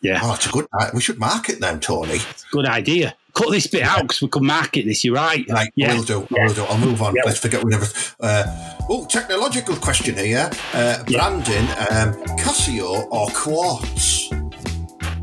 Yeah, 0.01 0.21
Oh, 0.23 0.33
it's 0.35 0.45
a 0.45 0.49
good. 0.51 0.67
We 0.93 1.01
should 1.01 1.19
market 1.19 1.59
them, 1.59 1.81
Tony. 1.81 2.19
good 2.51 2.65
idea. 2.65 3.15
Cut 3.35 3.51
this 3.51 3.67
bit 3.67 3.83
out 3.83 4.03
because 4.03 4.21
we 4.21 4.29
could 4.29 4.43
market 4.43 4.85
this. 4.85 5.03
You're 5.03 5.15
right. 5.15 5.45
Right, 5.49 5.71
yeah. 5.75 5.93
we'll 5.93 6.03
do. 6.03 6.27
We'll 6.31 6.53
do. 6.53 6.63
I'll 6.63 6.77
move 6.77 7.01
on. 7.01 7.13
Yeah. 7.15 7.23
Let's 7.25 7.39
forget 7.39 7.63
we 7.63 7.69
never. 7.69 7.85
Uh, 8.19 8.45
oh, 8.89 9.05
technological 9.05 9.75
question 9.75 10.15
here. 10.15 10.49
Uh, 10.73 11.03
Brandon, 11.03 11.65
um, 11.91 12.13
Casio 12.37 13.07
or 13.11 13.27
Quartz? 13.33 14.29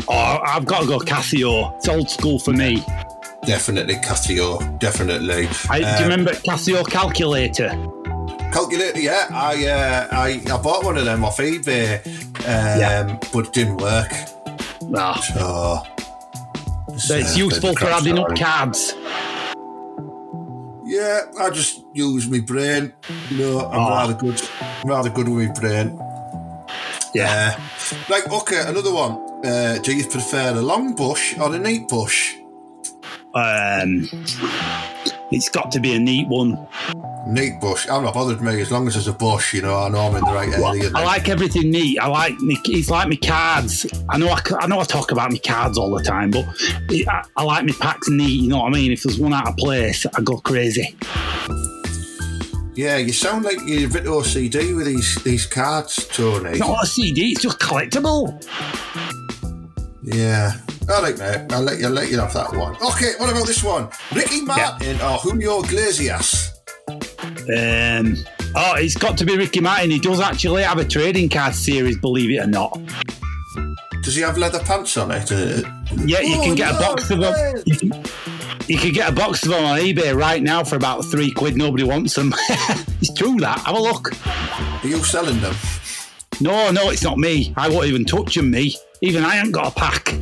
Oh, 0.08 0.38
I've 0.44 0.66
got 0.66 0.80
to 0.82 0.86
go 0.86 0.98
Casio. 0.98 1.74
It's 1.78 1.88
old 1.88 2.10
school 2.10 2.38
for 2.38 2.52
me. 2.52 2.84
Definitely 3.46 3.94
Casio. 3.96 4.78
Definitely. 4.78 5.48
I, 5.70 5.78
do 5.80 5.84
Um, 5.86 5.94
you 5.96 6.02
remember 6.02 6.32
Casio 6.32 6.86
calculator? 6.86 7.70
Calculator, 8.52 9.00
yeah. 9.00 9.26
I, 9.30 9.66
uh, 9.66 10.08
I 10.12 10.42
I 10.52 10.58
bought 10.62 10.84
one 10.84 10.98
of 10.98 11.06
them 11.06 11.24
off 11.24 11.38
eBay, 11.38 12.06
um, 12.06 12.78
Yeah. 12.78 13.18
but 13.32 13.46
it 13.46 13.52
didn't 13.54 13.78
work. 13.78 14.12
Ah, 14.94 15.18
So, 15.34 15.82
so 17.06 17.14
it's 17.16 17.36
useful 17.36 17.74
for 17.76 17.86
adding 17.86 18.18
up 18.18 18.34
cards. 18.36 18.94
Yeah, 20.84 21.20
I 21.38 21.50
just 21.50 21.82
use 21.94 22.28
my 22.28 22.40
brain. 22.40 22.92
No, 23.30 23.60
I'm 23.70 23.80
Oh. 23.80 23.90
rather 23.90 24.14
good. 24.14 24.40
Rather 24.84 25.10
good 25.10 25.28
with 25.28 25.48
my 25.48 25.60
brain. 25.60 25.98
Yeah. 27.14 27.56
Uh, 27.56 27.96
like, 28.08 28.30
okay, 28.30 28.62
another 28.66 28.92
one. 28.92 29.12
Uh, 29.44 29.78
do 29.82 29.94
you 29.94 30.06
prefer 30.06 30.50
a 30.56 30.62
long 30.62 30.94
bush 30.94 31.36
or 31.38 31.54
a 31.54 31.58
neat 31.58 31.88
bush? 31.88 32.34
Um, 33.34 34.08
It's 35.32 35.48
got 35.48 35.72
to 35.72 35.80
be 35.80 35.94
a 35.94 35.98
neat 35.98 36.28
one. 36.28 36.66
Neat 37.26 37.60
bush. 37.60 37.88
I'm 37.88 38.02
not 38.02 38.14
bothered 38.14 38.40
me 38.40 38.60
as 38.60 38.72
long 38.72 38.88
as 38.88 38.94
there's 38.94 39.06
a 39.06 39.12
bush. 39.12 39.54
You 39.54 39.62
know, 39.62 39.78
I 39.78 39.88
know 39.88 40.00
I'm 40.00 40.16
in 40.16 40.24
the 40.24 40.32
right 40.32 40.48
area. 40.48 40.90
I 40.94 41.04
like 41.04 41.28
everything 41.28 41.70
neat. 41.70 41.98
I 41.98 42.08
like 42.08 42.38
me. 42.40 42.58
It's 42.66 42.90
like 42.90 43.08
my 43.08 43.16
cards. 43.16 43.86
I 44.08 44.18
know. 44.18 44.36
I 44.58 44.66
know. 44.66 44.80
I 44.80 44.84
talk 44.84 45.12
about 45.12 45.30
my 45.30 45.38
cards 45.38 45.78
all 45.78 45.90
the 45.90 46.02
time, 46.02 46.30
but 46.32 46.44
it, 46.90 47.06
I, 47.06 47.22
I 47.36 47.44
like 47.44 47.64
my 47.64 47.74
packs 47.80 48.08
neat. 48.08 48.42
You 48.42 48.48
know 48.48 48.58
what 48.58 48.72
I 48.72 48.74
mean? 48.74 48.92
If 48.92 49.04
there's 49.04 49.18
one 49.18 49.32
out 49.32 49.48
of 49.48 49.56
place, 49.56 50.04
I 50.06 50.20
go 50.22 50.38
crazy. 50.38 50.96
Yeah, 52.74 52.96
you 52.96 53.12
sound 53.12 53.44
like 53.44 53.58
you're 53.66 53.88
a 53.88 53.92
bit 53.92 54.04
OCD 54.04 54.74
with 54.74 54.86
these 54.86 55.14
these 55.22 55.46
cards, 55.46 56.08
Tony. 56.08 56.50
It's 56.50 56.60
not 56.60 56.82
a 56.82 56.86
CD. 56.86 57.32
It's 57.32 57.42
just 57.42 57.58
collectible. 57.58 58.42
Yeah. 60.02 60.54
All 60.90 61.02
right, 61.02 61.16
mate. 61.18 61.52
I'll 61.52 61.62
let 61.62 61.78
you 61.78 61.88
let 61.88 62.10
you 62.10 62.18
have 62.18 62.32
that 62.34 62.52
one. 62.54 62.74
Okay, 62.76 63.12
what 63.18 63.30
about 63.30 63.46
this 63.46 63.62
one? 63.62 63.88
Ricky 64.14 64.42
Martin 64.42 65.00
or 65.00 65.18
Julio 65.18 65.62
Iglesias? 65.62 66.50
Um, 66.88 68.16
oh, 68.54 68.74
it's 68.76 68.96
got 68.96 69.16
to 69.18 69.24
be 69.24 69.36
Ricky 69.36 69.60
Martin. 69.60 69.90
He 69.90 69.98
does 69.98 70.20
actually 70.20 70.62
have 70.62 70.78
a 70.78 70.84
trading 70.84 71.28
card 71.28 71.54
series, 71.54 71.98
believe 71.98 72.30
it 72.30 72.42
or 72.42 72.46
not. 72.46 72.78
Does 74.02 74.16
he 74.16 74.22
have 74.22 74.36
leather 74.36 74.58
pants 74.60 74.96
on 74.96 75.12
it? 75.12 75.30
Uh, 75.30 75.62
Yeah, 76.04 76.20
you 76.20 76.36
Oh, 76.38 76.42
can 76.42 76.54
get 76.56 76.74
a 76.74 76.78
box 76.78 77.10
of 77.10 77.20
them. 77.20 77.62
You 77.66 77.76
can, 77.76 78.04
you 78.66 78.76
can 78.78 78.92
get 78.92 79.08
a 79.08 79.12
box 79.12 79.44
of 79.44 79.50
them 79.50 79.64
on 79.64 79.78
eBay 79.78 80.14
right 80.16 80.42
now 80.42 80.64
for 80.64 80.74
about 80.76 81.02
three 81.04 81.30
quid. 81.30 81.56
Nobody 81.56 81.84
wants 81.84 82.14
them. 82.16 82.34
it's 83.00 83.14
true 83.14 83.36
that. 83.38 83.60
Have 83.60 83.76
a 83.76 83.80
look. 83.80 84.10
Are 84.26 84.88
you 84.88 84.98
selling 85.04 85.40
them? 85.40 85.54
No, 86.40 86.70
no, 86.72 86.90
it's 86.90 87.04
not 87.04 87.18
me. 87.18 87.54
I 87.56 87.68
won't 87.68 87.86
even 87.86 88.04
touch 88.04 88.34
them, 88.34 88.50
me. 88.50 88.74
Even 89.02 89.24
I 89.24 89.38
ain't 89.38 89.52
got 89.52 89.72
a 89.72 89.74
pack. 89.74 90.14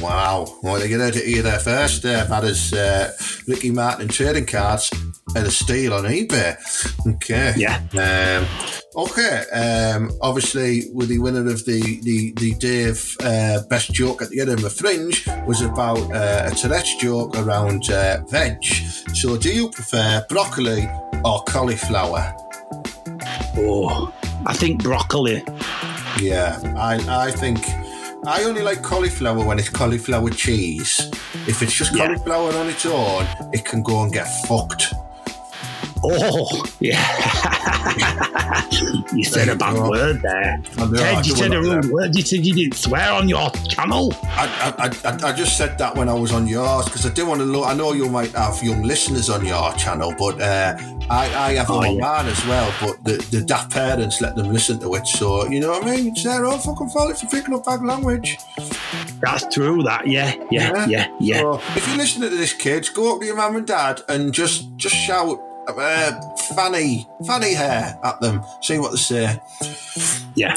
Wow. 0.00 0.46
Well, 0.62 0.78
they 0.78 0.90
heard 0.90 1.16
it 1.16 1.24
here 1.24 1.42
there 1.42 1.58
first. 1.58 2.02
There, 2.02 2.24
that 2.26 2.44
is 2.44 2.74
uh, 2.74 3.12
Ricky 3.48 3.70
Martin 3.70 4.08
trading 4.08 4.44
cards 4.44 4.90
at 5.34 5.46
a 5.46 5.50
steal 5.50 5.94
on 5.94 6.04
eBay. 6.04 6.56
Okay. 7.14 7.54
Yeah. 7.56 7.78
Um, 7.94 9.02
okay. 9.04 9.44
Um, 9.50 10.12
obviously, 10.20 10.90
with 10.92 11.08
the 11.08 11.18
winner 11.18 11.48
of 11.48 11.64
the 11.64 12.00
the 12.02 12.32
the 12.36 12.54
Dave 12.56 13.16
uh, 13.20 13.62
best 13.70 13.92
joke 13.94 14.20
at 14.20 14.28
the 14.28 14.40
end 14.40 14.50
of 14.50 14.60
the 14.60 14.68
fringe 14.68 15.26
was 15.46 15.62
about 15.62 15.98
uh, 16.12 16.50
a 16.52 16.54
Tourette's 16.54 16.96
joke 16.96 17.34
around 17.38 17.88
uh, 17.90 18.22
veg. 18.28 18.62
So, 19.14 19.38
do 19.38 19.50
you 19.50 19.70
prefer 19.70 20.24
broccoli 20.28 20.86
or 21.24 21.42
cauliflower? 21.44 22.36
Oh, 23.56 24.12
I 24.44 24.52
think 24.52 24.82
broccoli. 24.82 25.42
Yeah, 26.20 26.60
I 26.76 27.26
I 27.26 27.30
think 27.30 27.58
I 28.26 28.42
only 28.44 28.62
like 28.62 28.82
cauliflower 28.82 29.44
when 29.44 29.58
it's 29.58 29.68
cauliflower 29.68 30.30
cheese. 30.30 31.10
If 31.46 31.62
it's 31.62 31.72
just 31.72 31.92
Yeah. 31.94 32.06
cauliflower 32.06 32.52
on 32.56 32.68
its 32.68 32.84
own, 32.86 33.26
it 33.52 33.64
can 33.64 33.82
go 33.82 34.02
and 34.02 34.12
get 34.12 34.26
fucked. 34.46 34.92
Oh, 36.08 36.64
yeah. 36.80 37.02
you 39.12 39.24
said 39.24 39.48
a 39.48 39.56
bad 39.56 39.74
word 39.88 40.22
there. 40.22 40.62
I 40.78 40.86
know, 40.86 40.92
I 40.94 41.14
Ted, 41.14 41.26
you 41.26 41.34
don't 41.34 41.38
said 41.42 41.52
a 41.52 41.56
want 41.56 41.66
rude 41.68 41.84
that. 41.84 41.92
word. 41.92 42.16
You 42.16 42.22
said 42.22 42.46
you 42.46 42.54
didn't 42.54 42.74
swear 42.76 43.12
on 43.12 43.28
your 43.28 43.50
channel. 43.68 44.12
I, 44.22 44.46
I, 44.78 45.10
I, 45.10 45.30
I 45.30 45.32
just 45.32 45.56
said 45.56 45.76
that 45.78 45.96
when 45.96 46.08
I 46.08 46.14
was 46.14 46.32
on 46.32 46.46
yours 46.46 46.84
because 46.84 47.04
I 47.06 47.10
do 47.12 47.26
want 47.26 47.40
to 47.40 47.46
know. 47.46 47.64
I 47.64 47.74
know 47.74 47.92
you 47.92 48.08
might 48.08 48.30
have 48.32 48.62
young 48.62 48.82
listeners 48.82 49.28
on 49.30 49.44
your 49.44 49.72
channel, 49.74 50.14
but 50.18 50.40
uh, 50.40 50.76
I, 51.10 51.24
I 51.34 51.52
have 51.54 51.66
them 51.66 51.76
Oh, 51.76 51.80
on 51.80 51.96
yeah. 51.96 52.00
mine 52.02 52.26
as 52.26 52.46
well. 52.46 52.72
But 52.80 53.02
the, 53.04 53.16
the 53.36 53.44
daft 53.44 53.72
parents 53.72 54.20
let 54.20 54.36
them 54.36 54.52
listen 54.52 54.78
to 54.80 54.94
it, 54.94 55.06
so 55.06 55.46
you 55.48 55.60
know 55.60 55.70
what 55.70 55.84
I 55.84 55.96
mean. 55.96 56.08
It's 56.08 56.22
their 56.24 56.44
own 56.44 56.58
fucking 56.60 56.88
fault 56.90 57.10
if 57.10 57.22
you're 57.22 57.30
picking 57.30 57.54
up 57.54 57.64
bad 57.64 57.82
language. 57.82 58.36
That's 59.20 59.52
true, 59.52 59.82
that. 59.84 60.06
Yeah, 60.06 60.34
yeah, 60.50 60.86
yeah, 60.86 61.08
yeah. 61.20 61.40
So 61.40 61.54
if 61.74 61.88
you're 61.88 61.96
listening 61.96 62.30
to 62.30 62.36
this, 62.36 62.52
kids, 62.52 62.90
go 62.90 63.14
up 63.14 63.20
to 63.20 63.26
your 63.26 63.36
mum 63.36 63.56
and 63.56 63.66
dad 63.66 64.02
and 64.08 64.32
just 64.32 64.76
just 64.76 64.94
shout. 64.94 65.40
Uh, 65.68 66.12
fanny, 66.54 67.08
fanny 67.26 67.54
hair 67.54 67.98
at 68.02 68.20
them. 68.20 68.42
See 68.62 68.78
what 68.78 68.92
they 68.92 68.98
say. 68.98 69.40
Yeah. 70.34 70.54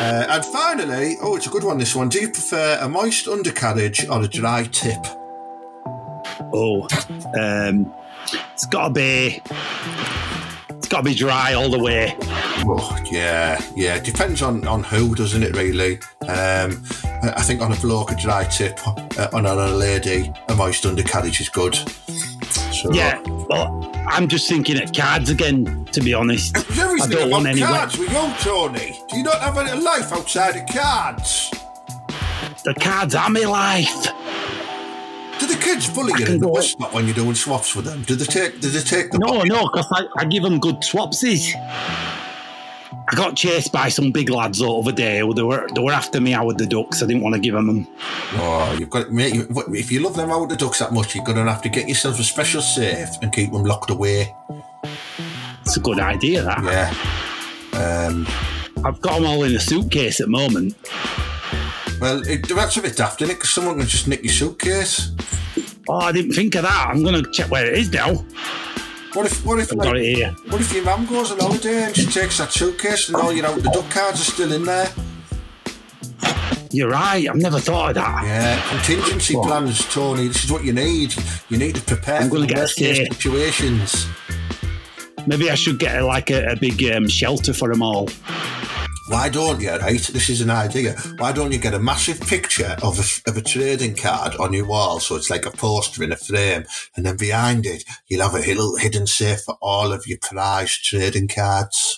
Uh, 0.00 0.26
and 0.28 0.44
finally, 0.44 1.16
oh, 1.22 1.36
it's 1.36 1.46
a 1.46 1.50
good 1.50 1.64
one. 1.64 1.78
This 1.78 1.94
one. 1.94 2.08
Do 2.08 2.20
you 2.20 2.28
prefer 2.28 2.78
a 2.80 2.88
moist 2.88 3.28
undercarriage 3.28 4.06
or 4.08 4.22
a 4.22 4.28
dry 4.28 4.64
tip? 4.64 5.04
Oh, 6.54 6.88
um, 7.38 7.92
it's 8.52 8.66
got 8.66 8.88
to 8.88 8.94
be. 8.94 9.40
It's 10.70 10.88
got 10.88 10.98
to 10.98 11.04
be 11.04 11.14
dry 11.14 11.54
all 11.54 11.70
the 11.70 11.78
way. 11.78 12.14
Oh, 12.20 12.98
yeah, 13.10 13.60
yeah. 13.74 13.98
Depends 14.00 14.42
on, 14.42 14.66
on 14.66 14.82
who, 14.82 15.14
doesn't 15.14 15.42
it, 15.42 15.56
really? 15.56 15.98
Um, 16.28 16.82
I 17.22 17.42
think 17.42 17.62
on 17.62 17.72
a 17.72 17.76
bloke, 17.76 18.10
a 18.10 18.16
dry 18.16 18.44
tip, 18.44 18.78
uh, 18.86 19.28
on 19.32 19.46
a 19.46 19.54
lady, 19.68 20.32
a 20.48 20.54
moist 20.54 20.84
undercarriage 20.84 21.40
is 21.40 21.48
good. 21.48 21.78
So, 22.82 22.92
Yeah. 22.92 23.20
Well, 23.48 23.92
I'm 24.08 24.26
just 24.26 24.48
thinking 24.48 24.76
at 24.76 24.96
cards 24.96 25.30
again, 25.30 25.84
to 25.92 26.00
be 26.00 26.12
honest. 26.14 26.56
I 26.76 27.06
don't 27.06 27.30
want 27.30 27.46
any 27.46 27.60
cards 27.60 27.96
with 27.96 28.10
you, 28.10 28.34
Tony. 28.40 28.98
Do 29.08 29.18
you 29.18 29.22
not 29.22 29.40
have 29.40 29.56
any 29.56 29.80
life 29.80 30.12
outside 30.12 30.56
of 30.56 30.66
cards? 30.66 31.52
The 32.64 32.74
cards 32.74 33.14
are 33.14 33.30
my 33.30 33.40
life. 33.44 34.02
Do 35.38 35.46
the 35.46 35.56
kids 35.60 35.88
bully 35.90 36.12
you 36.18 36.26
in 36.26 36.40
the 36.40 36.46
go- 36.46 36.54
bus 36.54 36.72
stop 36.72 36.92
when 36.92 37.04
you're 37.06 37.14
doing 37.14 37.36
swaps 37.36 37.76
with 37.76 37.84
them? 37.84 38.02
Do 38.02 38.16
they 38.16 38.24
take? 38.24 38.60
Do 38.60 38.68
they 38.68 38.80
take 38.80 39.12
the? 39.12 39.18
No, 39.18 39.42
no, 39.42 39.68
because 39.68 39.86
I, 39.92 40.02
I 40.16 40.24
give 40.24 40.42
them 40.42 40.58
good 40.58 40.76
swapsies. 40.82 41.52
I 43.08 43.16
got 43.16 43.36
chased 43.36 43.72
by 43.72 43.88
some 43.88 44.12
big 44.12 44.30
lads 44.30 44.58
the 44.58 44.70
other 44.70 44.92
day. 44.92 45.18
They 45.18 45.42
were 45.42 45.68
they 45.74 45.82
were 45.82 45.92
after 45.92 46.20
me 46.20 46.38
with 46.44 46.58
the 46.58 46.66
ducks. 46.66 47.02
I 47.02 47.06
didn't 47.06 47.22
want 47.22 47.34
to 47.34 47.40
give 47.40 47.54
them 47.54 47.66
them. 47.66 47.88
Oh, 48.34 48.76
you've 48.78 48.90
got 48.90 49.10
mate. 49.12 49.34
You, 49.34 49.46
if 49.68 49.90
you 49.90 50.00
love 50.00 50.16
them 50.16 50.30
out 50.30 50.48
the 50.48 50.56
ducks 50.56 50.78
that 50.78 50.92
much, 50.92 51.14
you're 51.14 51.24
gonna 51.24 51.50
have 51.50 51.62
to 51.62 51.68
get 51.68 51.88
yourself 51.88 52.18
a 52.20 52.24
special 52.24 52.62
safe 52.62 53.08
and 53.22 53.32
keep 53.32 53.52
them 53.52 53.64
locked 53.64 53.90
away. 53.90 54.34
It's 55.62 55.76
a 55.76 55.80
good 55.80 56.00
idea. 56.00 56.42
That 56.42 56.62
Yeah. 56.64 58.06
Um, 58.06 58.26
I've 58.84 59.00
got 59.00 59.14
them 59.14 59.26
all 59.26 59.42
in 59.44 59.54
a 59.54 59.60
suitcase 59.60 60.20
at 60.20 60.26
the 60.26 60.30
moment. 60.30 60.76
well, 62.00 62.20
it, 62.28 62.48
that's 62.48 62.76
a 62.76 62.82
bit 62.82 62.96
daft, 62.96 63.22
isn't 63.22 63.32
it? 63.32 63.38
Because 63.38 63.50
someone 63.50 63.78
can 63.78 63.86
just 63.86 64.08
nick 64.08 64.22
your 64.22 64.32
suitcase. 64.32 65.10
Oh, 65.88 65.96
I 65.96 66.12
didn't 66.12 66.32
think 66.32 66.54
of 66.54 66.62
that. 66.62 66.88
I'm 66.88 67.02
going 67.02 67.22
to 67.22 67.30
check 67.32 67.50
where 67.50 67.66
it 67.66 67.78
is 67.78 67.92
now. 67.92 68.24
What 69.14 69.26
if? 69.26 69.44
What 69.44 69.58
if? 69.58 69.72
Like, 69.74 69.88
what 70.50 70.60
if 70.60 70.72
your 70.72 70.84
mum 70.84 71.04
goes 71.06 71.30
on 71.32 71.38
holiday 71.38 71.84
and 71.84 71.94
she 71.96 72.06
takes 72.06 72.38
that 72.38 72.50
suitcase 72.52 73.08
and 73.08 73.16
all 73.16 73.32
your 73.32 73.46
out 73.46 73.56
the 73.62 73.70
duck 73.70 73.90
cards 73.90 74.20
are 74.20 74.30
still 74.32 74.52
in 74.52 74.64
there? 74.64 74.88
You're 76.70 76.88
right. 76.88 77.28
I've 77.28 77.36
never 77.36 77.58
thought 77.60 77.90
of 77.90 77.94
that. 77.96 78.24
Yeah, 78.24 78.68
contingency 78.70 79.36
What? 79.36 79.48
plans, 79.48 79.84
Tony. 79.92 80.28
This 80.28 80.44
is 80.44 80.50
what 80.50 80.64
you 80.64 80.72
need. 80.72 81.14
You 81.50 81.58
need 81.58 81.74
to 81.74 81.82
prepare 81.82 82.20
I'm 82.22 82.28
for 82.28 82.36
gonna 82.36 82.46
the 82.46 82.54
get 82.54 82.58
worst 82.58 82.76
case 82.78 82.96
situations. 83.08 84.06
Maybe 85.26 85.50
I 85.50 85.54
should 85.56 85.78
get 85.78 86.02
like 86.02 86.30
a, 86.30 86.52
a 86.52 86.56
big 86.56 86.82
um, 86.90 87.06
shelter 87.06 87.52
for 87.52 87.68
them 87.70 87.82
all. 87.82 88.08
Why 89.12 89.28
don't 89.28 89.60
you, 89.60 89.70
right? 89.70 90.00
This 90.00 90.30
is 90.30 90.40
an 90.40 90.48
idea. 90.48 90.94
Why 91.18 91.32
don't 91.32 91.52
you 91.52 91.58
get 91.58 91.74
a 91.74 91.78
massive 91.78 92.18
picture 92.22 92.76
of 92.82 92.98
a, 92.98 93.30
of 93.30 93.36
a 93.36 93.42
trading 93.42 93.94
card 93.94 94.34
on 94.36 94.54
your 94.54 94.66
wall 94.66 95.00
so 95.00 95.16
it's 95.16 95.28
like 95.28 95.44
a 95.44 95.50
poster 95.50 96.02
in 96.02 96.12
a 96.12 96.16
frame, 96.16 96.64
and 96.96 97.04
then 97.04 97.18
behind 97.18 97.66
it, 97.66 97.84
you'll 98.08 98.22
have 98.22 98.34
a 98.34 98.38
little 98.38 98.76
hidden 98.76 99.06
safe 99.06 99.42
for 99.42 99.58
all 99.60 99.92
of 99.92 100.06
your 100.06 100.16
prized 100.18 100.82
trading 100.84 101.28
cards, 101.28 101.96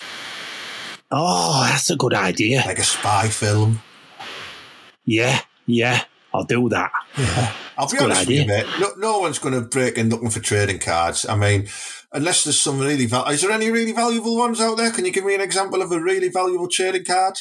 Oh, 1.11 1.63
that's 1.69 1.89
a 1.89 1.95
good 1.95 2.13
idea. 2.13 2.63
like 2.65 2.79
a 2.79 2.83
spy 2.83 3.27
film. 3.29 3.81
Yeah, 5.05 5.39
yeah, 5.67 6.03
I'll 6.33 6.43
do 6.43 6.67
that. 6.69 6.91
Yeah. 7.17 7.53
I'll 7.77 7.87
be 7.89 7.97
a 7.97 7.99
good 7.99 8.11
honest 8.11 8.27
with 8.27 8.37
you, 8.37 8.47
mate. 8.47 8.65
No, 8.79 8.87
no 8.97 9.19
one's 9.19 9.39
going 9.39 9.53
to 9.53 9.61
break 9.61 9.97
in 9.97 10.09
looking 10.09 10.29
for 10.29 10.39
trading 10.39 10.79
cards. 10.79 11.25
I 11.27 11.35
mean, 11.35 11.67
unless 12.15 12.43
there's 12.43 12.59
some 12.59 12.79
really 12.79 13.05
val- 13.05 13.27
Is 13.27 13.41
there 13.41 13.51
any 13.51 13.69
really 13.69 13.91
valuable 13.91 14.35
ones 14.37 14.59
out 14.59 14.77
there? 14.77 14.91
Can 14.91 15.05
you 15.05 15.11
give 15.11 15.25
me 15.25 15.35
an 15.35 15.41
example 15.41 15.81
of 15.81 15.91
a 15.91 15.99
really 15.99 16.29
valuable 16.29 16.67
trading 16.67 17.05
card? 17.05 17.37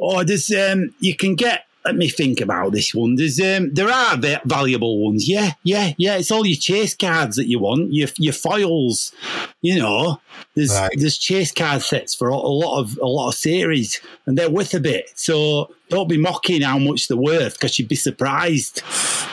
Oh, 0.00 0.24
there's 0.24 0.50
um, 0.50 0.94
you 1.00 1.16
can 1.16 1.34
get. 1.34 1.64
Let 1.84 1.96
me 1.96 2.08
think 2.08 2.40
about 2.40 2.70
this 2.72 2.94
one. 2.94 3.16
There's 3.16 3.40
um, 3.40 3.74
there 3.74 3.88
are 3.90 4.16
va- 4.16 4.40
valuable 4.44 5.04
ones. 5.04 5.28
Yeah, 5.28 5.52
yeah, 5.64 5.92
yeah. 5.98 6.14
It's 6.16 6.30
all 6.30 6.46
your 6.46 6.56
chase 6.56 6.94
cards 6.94 7.34
that 7.36 7.48
you 7.48 7.58
want. 7.58 7.92
Your 7.92 8.08
your 8.18 8.32
foils. 8.32 9.12
You 9.62 9.78
know, 9.80 10.20
there's 10.54 10.70
Right. 10.72 10.90
there's 10.96 11.18
chase 11.18 11.50
card 11.52 11.82
sets 11.82 12.14
for 12.14 12.28
a 12.28 12.36
lot 12.36 12.78
of 12.80 12.98
a 13.02 13.06
lot 13.06 13.28
of 13.30 13.34
series, 13.34 14.00
and 14.26 14.38
they're 14.38 14.50
worth 14.50 14.74
a 14.74 14.80
bit. 14.80 15.06
So 15.16 15.74
don't 15.92 16.08
be 16.08 16.16
mocking 16.18 16.62
how 16.62 16.78
much 16.78 17.06
they're 17.08 17.16
worth 17.16 17.54
because 17.54 17.78
you'd 17.78 17.88
be 17.88 17.94
surprised. 17.94 18.82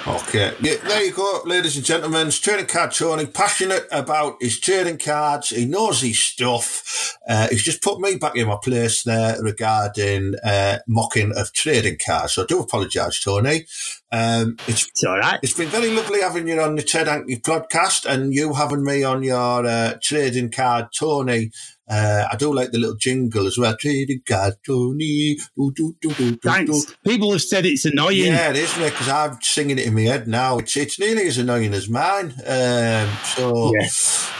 Okay, 0.07 0.53
yeah, 0.61 0.75
there 0.83 1.03
you 1.03 1.11
go, 1.13 1.41
ladies 1.45 1.75
and 1.75 1.85
gentlemen. 1.85 2.27
It's 2.27 2.39
trading 2.39 2.65
card 2.65 2.91
Tony, 2.91 3.25
passionate 3.25 3.87
about 3.91 4.37
his 4.41 4.59
trading 4.59 4.97
cards. 4.97 5.49
He 5.49 5.65
knows 5.65 6.01
his 6.01 6.21
stuff. 6.21 7.17
Uh, 7.27 7.47
he's 7.49 7.63
just 7.63 7.81
put 7.81 7.99
me 7.99 8.15
back 8.17 8.35
in 8.35 8.47
my 8.47 8.57
place 8.63 9.03
there 9.03 9.41
regarding 9.41 10.35
uh, 10.43 10.79
mocking 10.87 11.31
of 11.35 11.53
trading 11.53 11.97
cards. 12.05 12.33
so 12.33 12.43
I 12.43 12.45
do 12.45 12.59
apologise, 12.59 13.21
Tony. 13.23 13.65
Um, 14.11 14.57
it's 14.67 14.87
It's 14.87 15.03
all 15.03 15.17
right. 15.19 15.39
it's 15.43 15.53
been 15.53 15.67
very 15.69 15.91
lovely 15.93 16.21
having 16.21 16.47
you 16.47 16.59
on 16.61 16.75
the 16.75 16.81
Ted 16.81 17.07
Hankey 17.07 17.37
podcast 17.37 18.05
and 18.05 18.33
you 18.33 18.53
having 18.53 18.83
me 18.83 19.03
on 19.03 19.21
your 19.23 19.65
uh, 19.65 19.93
trading 20.01 20.51
card, 20.51 20.87
Tony. 20.97 21.51
Uh, 21.89 22.27
I 22.31 22.35
do 22.35 22.53
like 22.53 22.71
the 22.71 22.77
little 22.77 22.95
jingle 22.95 23.47
as 23.47 23.57
well. 23.57 23.75
Trading 23.75 24.21
card, 24.27 24.53
Tony. 24.65 25.37
Do, 25.57 25.71
do, 25.75 25.95
do, 26.01 26.13
do. 26.13 26.35
Thanks. 26.37 26.85
People 27.03 27.31
have 27.31 27.41
said 27.41 27.65
it's 27.65 27.85
annoying. 27.85 28.27
Yeah, 28.33 28.51
it 28.51 28.57
is, 28.57 28.73
because 28.75 29.09
I'm 29.09 29.41
singing 29.41 29.79
it 29.79 29.87
in 29.87 29.95
my 29.95 30.01
head 30.01 30.27
now. 30.27 30.59
It's 30.59 30.77
it's 30.77 30.99
nearly 30.99 31.27
as 31.27 31.37
annoying 31.39 31.73
as 31.73 31.89
mine. 31.89 32.33
Um, 32.45 33.09
so 33.35 33.73
Yeah. 33.79 33.87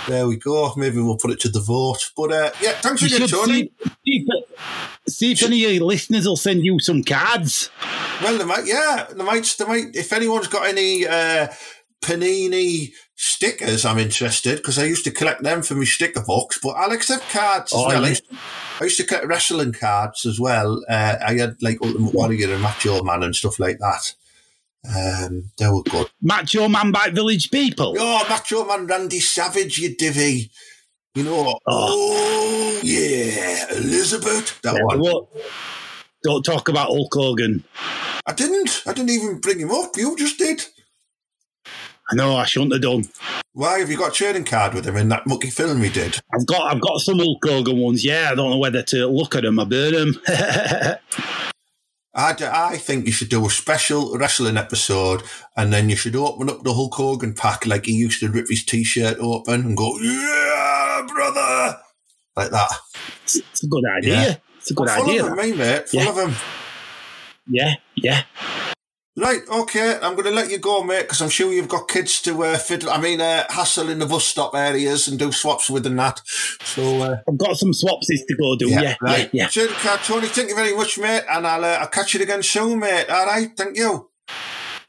there 0.08 0.28
we 0.28 0.38
go. 0.38 0.74
Maybe 0.78 0.98
we'll 0.98 1.18
put 1.18 1.32
it 1.32 1.40
to 1.42 1.50
the 1.50 1.60
vote. 1.62 2.12
But 2.16 2.32
uh, 2.32 2.52
yeah, 2.62 2.74
thanks 2.74 3.02
You 3.02 3.16
again, 3.16 3.28
Tony. 3.28 3.72
see, 4.06 4.28
see 5.08 5.32
if 5.32 5.44
any 5.44 5.66
of 5.66 5.72
your 5.74 5.86
listeners 5.86 6.28
will 6.28 6.38
send 6.38 6.64
you 6.64 6.80
some 6.80 7.04
cards. 7.04 7.72
Well, 8.22 8.38
they 8.38 8.46
might, 8.46 8.66
yeah, 8.68 9.08
they 9.16 9.24
might, 9.24 9.56
they 9.58 9.66
might. 9.66 9.96
If 9.96 10.14
anyone's 10.14 10.48
got 10.48 10.68
any 10.68 11.08
uh, 11.08 11.48
Panini 12.04 12.92
stickers, 13.22 13.84
I'm 13.86 14.00
interested 14.00 14.58
because 14.58 14.80
I 14.80 14.86
used 14.86 15.04
to 15.04 15.12
collect 15.12 15.44
them 15.44 15.62
for 15.62 15.76
my 15.76 15.84
sticker 15.84 16.24
books. 16.26 16.58
But 16.64 16.70
I'll 16.78 16.92
accept 16.94 17.30
cards 17.30 17.74
as 17.74 17.80
Oh, 17.80 17.88
well. 17.88 18.06
I 18.06 18.10
used, 18.10 18.30
to, 18.30 18.38
I 18.80 18.84
used 18.86 18.98
to 18.98 19.04
collect 19.06 19.28
wrestling 19.28 19.74
cards 19.74 20.26
as 20.26 20.40
well. 20.40 20.82
Uh, 20.90 21.16
I 21.26 21.34
had 21.38 21.58
like 21.62 21.80
Ultimate 21.84 22.14
Warrior 22.14 22.54
and 22.54 22.62
Macho 22.64 23.04
Man 23.04 23.24
and 23.24 23.36
stuff 23.36 23.60
like 23.60 23.78
that. 23.80 24.14
Um, 24.88 25.52
they 25.58 25.68
were 25.68 25.84
good. 25.84 26.10
Macho 26.22 26.70
Man 26.70 26.92
by 26.92 27.10
Village 27.10 27.52
People. 27.52 27.96
Oh, 28.00 28.26
Macho 28.30 28.66
Man 28.66 28.88
Randy 28.88 29.20
Savage, 29.20 29.78
you 29.80 29.96
divvy. 29.96 30.50
You 31.16 31.24
know, 31.24 31.60
oh, 31.68 32.80
yeah, 32.84 33.66
Elizabeth. 33.76 34.62
That 34.62 34.76
Yeah, 34.76 34.84
one. 34.84 35.00
what- 35.00 35.28
Don't 36.24 36.44
talk 36.44 36.70
about 36.70 36.88
Hulk 36.88 37.14
Hogan. 37.14 37.64
I 38.26 38.32
didn't. 38.34 38.84
I 38.86 38.94
didn't 38.94 39.10
even 39.10 39.40
bring 39.40 39.60
him 39.60 39.72
up. 39.72 39.98
You 39.98 40.16
just 40.16 40.38
did. 40.38 40.66
I 42.12 42.16
know 42.16 42.36
I 42.36 42.46
shouldn't 42.46 42.74
have 42.74 42.82
done. 42.82 43.06
Why 43.54 43.80
have 43.80 43.90
you 43.92 43.98
got 43.98 44.10
a 44.12 44.16
trading 44.16 44.44
card 44.46 44.74
with 44.74 44.86
him 44.86 44.96
in 44.98 45.10
that 45.10 45.28
mucky 45.28 45.50
film 45.50 45.82
he 45.84 45.90
did? 45.90 46.20
I've 46.34 46.46
got 46.48 46.74
I've 46.74 46.82
got 46.82 46.98
some 47.00 47.20
Hulk 47.20 47.38
Hogan 47.46 47.78
ones. 47.78 48.04
Yeah, 48.04 48.30
I 48.32 48.36
don't 48.36 48.50
know 48.50 48.58
whether 48.58 48.82
to 48.84 49.08
look 49.08 49.36
at 49.36 49.44
them 49.44 49.60
or 49.60 49.66
burn 49.66 49.94
them. 49.94 50.16
I, 52.16 52.34
d- 52.34 52.46
I 52.46 52.78
think 52.78 53.06
you 53.06 53.12
should 53.12 53.30
do 53.30 53.46
a 53.46 53.50
special 53.52 54.18
wrestling 54.18 54.58
episode 54.58 55.22
and 55.56 55.72
then 55.72 55.90
you 55.90 55.96
should 55.96 56.16
open 56.16 56.50
up 56.50 56.64
the 56.64 56.74
Hulk 56.74 56.96
Hogan 56.96 57.34
pack 57.36 57.66
like 57.68 57.86
he 57.86 57.94
used 57.94 58.20
to 58.22 58.30
rip 58.30 58.48
his 58.50 58.66
t 58.66 58.84
shirt 58.84 59.18
open 59.20 59.62
and 59.62 59.78
go, 59.78 59.96
Yeah, 60.00 61.06
brother! 61.08 61.78
Like 62.36 62.50
that. 62.52 62.72
it's 63.26 63.64
a 63.64 63.68
good 63.68 63.84
idea. 63.98 64.14
Yeah. 64.22 64.36
It's 64.58 64.72
a 64.72 64.74
good 64.74 64.90
Full 64.90 65.04
idea. 65.10 65.24
of 65.26 65.36
them, 65.36 65.50
me, 65.52 65.56
mate. 65.56 65.88
Full 65.90 66.02
Yeah. 66.02 66.10
of 66.10 66.16
them. 66.16 66.36
Yeah, 67.48 67.74
yeah. 67.96 68.24
Right, 69.20 69.42
okay, 69.50 70.00
I'm 70.02 70.14
going 70.14 70.28
to 70.28 70.32
let 70.32 70.50
you 70.50 70.60
go, 70.60 70.82
mate, 70.82 71.02
because 71.02 71.22
I'm 71.22 71.28
sure 71.30 71.52
you've 71.52 71.68
got 71.68 71.90
kids 71.90 72.22
to 72.22 72.42
uh, 72.46 72.58
fiddle. 72.58 72.90
I 72.90 73.02
mean, 73.02 73.20
uh, 73.20 73.44
hassle 73.50 73.90
in 73.90 74.00
the 74.00 74.06
bus 74.06 74.24
stop 74.24 74.56
areas 74.56 75.10
and 75.10 75.20
do 75.20 75.34
swaps 75.34 75.70
with 75.70 75.86
and 75.86 76.00
that. 76.00 76.22
So, 76.64 77.02
uh, 77.02 77.18
I've 77.28 77.38
got 77.38 77.58
some 77.58 77.72
swapsies 77.72 78.26
to 78.30 78.36
go 78.40 78.56
do. 78.56 78.70
Yeah, 78.70 78.82
yeah, 78.82 78.96
right. 79.02 79.30
yeah. 79.34 79.48
Trading 79.50 79.76
card, 79.76 80.00
Tony, 80.06 80.28
thank 80.28 80.48
you 80.48 80.56
very 80.56 80.74
much, 80.74 80.98
mate, 80.98 81.24
and 81.30 81.46
I'll, 81.46 81.66
uh, 81.66 81.80
I'll 81.82 81.88
catch 81.88 82.14
you 82.14 82.22
again 82.22 82.42
soon, 82.42 82.80
mate. 82.80 83.10
All 83.10 83.26
right, 83.26 83.52
thank 83.58 83.76
you. 83.76 84.10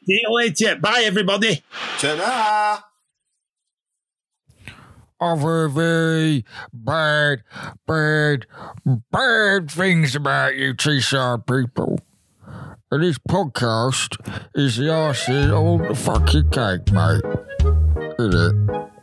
See 0.05 0.21
you 0.23 0.33
later. 0.33 0.77
Bye, 0.77 1.03
everybody. 1.05 1.65
Ta-da! 1.99 2.83
I've 5.21 5.41
heard 5.41 5.73
very 5.73 6.45
bad, 6.73 7.43
bad, 7.85 8.47
bad 9.11 9.71
things 9.73 10.15
about 10.15 10.55
you 10.55 10.73
Teesside 10.75 11.49
people. 11.49 11.99
And 12.93 13.05
this 13.05 13.19
podcast 13.19 14.19
is 14.57 14.77
the 14.77 14.91
icing 14.91 15.53
on 15.53 15.87
the 15.87 15.95
fucking 15.95 16.51
cake, 16.51 16.91
mate. 16.91 17.23
Isn't 18.19 18.67
it? 18.67 19.00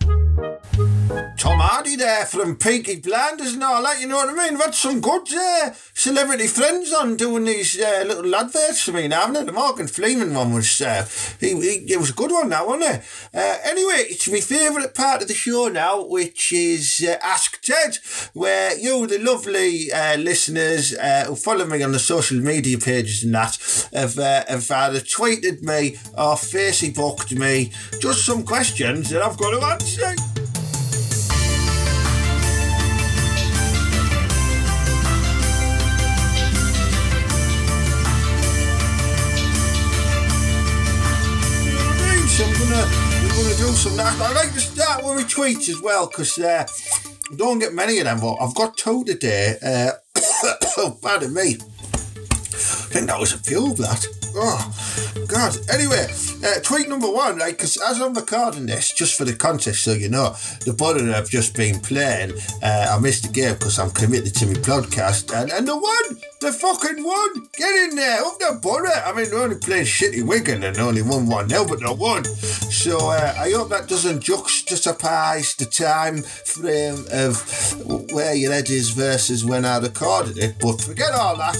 There 1.96 2.26
from 2.26 2.58
Peaky 2.58 2.98
Blinders 2.98 3.54
and 3.54 3.64
all 3.64 3.82
that, 3.84 4.02
you 4.02 4.08
know 4.08 4.18
what 4.18 4.30
I 4.30 4.34
mean? 4.34 4.54
We've 4.54 4.66
had 4.66 4.76
some 4.76 5.00
good 5.00 5.34
uh, 5.34 5.72
celebrity 5.94 6.48
friends 6.48 6.92
on 6.92 7.16
doing 7.16 7.46
these 7.46 7.80
uh, 7.80 8.04
little 8.06 8.36
adverts 8.36 8.82
for 8.82 8.92
me 8.92 9.08
now, 9.08 9.22
haven't 9.22 9.36
they? 9.36 9.44
The 9.44 9.52
Morgan 9.52 9.88
Freeman 9.88 10.34
one 10.34 10.54
was, 10.54 10.82
uh, 10.82 11.08
he, 11.40 11.50
he, 11.56 11.94
it 11.94 12.00
was 12.00 12.10
a 12.10 12.14
good 12.14 12.32
one 12.32 12.50
now, 12.50 12.68
wasn't 12.68 12.96
it? 12.96 13.04
Uh, 13.34 13.58
anyway, 13.64 14.06
it's 14.10 14.30
my 14.30 14.40
favourite 14.40 14.94
part 14.94 15.22
of 15.22 15.28
the 15.28 15.34
show 15.34 15.68
now, 15.70 16.04
which 16.04 16.52
is 16.52 17.06
uh, 17.08 17.18
Ask 17.24 17.62
Ted, 17.62 18.00
where 18.34 18.78
you, 18.78 19.08
the 19.08 19.20
lovely 19.20 19.92
uh, 19.92 20.18
listeners 20.18 20.94
uh, 20.96 21.26
who 21.28 21.36
follow 21.36 21.66
me 21.66 21.84
on 21.84 21.92
the 21.92 22.00
social 22.00 22.40
media 22.40 22.78
pages 22.78 23.24
and 23.24 23.34
that, 23.34 23.58
have, 23.94 24.18
uh, 24.20 24.44
have 24.48 24.70
either 24.70 25.00
tweeted 25.00 25.62
me 25.62 25.96
or 26.18 26.36
Facebooked 26.36 27.38
me 27.38 27.72
just 28.00 28.26
some 28.26 28.44
questions 28.44 29.10
that 29.10 29.22
I've 29.22 29.38
got 29.38 29.52
to 29.52 29.66
answer. 29.66 30.47
Do 43.58 43.74
some 43.74 43.98
that. 43.98 44.22
I 44.22 44.34
like 44.34 44.54
to 44.54 44.60
start 44.60 45.04
with 45.04 45.16
my 45.16 45.24
tweets 45.24 45.68
as 45.68 45.82
well 45.82 46.06
because 46.08 46.38
uh, 46.38 46.68
I 47.32 47.36
don't 47.36 47.58
get 47.58 47.74
many 47.74 47.98
of 47.98 48.06
them, 48.06 48.20
but 48.20 48.36
I've 48.36 48.54
got 48.54 48.78
two 48.78 49.04
today. 49.04 49.58
Uh, 49.64 49.92
oh, 50.78 50.98
pardon 51.02 51.34
me. 51.34 51.56
I 51.56 52.90
think 52.90 53.08
that 53.08 53.20
was 53.20 53.34
a 53.34 53.40
few 53.40 53.72
of 53.72 53.78
that. 53.78 54.06
Oh, 54.36 55.26
God. 55.28 55.58
Anyway, 55.72 56.08
uh, 56.46 56.60
tweet 56.62 56.88
number 56.88 57.10
one, 57.10 57.38
right? 57.38 57.58
Because 57.58 57.78
as 57.78 58.00
I'm 58.00 58.14
recording 58.14 58.68
this, 58.68 58.94
just 58.94 59.18
for 59.18 59.26
the 59.26 59.34
context, 59.34 59.84
so 59.84 59.94
you 59.94 60.10
know, 60.10 60.36
the 60.66 60.74
button 60.74 61.10
I've 61.12 61.30
just 61.30 61.56
been 61.56 61.80
playing, 61.80 62.34
uh, 62.62 62.96
I 62.96 63.00
missed 63.00 63.24
the 63.24 63.34
game 63.34 63.56
because 63.56 63.80
I'm 63.80 63.90
committed 63.90 64.36
to 64.36 64.46
my 64.46 64.54
podcast, 64.54 65.36
and, 65.36 65.52
and 65.52 65.68
the 65.68 65.76
one, 65.76 66.22
the 66.40 66.52
fucking 66.52 67.04
one, 67.04 67.48
get 67.58 67.90
in 67.90 67.96
there, 67.96 68.22
up 68.24 68.38
the 68.40 68.60
butter. 68.62 68.92
I 69.06 69.14
mean, 69.14 69.30
they're 69.30 69.40
only 69.40 69.58
playing 69.58 69.86
shitty 69.86 70.26
Wigan 70.26 70.64
and 70.64 70.78
only 70.78 71.02
won 71.02 71.28
1 71.28 71.50
0, 71.50 71.66
but 71.68 71.80
they 71.80 71.94
won. 71.94 72.24
So 72.26 72.98
uh, 73.10 73.34
I 73.38 73.52
hope 73.52 73.70
that 73.70 73.88
doesn't 73.88 74.24
juxtapose 74.24 75.58
the 75.58 75.66
time 75.66 76.22
frame 76.22 77.06
of 77.12 78.12
where 78.12 78.36
your 78.36 78.54
head 78.54 78.70
is 78.70 78.92
versus 78.92 79.44
when 79.44 79.66
I 79.66 79.80
recorded 79.80 80.38
it, 80.38 80.56
but 80.60 80.82
forget 80.82 81.12
all 81.14 81.38
that. 81.38 81.56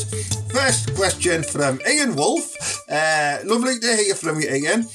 First 0.52 0.96
question 0.96 1.44
from 1.44 1.80
Ian 1.90 2.16
Wolf. 2.16 2.56
Uh, 2.90 3.40
lovely 3.46 3.80
to 3.80 3.96
hear 3.96 4.16
from 4.16 4.40
you, 4.40 4.50
Ian. 4.50 4.88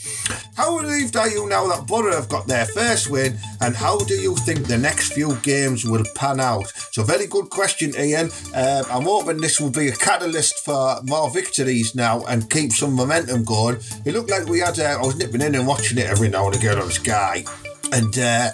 How 0.55 0.77
relieved 0.77 1.17
are 1.17 1.31
you 1.31 1.49
now 1.49 1.67
that 1.69 1.87
Borough 1.87 2.15
have 2.15 2.29
got 2.29 2.47
their 2.47 2.67
first 2.67 3.09
win, 3.09 3.39
and 3.63 3.75
how 3.75 3.99
do 4.01 4.15
you 4.15 4.37
think 4.37 4.67
the 4.67 4.77
next 4.77 5.15
few 5.15 5.35
games 5.37 5.87
will 5.87 6.05
pan 6.15 6.41
out? 6.41 6.71
So, 6.91 7.03
very 7.03 7.27
good 7.27 7.49
question, 7.49 7.95
Ian. 7.99 8.31
Um, 8.55 8.85
I'm 8.91 9.05
hoping 9.05 9.41
this 9.41 9.59
will 9.59 9.71
be 9.71 9.89
a 9.89 9.97
catalyst 9.97 10.63
for 10.63 11.01
more 11.05 11.31
victories 11.31 11.95
now 11.95 12.25
and 12.27 12.51
keep 12.51 12.73
some 12.73 12.93
momentum 12.93 13.45
going. 13.45 13.79
It 14.05 14.13
looked 14.13 14.31
like 14.31 14.47
we 14.47 14.59
had, 14.59 14.79
uh, 14.79 14.99
I 15.03 15.07
was 15.07 15.17
nipping 15.17 15.41
in 15.41 15.55
and 15.55 15.67
watching 15.67 15.97
it 15.97 16.07
every 16.07 16.29
now 16.29 16.47
and 16.47 16.57
again 16.57 16.79
on 16.79 16.91
Sky, 16.91 17.45
and 17.91 18.19
uh, 18.19 18.51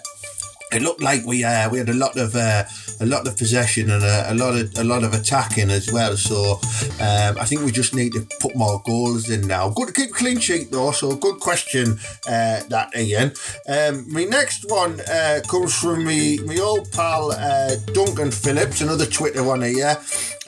it 0.70 0.82
looked 0.82 1.02
like 1.02 1.24
we 1.24 1.42
uh, 1.42 1.68
we 1.68 1.78
had 1.78 1.88
a 1.88 1.94
lot 1.94 2.16
of 2.16 2.36
uh, 2.36 2.64
a 3.00 3.06
lot 3.06 3.26
of 3.26 3.36
possession 3.36 3.90
and 3.90 4.02
a, 4.02 4.32
a 4.32 4.34
lot 4.34 4.54
of 4.56 4.76
a 4.78 4.84
lot 4.84 5.04
of 5.04 5.14
attacking 5.14 5.70
as 5.70 5.92
well. 5.92 6.16
So 6.16 6.54
um, 7.00 7.38
I 7.38 7.44
think 7.44 7.62
we 7.62 7.72
just 7.72 7.94
need 7.94 8.12
to 8.12 8.26
put 8.40 8.56
more 8.56 8.82
goals 8.84 9.30
in 9.30 9.46
now. 9.46 9.70
Good 9.70 9.88
to 9.88 9.92
keep 9.92 10.12
clean 10.12 10.38
sheet 10.38 10.70
though. 10.70 10.92
So 10.92 11.16
good 11.16 11.40
question 11.40 11.98
uh, 12.26 12.60
that 12.68 12.90
Ian. 12.96 13.32
Um, 13.68 14.12
my 14.12 14.24
next 14.24 14.64
one 14.68 15.00
uh, 15.00 15.40
comes 15.48 15.74
from 15.74 16.04
me 16.04 16.38
my 16.38 16.58
old 16.58 16.90
pal 16.92 17.32
uh, 17.32 17.76
Duncan 17.92 18.30
Phillips, 18.30 18.80
another 18.80 19.06
Twitter 19.06 19.42
one 19.42 19.62
here. 19.62 19.96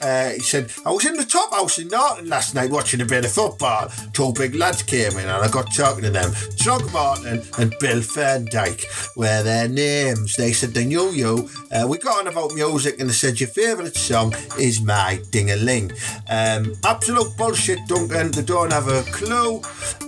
Uh, 0.01 0.31
he 0.31 0.39
said, 0.39 0.71
I 0.85 0.91
was 0.91 1.05
in 1.05 1.15
the 1.15 1.25
top 1.25 1.53
house 1.53 1.79
in 1.79 1.87
Norton 1.87 2.27
last 2.27 2.55
night 2.55 2.69
watching 2.69 3.01
a 3.01 3.05
bit 3.05 3.25
of 3.25 3.31
football. 3.31 3.89
Two 4.13 4.33
big 4.33 4.55
lads 4.55 4.83
came 4.83 5.11
in 5.13 5.19
and 5.19 5.29
I 5.29 5.49
got 5.49 5.73
talking 5.73 6.03
to 6.03 6.09
them. 6.09 6.31
Trog 6.57 6.91
Martin 6.91 7.41
and 7.59 7.75
Bill 7.79 7.99
Ferndyke 7.99 9.15
were 9.15 9.43
their 9.43 9.67
names. 9.67 10.35
They 10.35 10.53
said 10.53 10.73
they 10.73 10.85
knew 10.85 11.09
you. 11.11 11.49
Uh, 11.71 11.85
we 11.87 11.97
got 11.97 12.19
on 12.19 12.27
about 12.27 12.53
music 12.53 12.99
and 12.99 13.09
they 13.09 13.13
said 13.13 13.39
your 13.39 13.49
favourite 13.49 13.95
song 13.95 14.33
is 14.59 14.81
My 14.81 15.21
Ding-a-Ling. 15.31 15.91
Um, 16.29 16.73
absolute 16.83 17.35
bullshit, 17.37 17.79
Duncan. 17.87 18.31
They 18.31 18.41
don't 18.41 18.71
have 18.71 18.87
a 18.87 19.03
clue. 19.03 19.61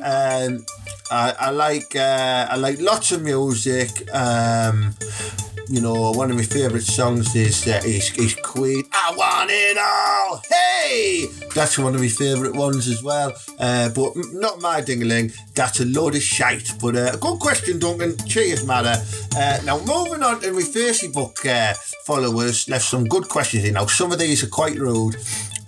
Um, 0.04 0.66
I, 1.14 1.36
I 1.40 1.50
like 1.52 1.96
uh, 1.96 2.48
I 2.50 2.56
like 2.56 2.82
lots 2.82 3.12
of 3.12 3.22
music. 3.22 3.90
Um, 4.12 4.96
you 5.70 5.80
know, 5.80 6.12
one 6.12 6.32
of 6.32 6.38
my 6.38 6.44
favourite 6.44 6.84
songs 6.84 7.36
is 7.36 7.68
uh, 7.68 7.82
is, 7.86 8.12
is 8.18 8.34
Queen. 8.42 8.84
I 8.92 9.14
want 9.16 9.52
it 9.54 9.78
all. 9.78 10.42
Hey, 10.50 11.28
that's 11.54 11.78
one 11.78 11.94
of 11.94 12.02
my 12.02 12.08
favourite 12.08 12.56
ones 12.56 12.88
as 12.88 13.04
well. 13.04 13.32
Uh, 13.60 13.90
but 13.90 14.14
not 14.34 14.60
my 14.60 14.82
dingling. 14.82 15.32
That's 15.54 15.80
a 15.82 15.86
load 15.86 16.16
of 16.16 16.24
shite. 16.24 16.72
But 16.82 16.96
uh, 16.96 17.16
good 17.18 17.38
question, 17.40 17.78
Duncan. 17.78 18.18
Cheers, 18.26 18.66
matter. 18.66 19.00
Uh, 19.38 19.60
now 19.66 19.78
moving 19.86 20.24
on 20.24 20.42
to 20.42 20.52
my 20.52 20.62
Facebook 20.64 21.46
uh, 21.46 21.76
followers, 22.06 22.68
left 22.68 22.86
some 22.86 23.06
good 23.06 23.30
questions 23.30 23.66
in. 23.66 23.76
Now 23.76 23.86
some 23.86 24.12
of 24.12 24.18
these 24.18 24.44
are 24.44 24.50
quite 24.50 24.80
rude. 24.80 25.16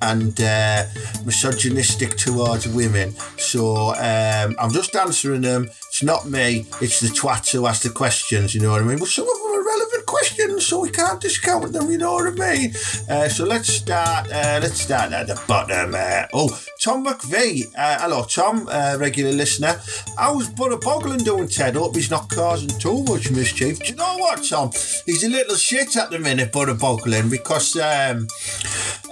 And 0.01 0.39
uh, 0.41 0.83
misogynistic 1.25 2.17
towards 2.17 2.67
women. 2.67 3.11
So 3.37 3.89
um, 3.95 4.55
I'm 4.59 4.71
just 4.71 4.95
answering 4.95 5.41
them. 5.41 5.65
It's 5.65 6.03
not 6.03 6.27
me. 6.29 6.65
It's 6.81 6.99
the 6.99 7.07
twats 7.07 7.51
who 7.51 7.67
ask 7.67 7.83
the 7.83 7.89
questions. 7.89 8.53
You 8.53 8.61
know 8.61 8.71
what 8.71 8.81
I 8.81 8.85
mean? 8.85 8.99
But 8.99 9.07
some 9.07 9.27
of 9.27 9.33
them 9.33 9.59
are 9.59 9.65
relevant 9.65 10.05
questions, 10.05 10.65
so 10.65 10.81
we 10.81 10.89
can't 10.89 11.21
discount 11.21 11.71
them. 11.71 11.89
You 11.89 11.97
know 11.97 12.13
what 12.13 12.41
I 12.41 12.53
mean? 12.53 12.73
Uh, 13.09 13.29
so 13.29 13.45
let's 13.45 13.69
start. 13.69 14.27
Uh, 14.27 14.59
let's 14.61 14.81
start 14.81 15.13
at 15.13 15.27
the 15.27 15.41
bottom. 15.47 15.95
Uh, 15.95 16.25
oh, 16.33 16.59
Tom 16.81 17.05
McVeigh. 17.05 17.65
Uh, 17.77 17.99
hello, 18.01 18.23
Tom, 18.23 18.67
uh, 18.69 18.97
regular 18.99 19.31
listener. 19.31 19.79
How's 20.17 20.49
Butter 20.49 20.77
Boglin 20.77 21.23
doing, 21.23 21.47
Ted? 21.47 21.75
Hope 21.75 21.95
he's 21.95 22.11
not 22.11 22.29
causing 22.29 22.69
too 22.79 23.03
much 23.03 23.31
mischief. 23.31 23.79
Do 23.79 23.87
you 23.91 23.95
know 23.95 24.17
what, 24.17 24.43
Tom? 24.43 24.71
He's 25.05 25.23
a 25.23 25.29
little 25.29 25.55
shit 25.55 25.95
at 25.95 26.09
the 26.11 26.19
minute, 26.19 26.51
Butter 26.51 26.73
Boglin, 26.73 27.29
because 27.29 27.75
um, 27.77 28.27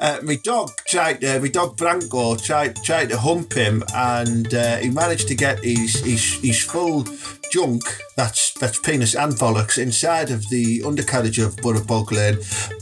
uh, 0.04 0.20
my 0.22 0.36
dog 0.36 0.70
tried, 0.86 1.24
uh, 1.24 1.39
my 1.39 1.47
dog 1.47 1.78
Branko 1.78 2.41
tried 2.43 2.76
tried 2.84 3.10
to 3.10 3.18
hump 3.18 3.54
him, 3.54 3.84
and 3.95 4.54
uh, 4.54 4.78
he 4.78 4.89
managed 4.89 5.30
to 5.30 5.36
get 5.36 5.64
his 5.64 6.01
his, 6.01 6.34
his 6.41 6.62
full 6.62 7.06
junk 7.51 7.84
that's 8.18 8.54
that's 8.56 8.80
penis 8.80 9.16
and 9.16 9.34
bollocks 9.34 9.78
inside 9.78 10.30
of 10.30 10.49
the 10.49 10.84
undercarriage 10.86 11.39
of 11.39 11.56
Butter 11.58 11.80
Boglin, 11.80 12.36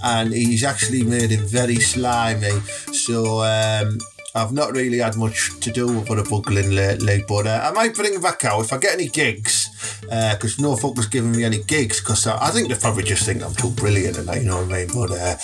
and 0.03 0.33
he's 0.33 0.63
actually 0.63 1.03
made 1.03 1.31
it 1.31 1.41
very 1.41 1.75
slimy. 1.75 2.59
So. 2.91 3.43
Um, 3.43 3.99
I've 4.33 4.53
not 4.53 4.71
really 4.71 4.99
had 4.99 5.17
much 5.17 5.59
to 5.59 5.71
do 5.71 5.87
with 5.87 6.07
Butter 6.07 6.23
Boglin 6.23 6.73
lately, 6.73 7.23
but 7.27 7.47
uh, 7.47 7.61
I 7.63 7.71
might 7.71 7.93
bring 7.93 8.13
him 8.13 8.21
back 8.21 8.45
out 8.45 8.61
if 8.61 8.71
I 8.71 8.77
get 8.77 8.93
any 8.93 9.09
gigs, 9.09 9.69
because 10.01 10.59
no 10.59 10.75
folk 10.75 10.95
was 10.95 11.07
giving 11.07 11.33
me 11.33 11.43
any 11.43 11.61
gigs, 11.63 11.99
because 11.99 12.27
I, 12.27 12.47
I 12.47 12.51
think 12.51 12.69
they 12.69 12.75
probably 12.75 13.03
just 13.03 13.25
think 13.25 13.43
I'm 13.43 13.53
too 13.53 13.71
brilliant, 13.71 14.17
and 14.17 14.29
I, 14.29 14.37
you 14.37 14.45
know 14.45 14.63
what 14.63 14.73
I 14.73 14.85
mean. 14.85 14.87
But 14.93 15.11
uh, 15.11 15.35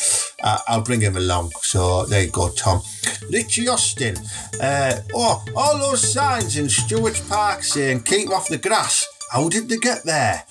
I, 0.44 0.62
I'll 0.70 0.82
bring 0.82 1.02
him 1.02 1.18
along. 1.18 1.52
So 1.62 2.06
there 2.06 2.24
you 2.24 2.32
go, 2.32 2.50
Tom. 2.50 2.82
Richie 3.30 3.68
Austin. 3.68 4.16
Uh, 4.62 5.02
oh, 5.14 5.44
all 5.56 5.78
those 5.78 6.14
signs 6.14 6.58
in 6.58 6.70
Stewart's 6.70 7.20
Park 7.28 7.64
saying 7.64 8.04
keep 8.04 8.30
off 8.30 8.48
the 8.48 8.58
grass. 8.58 9.06
How 9.32 9.50
did 9.50 9.68
they 9.68 9.78
get 9.78 10.04
there? 10.04 10.46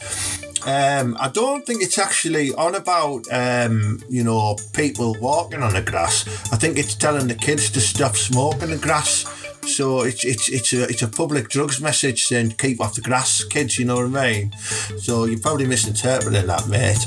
Um, 0.66 1.16
I 1.20 1.28
don't 1.28 1.64
think 1.64 1.82
it's 1.82 1.98
actually 1.98 2.52
on 2.54 2.74
about 2.74 3.24
um, 3.30 4.02
you 4.08 4.24
know 4.24 4.56
people 4.72 5.16
walking 5.20 5.62
on 5.62 5.72
the 5.72 5.82
grass. 5.82 6.26
I 6.52 6.56
think 6.56 6.76
it's 6.76 6.94
telling 6.94 7.28
the 7.28 7.34
kids 7.34 7.70
to 7.70 7.80
stop 7.80 8.16
smoking 8.16 8.70
the 8.70 8.78
grass. 8.78 9.24
So 9.66 10.02
it's 10.02 10.24
it's 10.24 10.48
it's 10.48 10.72
a 10.72 10.84
it's 10.84 11.02
a 11.02 11.08
public 11.08 11.48
drugs 11.48 11.80
message 11.80 12.24
saying 12.24 12.52
keep 12.52 12.80
off 12.80 12.94
the 12.94 13.00
grass, 13.00 13.44
kids. 13.44 13.78
You 13.78 13.86
know 13.86 13.96
what 13.96 14.16
I 14.16 14.32
mean? 14.32 14.52
So 14.98 15.24
you're 15.24 15.40
probably 15.40 15.66
misinterpreting 15.66 16.46
that, 16.46 16.68
mate. 16.68 17.06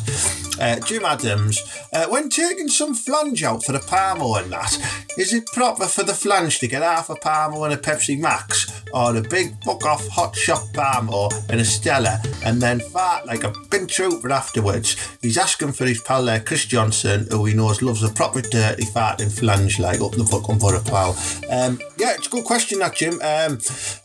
Uh, 0.59 0.77
Jim 0.81 1.05
Adams, 1.05 1.61
uh, 1.93 2.05
when 2.07 2.27
taking 2.27 2.67
some 2.67 2.93
flange 2.93 3.43
out 3.43 3.63
for 3.63 3.71
the 3.71 3.79
Parmo 3.79 4.41
and 4.41 4.51
that, 4.51 4.75
is 5.17 5.33
it 5.33 5.45
proper 5.53 5.85
for 5.85 6.03
the 6.03 6.13
flange 6.13 6.59
to 6.59 6.67
get 6.67 6.81
half 6.81 7.09
a 7.09 7.15
Parmo 7.15 7.63
and 7.63 7.73
a 7.73 7.77
Pepsi 7.77 8.19
Max, 8.19 8.83
or 8.93 9.15
a 9.15 9.21
big 9.21 9.53
fuck 9.63 9.85
off 9.85 10.05
hot 10.09 10.35
shot 10.35 10.61
Parmo 10.73 11.31
and 11.49 11.61
a 11.61 11.65
Stella, 11.65 12.21
and 12.43 12.61
then 12.61 12.81
fart 12.81 13.25
like 13.25 13.45
a 13.45 13.53
bin 13.71 13.87
trooper 13.87 14.31
afterwards? 14.31 14.97
He's 15.21 15.37
asking 15.37 15.71
for 15.71 15.85
his 15.85 16.01
pal 16.01 16.25
there, 16.25 16.41
Chris 16.41 16.65
Johnson, 16.65 17.27
who 17.31 17.45
he 17.45 17.53
knows 17.53 17.81
loves 17.81 18.03
a 18.03 18.09
proper 18.09 18.41
dirty 18.41 18.83
farting 18.83 19.31
flange 19.31 19.79
like 19.79 20.01
up 20.01 20.11
the 20.11 20.25
fucking 20.25 20.59
butter 20.59 20.83
plough. 20.83 21.15
Um, 21.49 21.79
yeah, 21.97 22.15
it's 22.15 22.27
good 22.27 22.43
question, 22.49 22.79
that 22.79 22.95
Jim. 22.95 23.13
Um, 23.21 23.59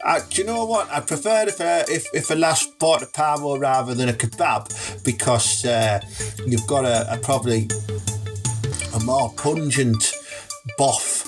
uh, 0.05 0.21
do 0.29 0.43
you 0.43 0.47
know 0.47 0.67
what? 0.67 0.91
I'd 0.91 1.07
prefer 1.07 1.49
if 1.49 1.63
uh, 1.63 1.85
if 1.89 2.05
if 2.13 2.31
a 2.31 2.35
lass 2.35 2.67
bought 2.79 3.03
a 3.03 3.07
Parmo 3.07 3.59
rather 3.59 3.95
than 3.95 4.11
a 4.11 4.13
kebab 4.13 5.03
because 5.03 5.65
uh, 5.65 5.99
you've 6.47 6.67
got 6.67 6.85
a, 6.85 7.11
a 7.11 7.17
probably 7.17 7.71
a 8.95 9.01
more 9.01 9.33
pungent 9.33 10.13
boff 10.79 11.27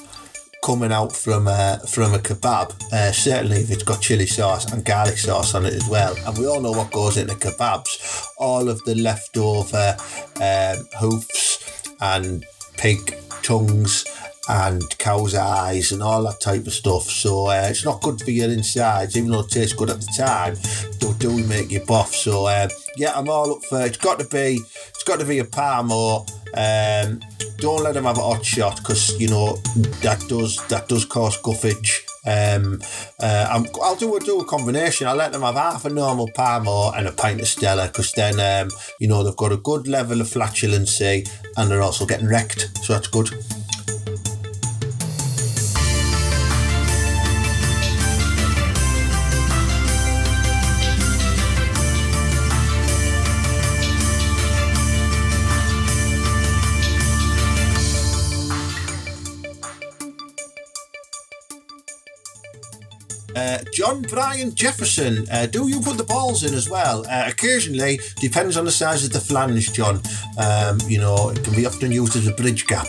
coming 0.62 0.92
out 0.92 1.10
from 1.10 1.48
uh, 1.48 1.78
from 1.86 2.12
a 2.12 2.18
kebab. 2.18 2.68
Uh, 2.92 3.12
certainly, 3.12 3.60
if 3.60 3.70
it's 3.70 3.82
got 3.82 4.02
chili 4.02 4.26
sauce 4.26 4.70
and 4.70 4.84
garlic 4.84 5.16
sauce 5.16 5.54
on 5.54 5.64
it 5.64 5.72
as 5.72 5.88
well. 5.88 6.14
And 6.26 6.36
we 6.36 6.46
all 6.46 6.60
know 6.60 6.72
what 6.72 6.92
goes 6.92 7.16
into 7.16 7.34
kebabs: 7.36 8.26
all 8.36 8.68
of 8.68 8.84
the 8.84 8.94
leftover 8.94 9.96
um, 10.42 10.86
hoofs 11.00 11.64
and 11.98 12.44
pig 12.76 13.16
tongues 13.42 14.04
and 14.48 14.82
cow's 14.98 15.34
eyes 15.34 15.92
and 15.92 16.02
all 16.02 16.22
that 16.24 16.40
type 16.40 16.66
of 16.66 16.72
stuff. 16.72 17.04
So 17.04 17.48
uh, 17.48 17.66
it's 17.68 17.84
not 17.84 18.02
good 18.02 18.20
for 18.20 18.30
your 18.30 18.50
insides, 18.50 19.16
even 19.16 19.30
though 19.30 19.40
it 19.40 19.50
tastes 19.50 19.74
good 19.74 19.90
at 19.90 20.00
the 20.00 20.14
time. 20.16 20.56
Do 20.98 21.14
do 21.14 21.46
make 21.46 21.70
you 21.70 21.80
buff. 21.80 22.14
So 22.14 22.48
um, 22.48 22.70
yeah, 22.96 23.12
I'm 23.14 23.28
all 23.28 23.52
up 23.56 23.64
for. 23.64 23.80
It's 23.82 23.96
got 23.96 24.18
to 24.20 24.26
be. 24.26 24.60
It's 24.88 25.04
got 25.04 25.18
to 25.20 25.24
be 25.24 25.38
a 25.38 25.44
Parmo. 25.44 26.28
Um, 26.56 27.20
don't 27.58 27.82
let 27.82 27.94
them 27.94 28.04
have 28.04 28.18
a 28.18 28.22
hot 28.22 28.44
shot 28.44 28.76
because 28.76 29.18
you 29.20 29.28
know 29.28 29.56
that 30.02 30.24
does 30.28 30.64
that 30.68 30.88
does 30.88 31.04
cause 31.04 31.36
guffage. 31.38 32.04
Um, 32.26 32.80
uh, 33.20 33.46
I'm, 33.48 33.66
I'll 33.80 33.94
do 33.94 34.16
a 34.16 34.20
do 34.20 34.40
a 34.40 34.44
combination. 34.44 35.06
I'll 35.06 35.16
let 35.16 35.32
them 35.32 35.42
have 35.42 35.54
half 35.54 35.84
a 35.84 35.90
normal 35.90 36.28
Parmo 36.28 36.96
and 36.96 37.06
a 37.06 37.12
pint 37.12 37.40
of 37.40 37.46
Stella 37.46 37.86
because 37.86 38.12
then 38.12 38.40
um, 38.40 38.70
you 39.00 39.08
know 39.08 39.22
they've 39.22 39.36
got 39.36 39.52
a 39.52 39.56
good 39.56 39.86
level 39.86 40.20
of 40.20 40.26
flatulency 40.26 41.28
and 41.56 41.70
they're 41.70 41.82
also 41.82 42.06
getting 42.06 42.26
wrecked, 42.26 42.70
so 42.82 42.94
that's 42.94 43.08
good. 43.08 43.30
Uh, 63.36 63.58
John 63.70 64.00
Brian 64.00 64.54
Jefferson, 64.54 65.26
uh, 65.30 65.44
do 65.44 65.68
you 65.68 65.80
put 65.80 65.98
the 65.98 66.04
balls 66.04 66.42
in 66.42 66.54
as 66.54 66.70
well? 66.70 67.04
Uh, 67.06 67.24
occasionally, 67.26 68.00
depends 68.18 68.56
on 68.56 68.64
the 68.64 68.70
size 68.70 69.04
of 69.04 69.12
the 69.12 69.20
flange, 69.20 69.74
John. 69.74 70.00
Um, 70.38 70.78
you 70.88 70.98
know, 70.98 71.28
it 71.28 71.44
can 71.44 71.54
be 71.54 71.66
often 71.66 71.92
used 71.92 72.16
as 72.16 72.26
a 72.26 72.32
bridge 72.32 72.66
gap. 72.66 72.88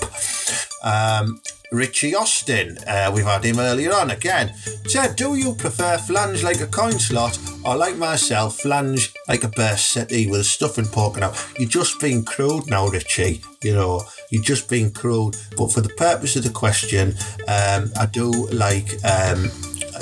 Um, 0.83 1.41
Richie 1.73 2.15
Austin, 2.15 2.77
uh, 2.87 3.11
we've 3.13 3.25
had 3.25 3.43
him 3.43 3.59
earlier 3.59 3.93
on 3.93 4.11
again. 4.11 4.53
Said, 4.85 5.17
do 5.17 5.35
you 5.35 5.53
prefer 5.53 5.97
flange 5.97 6.43
like 6.43 6.61
a 6.61 6.67
coin 6.67 6.97
slot 6.97 7.37
or 7.65 7.75
like 7.75 7.97
myself, 7.97 8.59
flange 8.59 9.13
like 9.27 9.43
a 9.43 9.49
burst 9.49 9.89
settee 9.89 10.31
with 10.31 10.45
stuffing 10.45 10.85
poking 10.85 11.23
out? 11.23 11.45
You're 11.59 11.67
just 11.67 11.99
being 11.99 12.23
crude 12.23 12.67
now, 12.67 12.87
Richie. 12.87 13.41
You 13.63 13.73
know, 13.73 14.03
you're 14.31 14.43
just 14.43 14.69
being 14.69 14.91
crude. 14.91 15.35
But 15.57 15.73
for 15.73 15.81
the 15.81 15.89
purpose 15.89 16.37
of 16.37 16.43
the 16.43 16.51
question, 16.51 17.15
um, 17.49 17.91
I 17.99 18.07
do 18.09 18.31
like 18.47 18.93
um, 19.03 19.51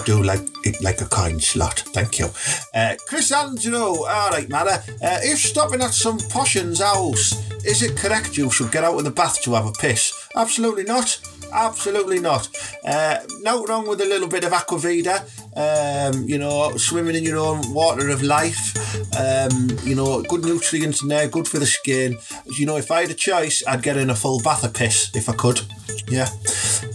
Do 0.03 0.23
like 0.23 0.41
it 0.63 0.81
like 0.81 1.01
a 1.01 1.05
kind 1.05 1.41
slot. 1.41 1.79
Thank 1.93 2.19
you. 2.19 2.29
Uh, 2.73 2.95
Chris 3.07 3.31
Angelo, 3.31 4.05
all 4.05 4.29
right, 4.29 4.49
Mara. 4.49 4.83
Uh, 5.01 5.19
if 5.21 5.39
stopping 5.39 5.81
at 5.81 5.93
some 5.93 6.17
poshion's 6.17 6.81
house, 6.81 7.33
is 7.65 7.81
it 7.81 7.97
correct 7.97 8.37
you 8.37 8.49
should 8.51 8.71
get 8.71 8.83
out 8.83 8.97
of 8.97 9.03
the 9.03 9.11
bath 9.11 9.41
to 9.43 9.53
have 9.53 9.65
a 9.65 9.71
piss? 9.71 10.13
Absolutely 10.35 10.83
not. 10.83 11.19
Absolutely 11.51 12.19
not. 12.19 12.49
Uh, 12.85 13.19
no 13.41 13.65
wrong 13.65 13.87
with 13.87 14.01
a 14.01 14.05
little 14.05 14.27
bit 14.27 14.43
of 14.43 14.51
aquavida. 14.51 15.23
Um, 15.55 16.27
you 16.27 16.37
know, 16.37 16.75
swimming 16.75 17.15
in 17.15 17.23
your 17.23 17.37
own 17.37 17.73
water 17.73 18.09
of 18.09 18.21
life. 18.21 18.75
Um, 19.17 19.69
you 19.83 19.95
know, 19.95 20.21
good 20.23 20.43
nutrients 20.43 21.01
in 21.01 21.07
there, 21.07 21.27
good 21.29 21.47
for 21.47 21.59
the 21.59 21.65
skin. 21.65 22.17
You 22.57 22.65
know, 22.65 22.75
if 22.75 22.91
I 22.91 23.01
had 23.01 23.11
a 23.11 23.15
choice, 23.15 23.63
I'd 23.65 23.81
get 23.81 23.95
in 23.95 24.09
a 24.09 24.15
full 24.15 24.41
bath 24.41 24.63
of 24.65 24.73
piss 24.73 25.15
if 25.15 25.29
I 25.29 25.33
could. 25.33 25.61
Yeah. 26.07 26.27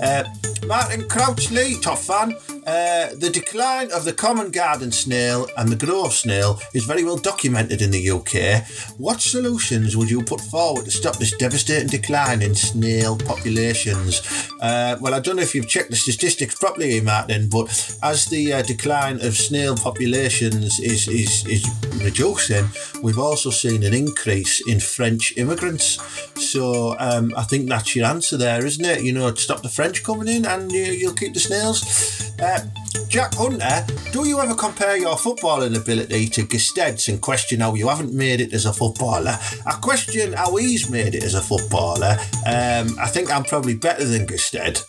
Uh, 0.02 0.24
Martin 0.66 1.02
Crouchley, 1.08 1.80
top 1.80 1.98
fan. 1.98 2.34
Uh, 2.70 3.12
the 3.16 3.30
decline 3.30 3.90
of 3.90 4.04
the 4.04 4.12
common 4.12 4.48
garden 4.48 4.92
snail 4.92 5.48
and 5.56 5.68
the 5.70 5.86
grove 5.86 6.12
snail 6.12 6.60
is 6.72 6.84
very 6.84 7.02
well 7.02 7.16
documented 7.16 7.82
in 7.82 7.90
the 7.90 8.10
UK. 8.10 8.64
What 8.96 9.20
solutions 9.20 9.96
would 9.96 10.08
you 10.08 10.22
put 10.22 10.40
forward 10.40 10.84
to 10.84 10.90
stop 10.92 11.16
this 11.16 11.36
devastating 11.36 11.88
decline 11.88 12.42
in 12.42 12.54
snail 12.54 13.16
populations? 13.16 14.22
Uh, 14.60 14.96
well, 15.00 15.14
I 15.14 15.18
don't 15.18 15.34
know 15.34 15.42
if 15.42 15.52
you've 15.52 15.66
checked 15.66 15.90
the 15.90 15.96
statistics 15.96 16.54
properly, 16.54 17.00
Martin, 17.00 17.48
but 17.48 17.66
as 18.04 18.26
the 18.26 18.52
uh, 18.52 18.62
decline 18.62 19.16
of 19.16 19.34
snail 19.34 19.76
populations 19.76 20.78
is, 20.78 21.08
is, 21.08 21.44
is 21.48 21.68
reducing, 22.04 22.66
we've 23.02 23.18
also 23.18 23.50
seen 23.50 23.82
an 23.82 23.94
increase 23.94 24.64
in 24.68 24.78
French 24.78 25.36
immigrants. 25.36 25.98
So 26.40 26.94
um, 27.00 27.32
I 27.36 27.42
think 27.42 27.68
that's 27.68 27.96
your 27.96 28.06
answer 28.06 28.36
there, 28.36 28.64
isn't 28.64 28.84
it? 28.84 29.02
You 29.02 29.12
know, 29.12 29.34
stop 29.34 29.62
the 29.62 29.68
French 29.68 30.04
coming 30.04 30.28
in 30.28 30.46
and 30.46 30.70
you, 30.70 30.84
you'll 30.84 31.14
keep 31.14 31.34
the 31.34 31.40
snails. 31.40 32.30
Uh, 32.40 32.59
that 32.60 32.89
Jack 33.08 33.34
Hunter, 33.34 33.86
do 34.12 34.26
you 34.26 34.40
ever 34.40 34.54
compare 34.54 34.96
your 34.96 35.16
footballing 35.16 35.76
ability 35.76 36.28
to 36.28 36.42
Gestede's 36.42 37.08
and 37.08 37.20
question 37.20 37.60
how 37.60 37.74
you 37.74 37.88
haven't 37.88 38.12
made 38.12 38.40
it 38.40 38.52
as 38.52 38.66
a 38.66 38.72
footballer? 38.72 39.36
I 39.66 39.72
question 39.80 40.32
how 40.32 40.56
he's 40.56 40.88
made 40.88 41.14
it 41.14 41.24
as 41.24 41.34
a 41.34 41.40
footballer. 41.40 42.16
Um, 42.46 42.96
I 43.00 43.08
think 43.08 43.32
I'm 43.32 43.44
probably 43.44 43.74
better 43.74 44.04
than 44.04 44.26
Gestede 44.26 44.82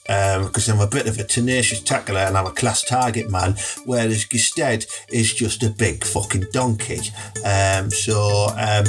because 0.46 0.70
I'm 0.70 0.80
a 0.80 0.88
bit 0.88 1.08
of 1.08 1.18
a 1.20 1.24
tenacious 1.24 1.82
tackler 1.82 2.20
and 2.20 2.38
I'm 2.38 2.46
a 2.46 2.52
class 2.52 2.84
target 2.84 3.30
man, 3.30 3.56
whereas 3.86 4.26
Gested 4.26 4.88
is 5.10 5.34
just 5.34 5.64
a 5.64 5.70
big 5.70 6.04
fucking 6.04 6.46
donkey. 6.52 7.00
Um, 7.44 7.90
so. 7.90 8.48
Um, 8.58 8.86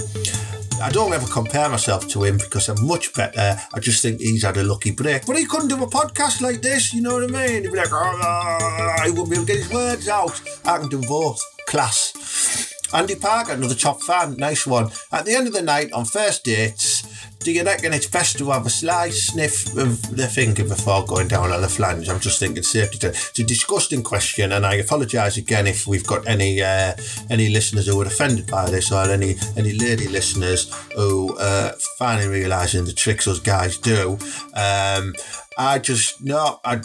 I 0.82 0.90
don't 0.90 1.12
ever 1.12 1.28
compare 1.28 1.68
myself 1.68 2.08
to 2.08 2.24
him 2.24 2.38
because 2.38 2.68
I'm 2.68 2.84
much 2.84 3.14
better. 3.14 3.56
I 3.72 3.78
just 3.78 4.02
think 4.02 4.20
he's 4.20 4.42
had 4.42 4.56
a 4.56 4.64
lucky 4.64 4.90
break. 4.90 5.26
But 5.26 5.38
he 5.38 5.44
couldn't 5.44 5.68
do 5.68 5.80
a 5.80 5.86
podcast 5.86 6.40
like 6.40 6.60
this, 6.60 6.92
you 6.92 7.02
know 7.02 7.14
what 7.14 7.22
I 7.22 7.46
mean? 7.46 7.62
He'd 7.62 7.70
be 7.70 7.76
like, 7.76 7.92
oh, 7.92 8.96
he 9.04 9.10
wouldn't 9.10 9.30
be 9.30 9.36
able 9.36 9.46
to 9.46 9.52
get 9.52 9.62
his 9.62 9.72
words 9.72 10.08
out. 10.08 10.40
I 10.64 10.78
can 10.78 10.88
do 10.88 11.00
both. 11.02 11.40
Class. 11.66 12.72
Andy 12.94 13.14
Parker, 13.14 13.52
another 13.52 13.74
top 13.74 14.02
fan, 14.02 14.36
nice 14.36 14.66
one. 14.66 14.90
At 15.12 15.24
the 15.24 15.34
end 15.34 15.46
of 15.46 15.54
the 15.54 15.62
night, 15.62 15.92
on 15.92 16.04
first 16.04 16.44
dates, 16.44 17.02
do 17.38 17.50
you 17.50 17.64
reckon 17.64 17.92
it's 17.92 18.06
best 18.06 18.38
to 18.38 18.50
have 18.50 18.66
a 18.66 18.70
slight 18.70 19.14
sniff 19.14 19.76
of 19.76 20.14
the 20.14 20.28
finger 20.28 20.64
before 20.64 21.04
going 21.04 21.26
down 21.26 21.50
on 21.50 21.62
the 21.62 21.68
flange? 21.68 22.08
I'm 22.08 22.20
just 22.20 22.38
thinking 22.38 22.62
safety. 22.62 22.98
To, 22.98 23.08
it's 23.08 23.38
a 23.38 23.44
disgusting 23.44 24.02
question, 24.02 24.52
and 24.52 24.64
I 24.64 24.74
apologise 24.74 25.38
again 25.38 25.66
if 25.66 25.86
we've 25.86 26.06
got 26.06 26.26
any 26.28 26.62
uh, 26.62 26.94
any 27.30 27.48
listeners 27.48 27.86
who 27.86 28.00
are 28.00 28.06
offended 28.06 28.46
by 28.46 28.70
this, 28.70 28.92
or 28.92 29.10
any 29.10 29.36
any 29.56 29.72
lady 29.72 30.06
listeners 30.06 30.72
who 30.94 31.36
uh, 31.38 31.72
finally 31.98 32.28
realising 32.28 32.84
the 32.84 32.92
tricks 32.92 33.26
us 33.26 33.40
guys 33.40 33.78
do. 33.78 34.18
Um, 34.54 35.14
I 35.58 35.78
just 35.78 36.22
no, 36.22 36.60
I 36.64 36.76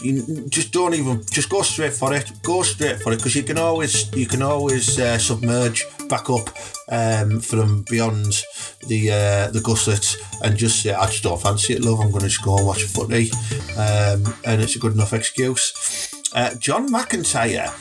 just 0.49 0.71
don't 0.71 0.93
even 0.93 1.23
just 1.31 1.49
go 1.49 1.61
straight 1.61 1.93
for 1.93 2.13
it. 2.13 2.31
Go 2.43 2.63
straight 2.63 3.01
for 3.01 3.11
it 3.13 3.17
because 3.17 3.35
you 3.35 3.43
can 3.43 3.57
always 3.57 4.13
you 4.15 4.25
can 4.25 4.41
always 4.41 4.99
uh, 4.99 5.17
submerge 5.17 5.85
back 6.09 6.29
up 6.29 6.49
um, 6.89 7.39
from 7.39 7.83
beyond 7.83 8.43
the 8.87 9.11
uh, 9.11 9.51
the 9.51 9.61
gussets 9.63 10.17
and 10.43 10.57
just 10.57 10.81
say 10.81 10.93
I 10.93 11.05
just 11.07 11.23
don't 11.23 11.41
fancy 11.41 11.73
it, 11.73 11.81
love. 11.81 11.99
I'm 11.99 12.09
going 12.09 12.21
to 12.21 12.29
just 12.29 12.43
go 12.43 12.57
and 12.57 12.67
watch 12.67 12.83
footy, 12.83 13.31
um, 13.77 14.33
and 14.45 14.61
it's 14.61 14.75
a 14.75 14.79
good 14.79 14.93
enough 14.93 15.13
excuse. 15.13 16.13
Uh, 16.33 16.53
John 16.55 16.89
McIntyre. 16.89 17.71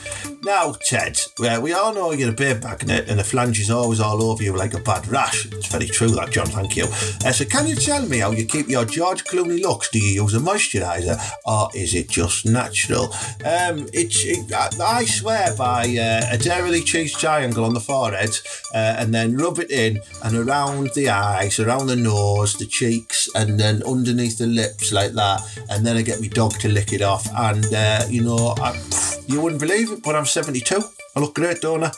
Now, 0.47 0.71
Ted, 0.71 1.19
we 1.61 1.73
all 1.73 1.93
know 1.93 2.13
you're 2.13 2.29
a 2.29 2.33
beer 2.33 2.57
magnet 2.63 3.09
and 3.09 3.19
the 3.19 3.23
flange 3.25 3.59
is 3.59 3.69
always 3.69 3.99
all 3.99 4.23
over 4.23 4.41
you 4.41 4.55
like 4.55 4.73
a 4.73 4.79
bad 4.79 5.05
rash. 5.09 5.45
It's 5.47 5.67
very 5.67 5.87
true, 5.87 6.07
that, 6.11 6.31
John, 6.31 6.45
thank 6.45 6.77
you. 6.77 6.85
Uh, 6.85 7.33
so, 7.33 7.43
can 7.43 7.67
you 7.67 7.75
tell 7.75 8.07
me 8.07 8.19
how 8.19 8.31
you 8.31 8.45
keep 8.45 8.69
your 8.69 8.85
George 8.85 9.25
Clooney 9.25 9.61
looks? 9.61 9.89
Do 9.89 9.99
you 9.99 10.23
use 10.23 10.33
a 10.35 10.39
moisturiser 10.39 11.19
or 11.45 11.67
is 11.75 11.93
it 11.93 12.09
just 12.09 12.45
natural? 12.45 13.13
Um, 13.43 13.89
it's, 13.91 14.23
it, 14.23 14.49
I, 14.53 14.69
I 14.81 15.03
swear 15.03 15.53
by 15.57 15.81
uh, 15.81 16.33
a 16.33 16.37
dairy 16.37 16.79
cheese 16.79 17.11
triangle 17.11 17.65
on 17.65 17.73
the 17.73 17.81
forehead 17.81 18.39
uh, 18.73 18.95
and 18.99 19.13
then 19.13 19.35
rub 19.35 19.59
it 19.59 19.69
in 19.69 19.99
and 20.23 20.37
around 20.37 20.91
the 20.93 21.09
eyes, 21.09 21.59
around 21.59 21.87
the 21.87 21.97
nose, 21.97 22.55
the 22.55 22.67
cheeks, 22.67 23.27
and 23.35 23.59
then 23.59 23.83
underneath 23.83 24.37
the 24.37 24.47
lips 24.47 24.93
like 24.93 25.11
that. 25.11 25.41
And 25.69 25.85
then 25.85 25.97
I 25.97 26.03
get 26.03 26.21
my 26.21 26.27
dog 26.27 26.53
to 26.59 26.69
lick 26.69 26.93
it 26.93 27.01
off. 27.01 27.27
And, 27.35 27.65
uh, 27.73 28.05
you 28.09 28.23
know, 28.23 28.55
I, 28.61 28.81
you 29.27 29.41
wouldn't 29.41 29.59
believe 29.59 29.91
it, 29.91 30.03
but 30.03 30.15
I'm 30.15 30.25
72. 30.37 30.96
I 31.17 31.19
look 31.19 31.33
great, 31.33 31.61
don't 31.61 31.83
I? 31.83 31.91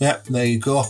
Yeah, 0.00 0.18
there 0.28 0.44
you 0.44 0.58
go. 0.58 0.82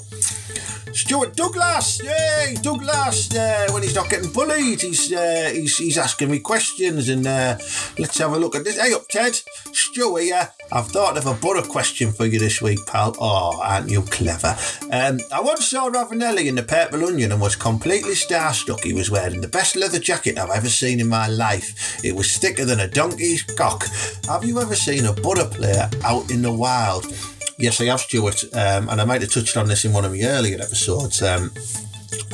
Stuart 0.95 1.37
Douglas, 1.37 2.03
yay, 2.03 2.57
Douglas. 2.63 3.35
Uh, 3.35 3.69
when 3.73 3.83
he's 3.83 3.95
not 3.95 4.09
getting 4.09 4.33
bullied, 4.33 4.81
he's 4.81 5.13
uh, 5.13 5.51
he's, 5.53 5.77
he's 5.77 5.99
asking 5.99 6.31
me 6.31 6.39
questions, 6.39 7.11
and 7.11 7.27
uh, 7.27 7.59
let's 7.99 8.17
have 8.17 8.33
a 8.33 8.39
look 8.39 8.55
at 8.55 8.65
this. 8.65 8.81
Hey 8.81 8.95
up, 8.95 9.07
Ted, 9.09 9.39
Stuart 9.73 10.23
here. 10.23 10.49
I've 10.73 10.87
thought 10.87 11.19
of 11.19 11.27
a 11.27 11.35
Borough 11.35 11.63
question 11.63 12.11
for 12.11 12.25
you 12.25 12.39
this 12.39 12.63
week, 12.63 12.79
pal. 12.87 13.17
Oh, 13.21 13.61
aren't 13.61 13.91
you 13.91 14.01
clever? 14.01 14.57
Um, 14.91 15.21
I 15.31 15.43
once 15.43 15.67
saw 15.67 15.91
Ravanelli 15.91 16.47
in 16.47 16.55
the 16.55 16.63
Purple 16.63 17.05
Onion 17.05 17.33
and 17.33 17.41
was 17.41 17.55
completely 17.55 18.15
starstruck. 18.15 18.83
He 18.83 18.95
was 18.95 19.11
wearing 19.11 19.43
the 19.43 19.49
best 19.49 19.77
leather 19.77 19.99
jacket 19.99 20.39
I've 20.39 20.49
ever 20.49 20.71
seen 20.71 21.01
in 21.01 21.09
my 21.09 21.29
life. 21.29 22.03
It 22.03 22.17
was 22.17 22.39
thicker 22.39 22.65
than 22.65 22.81
a 22.81 22.89
donkey's 22.89 23.43
cock. 23.43 23.85
Have 24.27 24.45
you 24.45 24.59
ever 24.59 24.75
seen 24.75 25.05
a 25.05 25.13
Borough 25.13 25.51
player 25.51 25.91
out 26.03 26.31
in 26.31 26.41
the 26.41 26.53
wild? 26.53 27.05
Yes, 27.57 27.81
I 27.81 27.85
have, 27.85 28.01
Stuart, 28.01 28.45
um, 28.53 28.89
and 28.89 29.01
I 29.01 29.05
might 29.05 29.21
have 29.23 29.33
touched 29.33 29.57
on 29.57 29.67
this 29.67 29.85
in 29.85 29.93
one 29.93 30.05
of 30.05 30.13
my 30.13 30.23
earlier 30.23 30.61
episodes. 30.61 31.23
Um, 31.23 31.53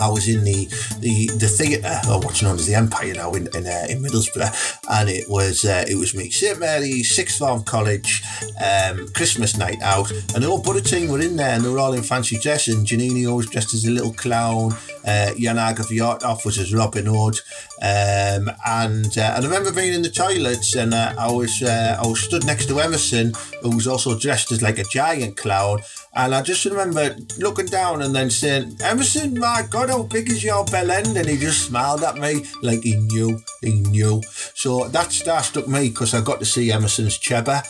I 0.01 0.09
was 0.09 0.29
in 0.29 0.45
the 0.45 0.67
the 1.01 1.27
the 1.39 1.49
theatre, 1.49 2.01
or 2.09 2.21
what's 2.21 2.43
known 2.43 2.57
as 2.57 2.67
the 2.67 2.75
Empire 2.75 3.15
now 3.15 3.33
in 3.33 3.49
in, 3.55 3.67
uh, 3.67 3.87
in 3.89 4.03
Middlesbrough, 4.03 4.79
and 4.91 5.09
it 5.09 5.29
was 5.29 5.65
uh, 5.65 5.85
it 5.89 5.97
was 5.97 6.15
me, 6.15 6.31
St. 6.31 6.59
Mary's 6.59 7.15
sixth 7.15 7.39
form 7.39 7.63
college, 7.65 8.23
um, 8.63 9.09
Christmas 9.15 9.57
night 9.57 9.81
out, 9.83 10.11
and 10.11 10.43
the 10.43 10.47
whole 10.47 10.63
Buddha 10.63 10.81
team 10.81 11.09
were 11.09 11.21
in 11.21 11.37
there, 11.37 11.55
and 11.55 11.65
they 11.65 11.69
were 11.69 11.79
all 11.79 11.93
in 11.93 12.03
fancy 12.03 12.39
dress, 12.39 12.69
and 12.69 12.87
Juninho 12.87 13.37
was 13.37 13.47
dressed 13.47 13.75
as 13.75 13.85
a 13.85 13.91
little 13.91 14.13
clown, 14.13 14.73
uh, 15.05 15.33
Jan 15.39 15.59
Aage 15.59 15.85
Fjørtoft 15.85 16.45
was 16.45 16.59
as 16.59 16.75
Robin 16.75 17.07
Hood, 17.07 17.41
um, 17.83 18.51
and 18.67 19.19
uh, 19.19 19.33
and 19.37 19.45
I 19.45 19.49
remember 19.49 19.73
being 19.73 19.95
in 19.95 20.03
the 20.03 20.11
toilets, 20.11 20.75
and 20.77 20.95
uh, 20.95 21.15
I 21.19 21.31
was 21.31 21.63
uh, 21.63 21.97
I 22.03 22.07
was 22.07 22.21
stood 22.21 22.45
next 22.45 22.67
to 22.67 22.81
Emerson, 22.81 23.33
who 23.63 23.71
was 23.77 23.87
also 23.87 24.19
dressed 24.19 24.53
as 24.53 24.63
like 24.63 24.79
a 24.79 24.85
giant 24.85 25.37
clown, 25.37 25.81
and 26.15 26.35
I 26.35 26.43
just 26.43 26.65
remember 26.65 27.17
looking 27.39 27.67
down 27.67 28.03
and 28.03 28.15
then 28.15 28.31
saying, 28.31 28.79
Emerson, 28.83 29.39
my 29.39 29.65
God, 29.69 29.91
how 29.91 30.03
big 30.03 30.29
is 30.29 30.43
your 30.43 30.65
bell 30.65 30.91
end? 30.91 31.17
And 31.17 31.29
he 31.29 31.37
just 31.37 31.67
smiled 31.67 32.03
at 32.03 32.17
me 32.17 32.45
like 32.63 32.83
he 32.83 32.97
knew, 32.97 33.39
he 33.61 33.81
knew. 33.81 34.21
So 34.55 34.89
that 34.89 35.09
starstruck 35.09 35.69
me 35.69 35.89
because 35.89 36.15
I 36.15 36.21
got 36.21 36.41
to 36.41 36.47
see 36.47 36.73
Emerson's 36.73 37.17
Cheba. 37.17 37.63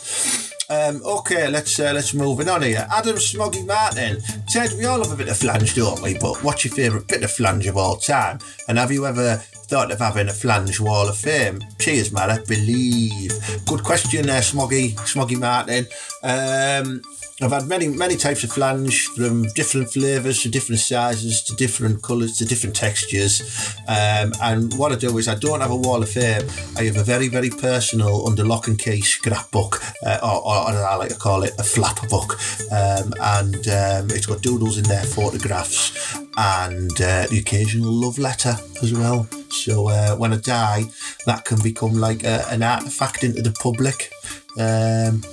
Um, 0.71 1.01
okay, 1.05 1.49
let's 1.49 1.77
uh, 1.81 1.91
let's 1.93 2.13
move 2.13 2.39
it 2.39 2.47
on 2.47 2.61
here. 2.61 2.87
Adam 2.89 3.17
Smoggy 3.17 3.67
Martin. 3.67 4.21
Ted, 4.47 4.71
we 4.77 4.85
all 4.85 5.03
have 5.03 5.11
a 5.11 5.17
bit 5.17 5.27
of 5.27 5.37
flange, 5.37 5.75
don't 5.75 6.01
we? 6.01 6.17
But 6.17 6.41
what's 6.43 6.63
your 6.63 6.73
favourite 6.73 7.07
bit 7.09 7.23
of 7.23 7.31
flange 7.31 7.67
of 7.67 7.75
all 7.75 7.97
time? 7.97 8.39
And 8.69 8.77
have 8.77 8.89
you 8.89 9.05
ever 9.05 9.35
thought 9.35 9.91
of 9.91 9.99
having 9.99 10.29
a 10.29 10.33
flange 10.33 10.79
wall 10.79 11.09
of 11.09 11.17
fame? 11.17 11.59
Cheers, 11.77 12.13
man. 12.13 12.31
I 12.31 12.39
believe. 12.45 13.33
Good 13.67 13.83
question 13.83 14.27
there, 14.27 14.39
Smoggy, 14.39 14.95
Smoggy 14.95 15.37
Martin. 15.37 15.87
Um, 16.23 17.01
I've 17.43 17.51
had 17.51 17.67
many, 17.67 17.87
many 17.87 18.17
types 18.17 18.43
of 18.43 18.51
flange 18.51 19.07
from 19.07 19.43
different 19.55 19.91
flavours 19.91 20.43
to 20.43 20.49
different 20.49 20.79
sizes 20.79 21.41
to 21.43 21.55
different 21.55 22.03
colours 22.03 22.37
to 22.37 22.45
different 22.45 22.75
textures. 22.75 23.41
Um, 23.87 24.31
and 24.43 24.71
what 24.75 24.91
I 24.91 24.95
do 24.95 25.17
is 25.17 25.27
I 25.27 25.33
don't 25.33 25.59
have 25.59 25.71
a 25.71 25.75
wall 25.75 26.03
of 26.03 26.09
fame. 26.09 26.47
I 26.77 26.83
have 26.83 26.97
a 26.97 27.03
very, 27.03 27.29
very 27.29 27.49
personal 27.49 28.27
under 28.27 28.45
lock 28.45 28.67
and 28.67 28.77
key 28.77 29.01
scrapbook, 29.01 29.81
uh, 30.05 30.19
or, 30.21 30.45
or, 30.45 30.71
or 30.71 30.85
I 30.85 30.95
like 30.95 31.09
to 31.09 31.15
call 31.15 31.41
it 31.41 31.53
a 31.57 31.63
flapper 31.63 32.07
book. 32.07 32.39
Um, 32.71 33.11
and 33.19 33.67
um, 33.67 34.15
it's 34.15 34.27
got 34.27 34.43
doodles 34.43 34.77
in 34.77 34.83
there, 34.83 35.03
photographs, 35.03 36.15
and 36.37 36.91
uh, 37.01 37.25
the 37.25 37.39
occasional 37.39 37.91
love 37.91 38.19
letter 38.19 38.55
as 38.83 38.93
well. 38.93 39.27
So 39.49 39.89
uh, 39.89 40.15
when 40.15 40.31
I 40.31 40.37
die, 40.37 40.85
that 41.25 41.45
can 41.45 41.59
become 41.63 41.93
like 41.93 42.23
a, 42.23 42.47
an 42.49 42.61
artifact 42.61 43.23
into 43.23 43.41
the 43.41 43.51
public. 43.51 44.11
Um, 44.59 45.23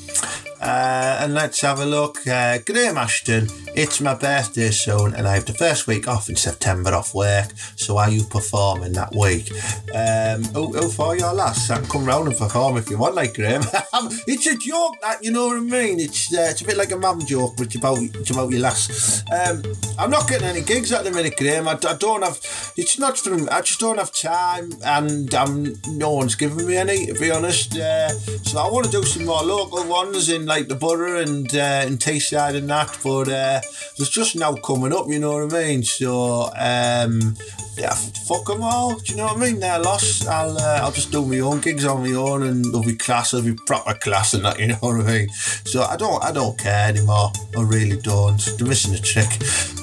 uh, 0.61 1.19
and 1.21 1.35
let's 1.35 1.61
have 1.61 1.81
a 1.81 1.87
look. 1.87 2.27
Uh, 2.27 2.59
Graham 2.59 2.99
Ashton, 2.99 3.49
it's 3.75 4.01
my 4.01 4.15
birthday 4.15 4.71
soon, 4.71 5.15
and 5.15 5.27
I 5.27 5.35
have 5.35 5.47
the 5.47 5.55
first 5.55 5.87
week 5.87 6.09
off 6.09 6.29
in 6.29 6.37
September 6.37 6.95
off 6.95 7.15
work. 7.15 7.53
So 7.77 7.99
are 7.99 8.11
you 8.11 8.25
performing 8.25 8.93
that 8.95 9.15
week? 9.15 9.51
Um, 9.95 10.45
oh, 10.55 10.73
oh, 10.75 10.89
for 10.89 11.17
your 11.17 11.33
lass, 11.33 11.71
I 11.71 11.79
can 11.79 11.89
come 11.89 12.05
round 12.05 12.29
and 12.29 12.37
perform 12.37 12.77
if 12.77 12.91
you 12.91 12.99
want, 12.99 13.15
like 13.15 13.35
Graham. 13.35 13.63
it's 14.27 14.47
a 14.47 14.57
joke, 14.57 14.97
that 15.01 15.23
you 15.23 15.31
know 15.31 15.47
what 15.47 15.57
I 15.57 15.61
mean. 15.61 16.01
It's 16.01 16.35
uh, 16.35 16.49
it's 16.51 16.63
a 16.63 16.65
bit 16.65 16.77
like 16.77 16.91
a 16.91 16.99
mum 16.99 17.25
joke, 17.25 17.57
but 17.57 17.67
it's 17.67 17.77
about 17.77 17.99
it's 17.99 18.31
about 18.31 18.51
your 18.51 18.61
lass. 18.61 19.23
Um, 19.31 19.63
I'm 19.99 20.11
not 20.11 20.29
getting 20.29 20.49
any 20.49 20.63
gigs 20.63 20.93
at 20.93 21.05
the 21.05 21.11
minute, 21.11 21.37
Graham. 21.37 21.69
I, 21.69 21.73
I 21.73 21.95
don't 21.95 22.23
have. 22.23 22.39
It's 22.77 22.99
not 22.99 23.17
from. 23.19 23.49
I 23.51 23.61
just 23.61 23.79
don't 23.79 23.99
have 23.99 24.13
time, 24.13 24.73
and 24.85 25.33
um, 25.35 25.75
no 25.89 26.13
one's 26.13 26.35
giving 26.35 26.67
me 26.67 26.77
any, 26.77 27.07
to 27.07 27.15
be 27.15 27.31
honest. 27.31 27.77
Uh, 27.77 28.09
so 28.09 28.59
I 28.59 28.69
want 28.71 28.87
to 28.87 28.93
do 28.93 29.03
some 29.05 29.25
more 29.25 29.43
local 29.43 29.85
ones 30.05 30.29
in 30.29 30.47
like 30.47 30.69
the 30.69 30.77
Borough 30.77 31.21
and 31.21 31.53
uh, 31.57 31.83
in 31.85 31.99
Teesside 31.99 32.55
and 32.55 32.71
that, 32.71 32.97
but 33.03 33.29
uh, 33.29 33.61
there's 33.97 34.09
just 34.09 34.37
now 34.37 34.55
coming 34.55 34.93
up, 34.93 35.07
you 35.09 35.19
know 35.19 35.33
what 35.33 35.53
I 35.53 35.61
mean? 35.61 35.83
So, 35.83 36.45
um, 36.55 37.35
yeah, 37.77 37.95
fuck 38.29 38.45
them 38.45 38.63
all, 38.63 38.95
do 38.95 39.11
you 39.11 39.17
know 39.17 39.27
what 39.27 39.39
I 39.39 39.41
mean? 39.41 39.59
They're 39.59 39.81
lost. 39.81 40.29
I'll, 40.29 40.57
uh, 40.57 40.81
I'll 40.83 40.93
just 40.93 41.11
do 41.11 41.27
my 41.27 41.41
own 41.41 41.61
gigs 41.61 41.85
on 41.85 42.09
my 42.09 42.15
own 42.15 42.45
and 42.45 42.65
there'll 42.67 42.85
be 42.85 42.95
class, 42.95 43.33
there'll 43.33 43.45
be 43.45 43.59
proper 43.67 43.95
class 43.95 44.35
and 44.35 44.45
that, 44.45 44.61
you 44.61 44.67
know 44.69 44.77
what 44.77 45.01
I 45.01 45.13
mean? 45.13 45.29
So 45.31 45.83
I 45.83 45.97
don't, 45.97 46.23
I 46.23 46.31
don't 46.31 46.57
care 46.57 46.89
anymore. 46.89 47.33
I 47.57 47.63
really 47.63 48.01
don't. 48.01 48.41
They're 48.57 48.69
missing 48.69 48.95
a 48.95 49.01
trick. 49.01 49.31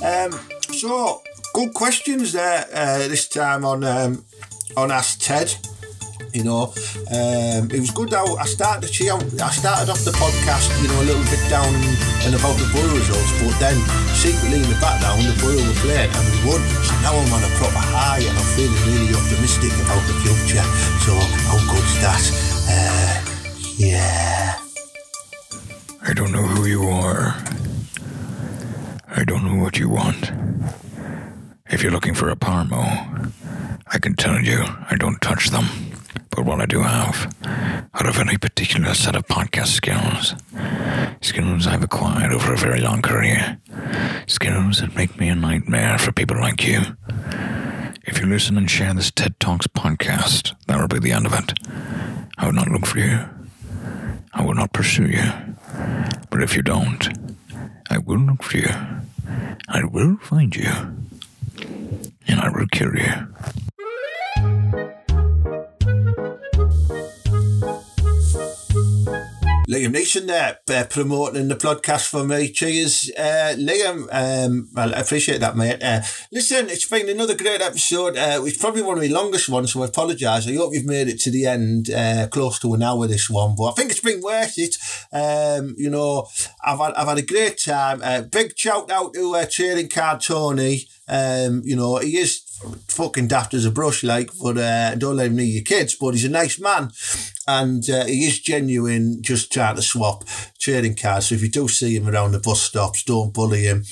Um, 0.01 0.31
so, 0.73 1.23
good 1.53 1.73
questions 1.73 2.31
there 2.31 2.65
uh, 2.73 2.99
this 3.09 3.27
time 3.27 3.65
on, 3.65 3.83
um, 3.83 4.23
on 4.77 4.91
Ask 4.91 5.19
Ted 5.19 5.53
you 6.35 6.43
know. 6.43 6.75
Um, 7.09 7.71
it 7.71 7.79
was 7.79 7.91
good 7.91 8.11
how 8.11 8.35
I 8.35 8.45
started. 8.45 8.91
I 8.91 9.49
started 9.49 9.89
off 9.89 10.03
the 10.03 10.11
podcast, 10.11 10.67
you 10.83 10.87
know, 10.91 10.99
a 11.01 11.07
little 11.07 11.23
bit 11.31 11.39
down 11.49 11.71
and 12.27 12.35
about 12.35 12.59
the 12.59 12.67
Borough 12.75 12.93
results, 12.93 13.31
but 13.39 13.55
then 13.57 13.79
secretly 14.11 14.59
in 14.59 14.67
the 14.67 14.77
background, 14.83 15.23
the 15.23 15.33
Borough 15.39 15.63
were 15.63 15.79
playing 15.79 16.11
and 16.11 16.25
we 16.35 16.37
won. 16.43 16.61
So 16.83 16.93
now 16.99 17.15
I'm 17.15 17.31
on 17.31 17.41
a 17.41 17.51
proper 17.55 17.79
high 17.79 18.19
and 18.19 18.35
I'm 18.35 18.49
feeling 18.59 18.75
really 18.83 19.15
optimistic 19.15 19.71
about 19.79 20.03
the 20.11 20.15
future. 20.21 20.65
So 21.07 21.15
how 21.47 21.57
good's 21.71 21.95
that? 22.03 22.23
Uh, 22.67 23.15
yeah. 23.79 24.59
I 26.03 26.13
don't 26.13 26.31
know 26.31 26.43
who 26.43 26.65
you 26.65 26.83
are. 26.83 27.33
I 29.07 29.23
don't 29.23 29.45
know 29.45 29.63
what 29.63 29.79
you 29.79 29.89
want. 29.89 30.31
If 31.69 31.81
you're 31.81 31.91
looking 31.91 32.13
for 32.13 32.29
a 32.29 32.35
Parmo, 32.35 33.31
I 33.87 33.99
can 33.99 34.13
tell 34.15 34.39
you 34.41 34.63
I 34.91 34.95
don't 34.97 35.19
touch 35.21 35.49
them. 35.49 35.65
But 36.29 36.45
what 36.45 36.61
I 36.61 36.65
do 36.65 36.81
have 36.81 37.33
are 37.93 38.07
a 38.07 38.11
very 38.11 38.37
particular 38.37 38.93
set 38.93 39.15
of 39.15 39.25
podcast 39.27 39.67
skills. 39.67 40.35
Skills 41.21 41.67
I've 41.67 41.83
acquired 41.83 42.33
over 42.33 42.53
a 42.53 42.57
very 42.57 42.81
long 42.81 43.01
career. 43.01 43.57
Skills 44.27 44.81
that 44.81 44.95
make 44.95 45.19
me 45.19 45.29
a 45.29 45.35
nightmare 45.35 45.97
for 45.97 46.11
people 46.11 46.37
like 46.39 46.65
you. 46.65 46.81
If 48.03 48.19
you 48.19 48.27
listen 48.27 48.57
and 48.57 48.69
share 48.69 48.93
this 48.93 49.11
TED 49.11 49.39
Talks 49.39 49.67
podcast, 49.67 50.53
that 50.67 50.79
will 50.79 50.87
be 50.87 50.99
the 50.99 51.11
end 51.11 51.25
of 51.25 51.33
it. 51.33 51.53
I 52.37 52.45
will 52.45 52.53
not 52.53 52.69
look 52.69 52.85
for 52.85 52.99
you. 52.99 53.19
I 54.33 54.43
will 54.43 54.53
not 54.53 54.73
pursue 54.73 55.07
you. 55.07 55.31
But 56.29 56.43
if 56.43 56.55
you 56.55 56.61
don't, 56.61 57.07
I 57.89 57.97
will 57.97 58.19
look 58.19 58.43
for 58.43 58.57
you. 58.57 58.69
I 59.67 59.83
will 59.85 60.17
find 60.17 60.55
you. 60.55 60.69
And 62.27 62.39
I 62.41 62.49
will 62.49 62.67
kill 62.67 62.93
you. 62.95 63.27
Liam 69.67 69.95
Neeson 69.95 70.27
there, 70.27 70.59
uh, 70.69 70.83
promoting 70.87 71.47
the 71.47 71.55
podcast 71.55 72.07
for 72.07 72.23
me. 72.23 72.51
Cheers, 72.51 73.09
uh, 73.17 73.55
Liam. 73.57 74.07
Um, 74.11 74.69
well, 74.71 74.93
I 74.93 74.99
appreciate 74.99 75.39
that, 75.39 75.57
mate. 75.57 75.81
Uh, 75.81 76.01
listen, 76.31 76.69
it's 76.69 76.87
been 76.87 77.09
another 77.09 77.35
great 77.35 77.61
episode. 77.61 78.15
Uh, 78.15 78.43
it's 78.43 78.59
probably 78.59 78.83
one 78.83 78.97
of 78.97 79.01
the 79.01 79.09
longest 79.09 79.49
ones, 79.49 79.73
so 79.73 79.81
I 79.81 79.87
apologise. 79.87 80.47
I 80.47 80.53
hope 80.53 80.75
you've 80.75 80.85
made 80.85 81.07
it 81.07 81.19
to 81.21 81.31
the 81.31 81.47
end, 81.47 81.89
uh, 81.89 82.27
close 82.27 82.59
to 82.59 82.75
an 82.75 82.83
hour 82.83 83.07
this 83.07 83.27
one, 83.27 83.55
but 83.57 83.69
I 83.69 83.71
think 83.71 83.89
it's 83.89 84.01
been 84.01 84.21
worth 84.21 84.53
it. 84.57 84.75
Um, 85.11 85.73
you 85.79 85.89
know, 85.89 86.27
I've 86.63 86.77
had, 86.77 86.93
I've 86.93 87.07
had 87.07 87.17
a 87.17 87.23
great 87.23 87.57
time. 87.57 88.01
Uh, 88.03 88.21
big 88.21 88.55
shout 88.55 88.91
out 88.91 89.15
to 89.15 89.35
uh, 89.35 89.47
Trading 89.49 89.89
Card 89.89 90.21
Tony. 90.21 90.83
Um, 91.07 91.61
you 91.65 91.75
know, 91.75 91.97
he 91.97 92.17
is 92.17 92.41
fucking 92.87 93.27
daft 93.27 93.53
as 93.53 93.65
a 93.65 93.71
brush, 93.71 94.03
like, 94.03 94.31
but 94.41 94.57
uh, 94.57 94.95
don't 94.95 95.17
let 95.17 95.27
him 95.27 95.35
near 95.35 95.45
your 95.45 95.63
kids. 95.63 95.95
But 95.95 96.11
he's 96.11 96.25
a 96.25 96.29
nice 96.29 96.59
man, 96.59 96.91
and 97.47 97.87
uh, 97.89 98.05
he 98.05 98.25
is 98.25 98.39
genuine, 98.39 99.21
just 99.21 99.51
trying 99.51 99.75
to 99.75 99.81
swap 99.81 100.23
trading 100.59 100.95
cards. 100.95 101.27
So 101.27 101.35
if 101.35 101.41
you 101.41 101.49
do 101.49 101.67
see 101.67 101.95
him 101.95 102.07
around 102.07 102.31
the 102.31 102.39
bus 102.39 102.61
stops, 102.61 103.03
don't 103.03 103.33
bully 103.33 103.63
him. 103.63 103.83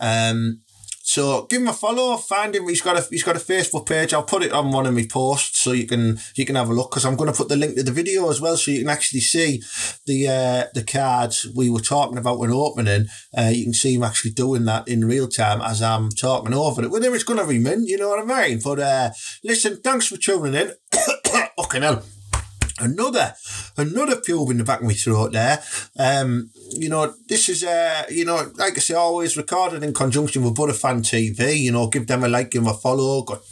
Um, 0.00 0.62
so 1.04 1.46
give 1.46 1.60
him 1.60 1.68
a 1.68 1.72
follow, 1.72 2.16
find 2.16 2.54
him. 2.54 2.68
He's 2.68 2.80
got 2.80 2.96
a 2.96 3.06
he's 3.10 3.24
got 3.24 3.36
a 3.36 3.40
Facebook 3.40 3.86
page. 3.86 4.14
I'll 4.14 4.22
put 4.22 4.44
it 4.44 4.52
on 4.52 4.70
one 4.70 4.86
of 4.86 4.94
my 4.94 5.04
posts 5.10 5.58
so 5.58 5.72
you 5.72 5.86
can 5.86 6.18
you 6.36 6.46
can 6.46 6.54
have 6.54 6.70
a 6.70 6.72
look 6.72 6.90
because 6.90 7.04
I'm 7.04 7.16
going 7.16 7.30
to 7.30 7.36
put 7.36 7.48
the 7.48 7.56
link 7.56 7.74
to 7.74 7.82
the 7.82 7.90
video 7.90 8.30
as 8.30 8.40
well 8.40 8.56
so 8.56 8.70
you 8.70 8.78
can 8.78 8.88
actually 8.88 9.20
see 9.20 9.62
the 10.06 10.28
uh, 10.28 10.64
the 10.74 10.84
cards 10.84 11.46
we 11.54 11.68
were 11.68 11.80
talking 11.80 12.18
about 12.18 12.38
when 12.38 12.50
opening. 12.50 13.08
Uh, 13.36 13.50
you 13.52 13.64
can 13.64 13.74
see 13.74 13.94
him 13.94 14.04
actually 14.04 14.30
doing 14.30 14.64
that 14.66 14.86
in 14.86 15.04
real 15.04 15.28
time 15.28 15.60
as 15.60 15.82
I'm 15.82 16.08
talking 16.08 16.54
over 16.54 16.82
it. 16.82 16.86
Him, 16.86 17.14
it's 17.14 17.24
going 17.24 17.40
to 17.40 17.46
be 17.46 17.58
mint, 17.58 17.88
you 17.88 17.98
know 17.98 18.08
what 18.08 18.30
I 18.30 18.48
mean? 18.48 18.60
But 18.62 18.78
uh, 18.78 19.10
listen, 19.42 19.78
thanks 19.78 20.06
for 20.06 20.16
tuning 20.16 20.54
in. 20.54 20.72
Fucking 21.58 21.82
hell 21.82 22.04
another 22.80 23.34
another 23.76 24.16
pube 24.16 24.50
in 24.50 24.58
the 24.58 24.64
back 24.64 24.80
of 24.80 24.86
my 24.86 24.92
throat 24.94 25.32
there. 25.32 25.62
Um, 25.98 26.50
you 26.70 26.88
know, 26.88 27.14
this 27.28 27.48
is 27.48 27.64
uh, 27.64 28.04
you 28.10 28.24
know, 28.24 28.50
like 28.56 28.76
I 28.76 28.80
say, 28.80 28.94
always 28.94 29.36
recorded 29.36 29.82
in 29.82 29.92
conjunction 29.94 30.42
with 30.44 30.54
Butterfan 30.54 31.02
TV. 31.02 31.58
You 31.58 31.72
know, 31.72 31.88
give 31.88 32.06
them 32.06 32.24
a 32.24 32.28
like, 32.28 32.50
give 32.50 32.64
them 32.64 32.72
a 32.72 32.76
follow. 32.76 33.22
Got 33.22 33.42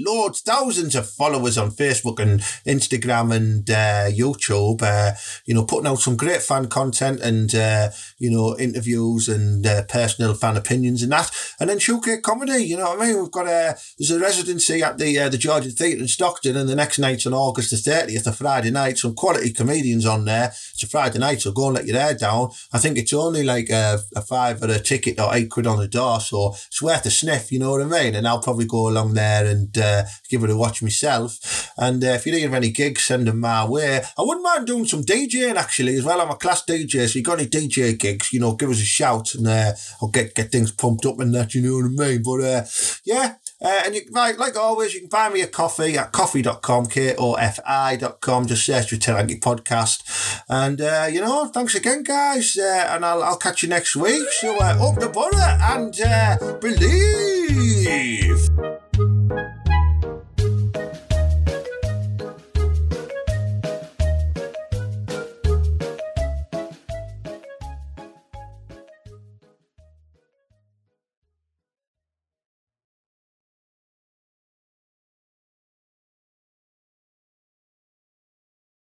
loads, 0.00 0.40
thousands 0.40 0.94
of 0.94 1.08
followers 1.08 1.58
on 1.58 1.70
Facebook 1.70 2.18
and 2.18 2.40
Instagram 2.66 3.34
and 3.34 3.68
uh, 3.70 4.10
YouTube. 4.10 4.82
Uh, 4.82 5.16
you 5.44 5.54
know, 5.54 5.64
putting 5.64 5.86
out 5.86 5.98
some 5.98 6.16
great 6.16 6.42
fan 6.42 6.68
content 6.68 7.20
and 7.20 7.54
uh, 7.54 7.90
you 8.18 8.30
know 8.30 8.56
interviews 8.58 9.28
and 9.28 9.66
uh, 9.66 9.82
personal 9.84 10.34
fan 10.34 10.56
opinions 10.56 11.02
and 11.02 11.12
that. 11.12 11.30
And 11.60 11.70
then 11.70 11.78
Showcase 11.78 12.20
Comedy. 12.22 12.64
You 12.64 12.76
know 12.76 12.90
what 12.90 13.00
I 13.00 13.06
mean? 13.06 13.20
We've 13.20 13.30
got 13.30 13.46
a 13.46 13.76
there's 13.98 14.10
a 14.10 14.20
residency 14.20 14.82
at 14.82 14.98
the 14.98 15.18
uh, 15.18 15.28
the 15.28 15.38
Georgian 15.38 15.72
Theatre 15.72 16.00
in 16.00 16.08
Stockton, 16.08 16.56
and 16.56 16.68
the 16.68 16.76
next 16.76 16.98
night's 16.98 17.26
on 17.26 17.34
August 17.34 17.70
the 17.70 17.76
thirtieth, 17.76 18.26
a 18.26 18.32
Friday 18.32 18.70
night. 18.70 18.98
Some 18.98 19.14
quality 19.14 19.52
comedians 19.52 20.06
on 20.06 20.24
there. 20.24 20.48
It's 20.48 20.82
a 20.82 20.86
Friday 20.86 21.18
night, 21.18 21.40
so 21.40 21.52
go 21.52 21.66
and 21.66 21.76
let 21.76 21.86
your 21.86 21.98
hair 21.98 22.14
down. 22.14 22.50
I 22.72 22.78
think 22.78 22.98
it's 22.98 23.12
only 23.12 23.44
like 23.44 23.70
a, 23.70 24.00
a 24.14 24.22
five 24.22 24.62
or 24.62 24.70
a 24.70 24.78
ticket 24.78 25.18
or 25.20 25.34
eight 25.34 25.50
quid 25.50 25.66
on 25.66 25.78
the 25.78 25.88
door, 25.88 26.20
so 26.20 26.50
it's 26.50 26.82
worth 26.82 27.06
a 27.06 27.10
sniff. 27.10 27.52
You 27.52 27.58
know 27.58 27.72
what 27.72 27.82
I 27.82 27.84
mean? 27.84 28.14
And 28.14 28.26
I'll 28.26 28.42
probably 28.42 28.66
go 28.66 28.88
along 28.88 29.14
there 29.14 29.46
and 29.46 29.67
uh, 29.76 30.04
give 30.28 30.44
it 30.44 30.50
a 30.50 30.56
watch 30.56 30.82
myself. 30.82 31.70
And 31.76 32.02
uh, 32.02 32.08
if 32.08 32.26
you 32.26 32.32
need 32.32 32.44
of 32.44 32.54
any 32.54 32.70
gigs, 32.70 33.04
send 33.04 33.26
them 33.26 33.40
my 33.40 33.66
way. 33.66 34.02
I 34.18 34.22
wouldn't 34.22 34.44
mind 34.44 34.66
doing 34.66 34.86
some 34.86 35.02
DJing 35.02 35.56
actually 35.56 35.96
as 35.96 36.04
well. 36.04 36.20
I'm 36.20 36.30
a 36.30 36.36
class 36.36 36.64
DJ, 36.64 37.08
so 37.08 37.18
you 37.18 37.24
got 37.24 37.40
any 37.40 37.48
DJ 37.48 37.98
gigs, 37.98 38.32
you 38.32 38.40
know, 38.40 38.54
give 38.54 38.70
us 38.70 38.80
a 38.80 38.84
shout 38.84 39.34
and 39.34 39.46
uh, 39.46 39.72
I'll 40.00 40.08
get 40.08 40.34
get 40.34 40.52
things 40.52 40.72
pumped 40.72 41.04
up 41.06 41.20
and 41.20 41.34
that. 41.34 41.54
You 41.54 41.62
know 41.62 41.88
what 41.88 42.06
I 42.06 42.10
mean? 42.10 42.22
But 42.22 42.40
uh, 42.40 42.64
yeah. 43.04 43.34
Uh, 43.60 43.80
and 43.84 43.94
you, 43.94 44.02
like, 44.10 44.38
like 44.38 44.56
always, 44.56 44.94
you 44.94 45.00
can 45.00 45.08
buy 45.08 45.28
me 45.28 45.40
a 45.40 45.46
coffee 45.46 45.98
at 45.98 46.12
coffee.com, 46.12 46.86
K-O-F-I.com. 46.86 48.46
Just 48.46 48.64
search 48.64 48.90
for 48.90 48.96
Ted 48.96 49.16
Hankey 49.16 49.40
Podcast. 49.40 50.44
And, 50.48 50.80
uh, 50.80 51.08
you 51.10 51.20
know, 51.20 51.46
thanks 51.46 51.74
again, 51.74 52.04
guys. 52.04 52.56
Uh, 52.56 52.86
and 52.90 53.04
I'll, 53.04 53.22
I'll 53.22 53.36
catch 53.36 53.64
you 53.64 53.68
next 53.68 53.96
week. 53.96 54.28
So, 54.30 54.56
uh, 54.58 54.78
up 54.80 55.00
the 55.00 55.08
butter 55.08 55.36
and 55.36 56.00
uh, 56.00 56.38
believe. 56.60 58.48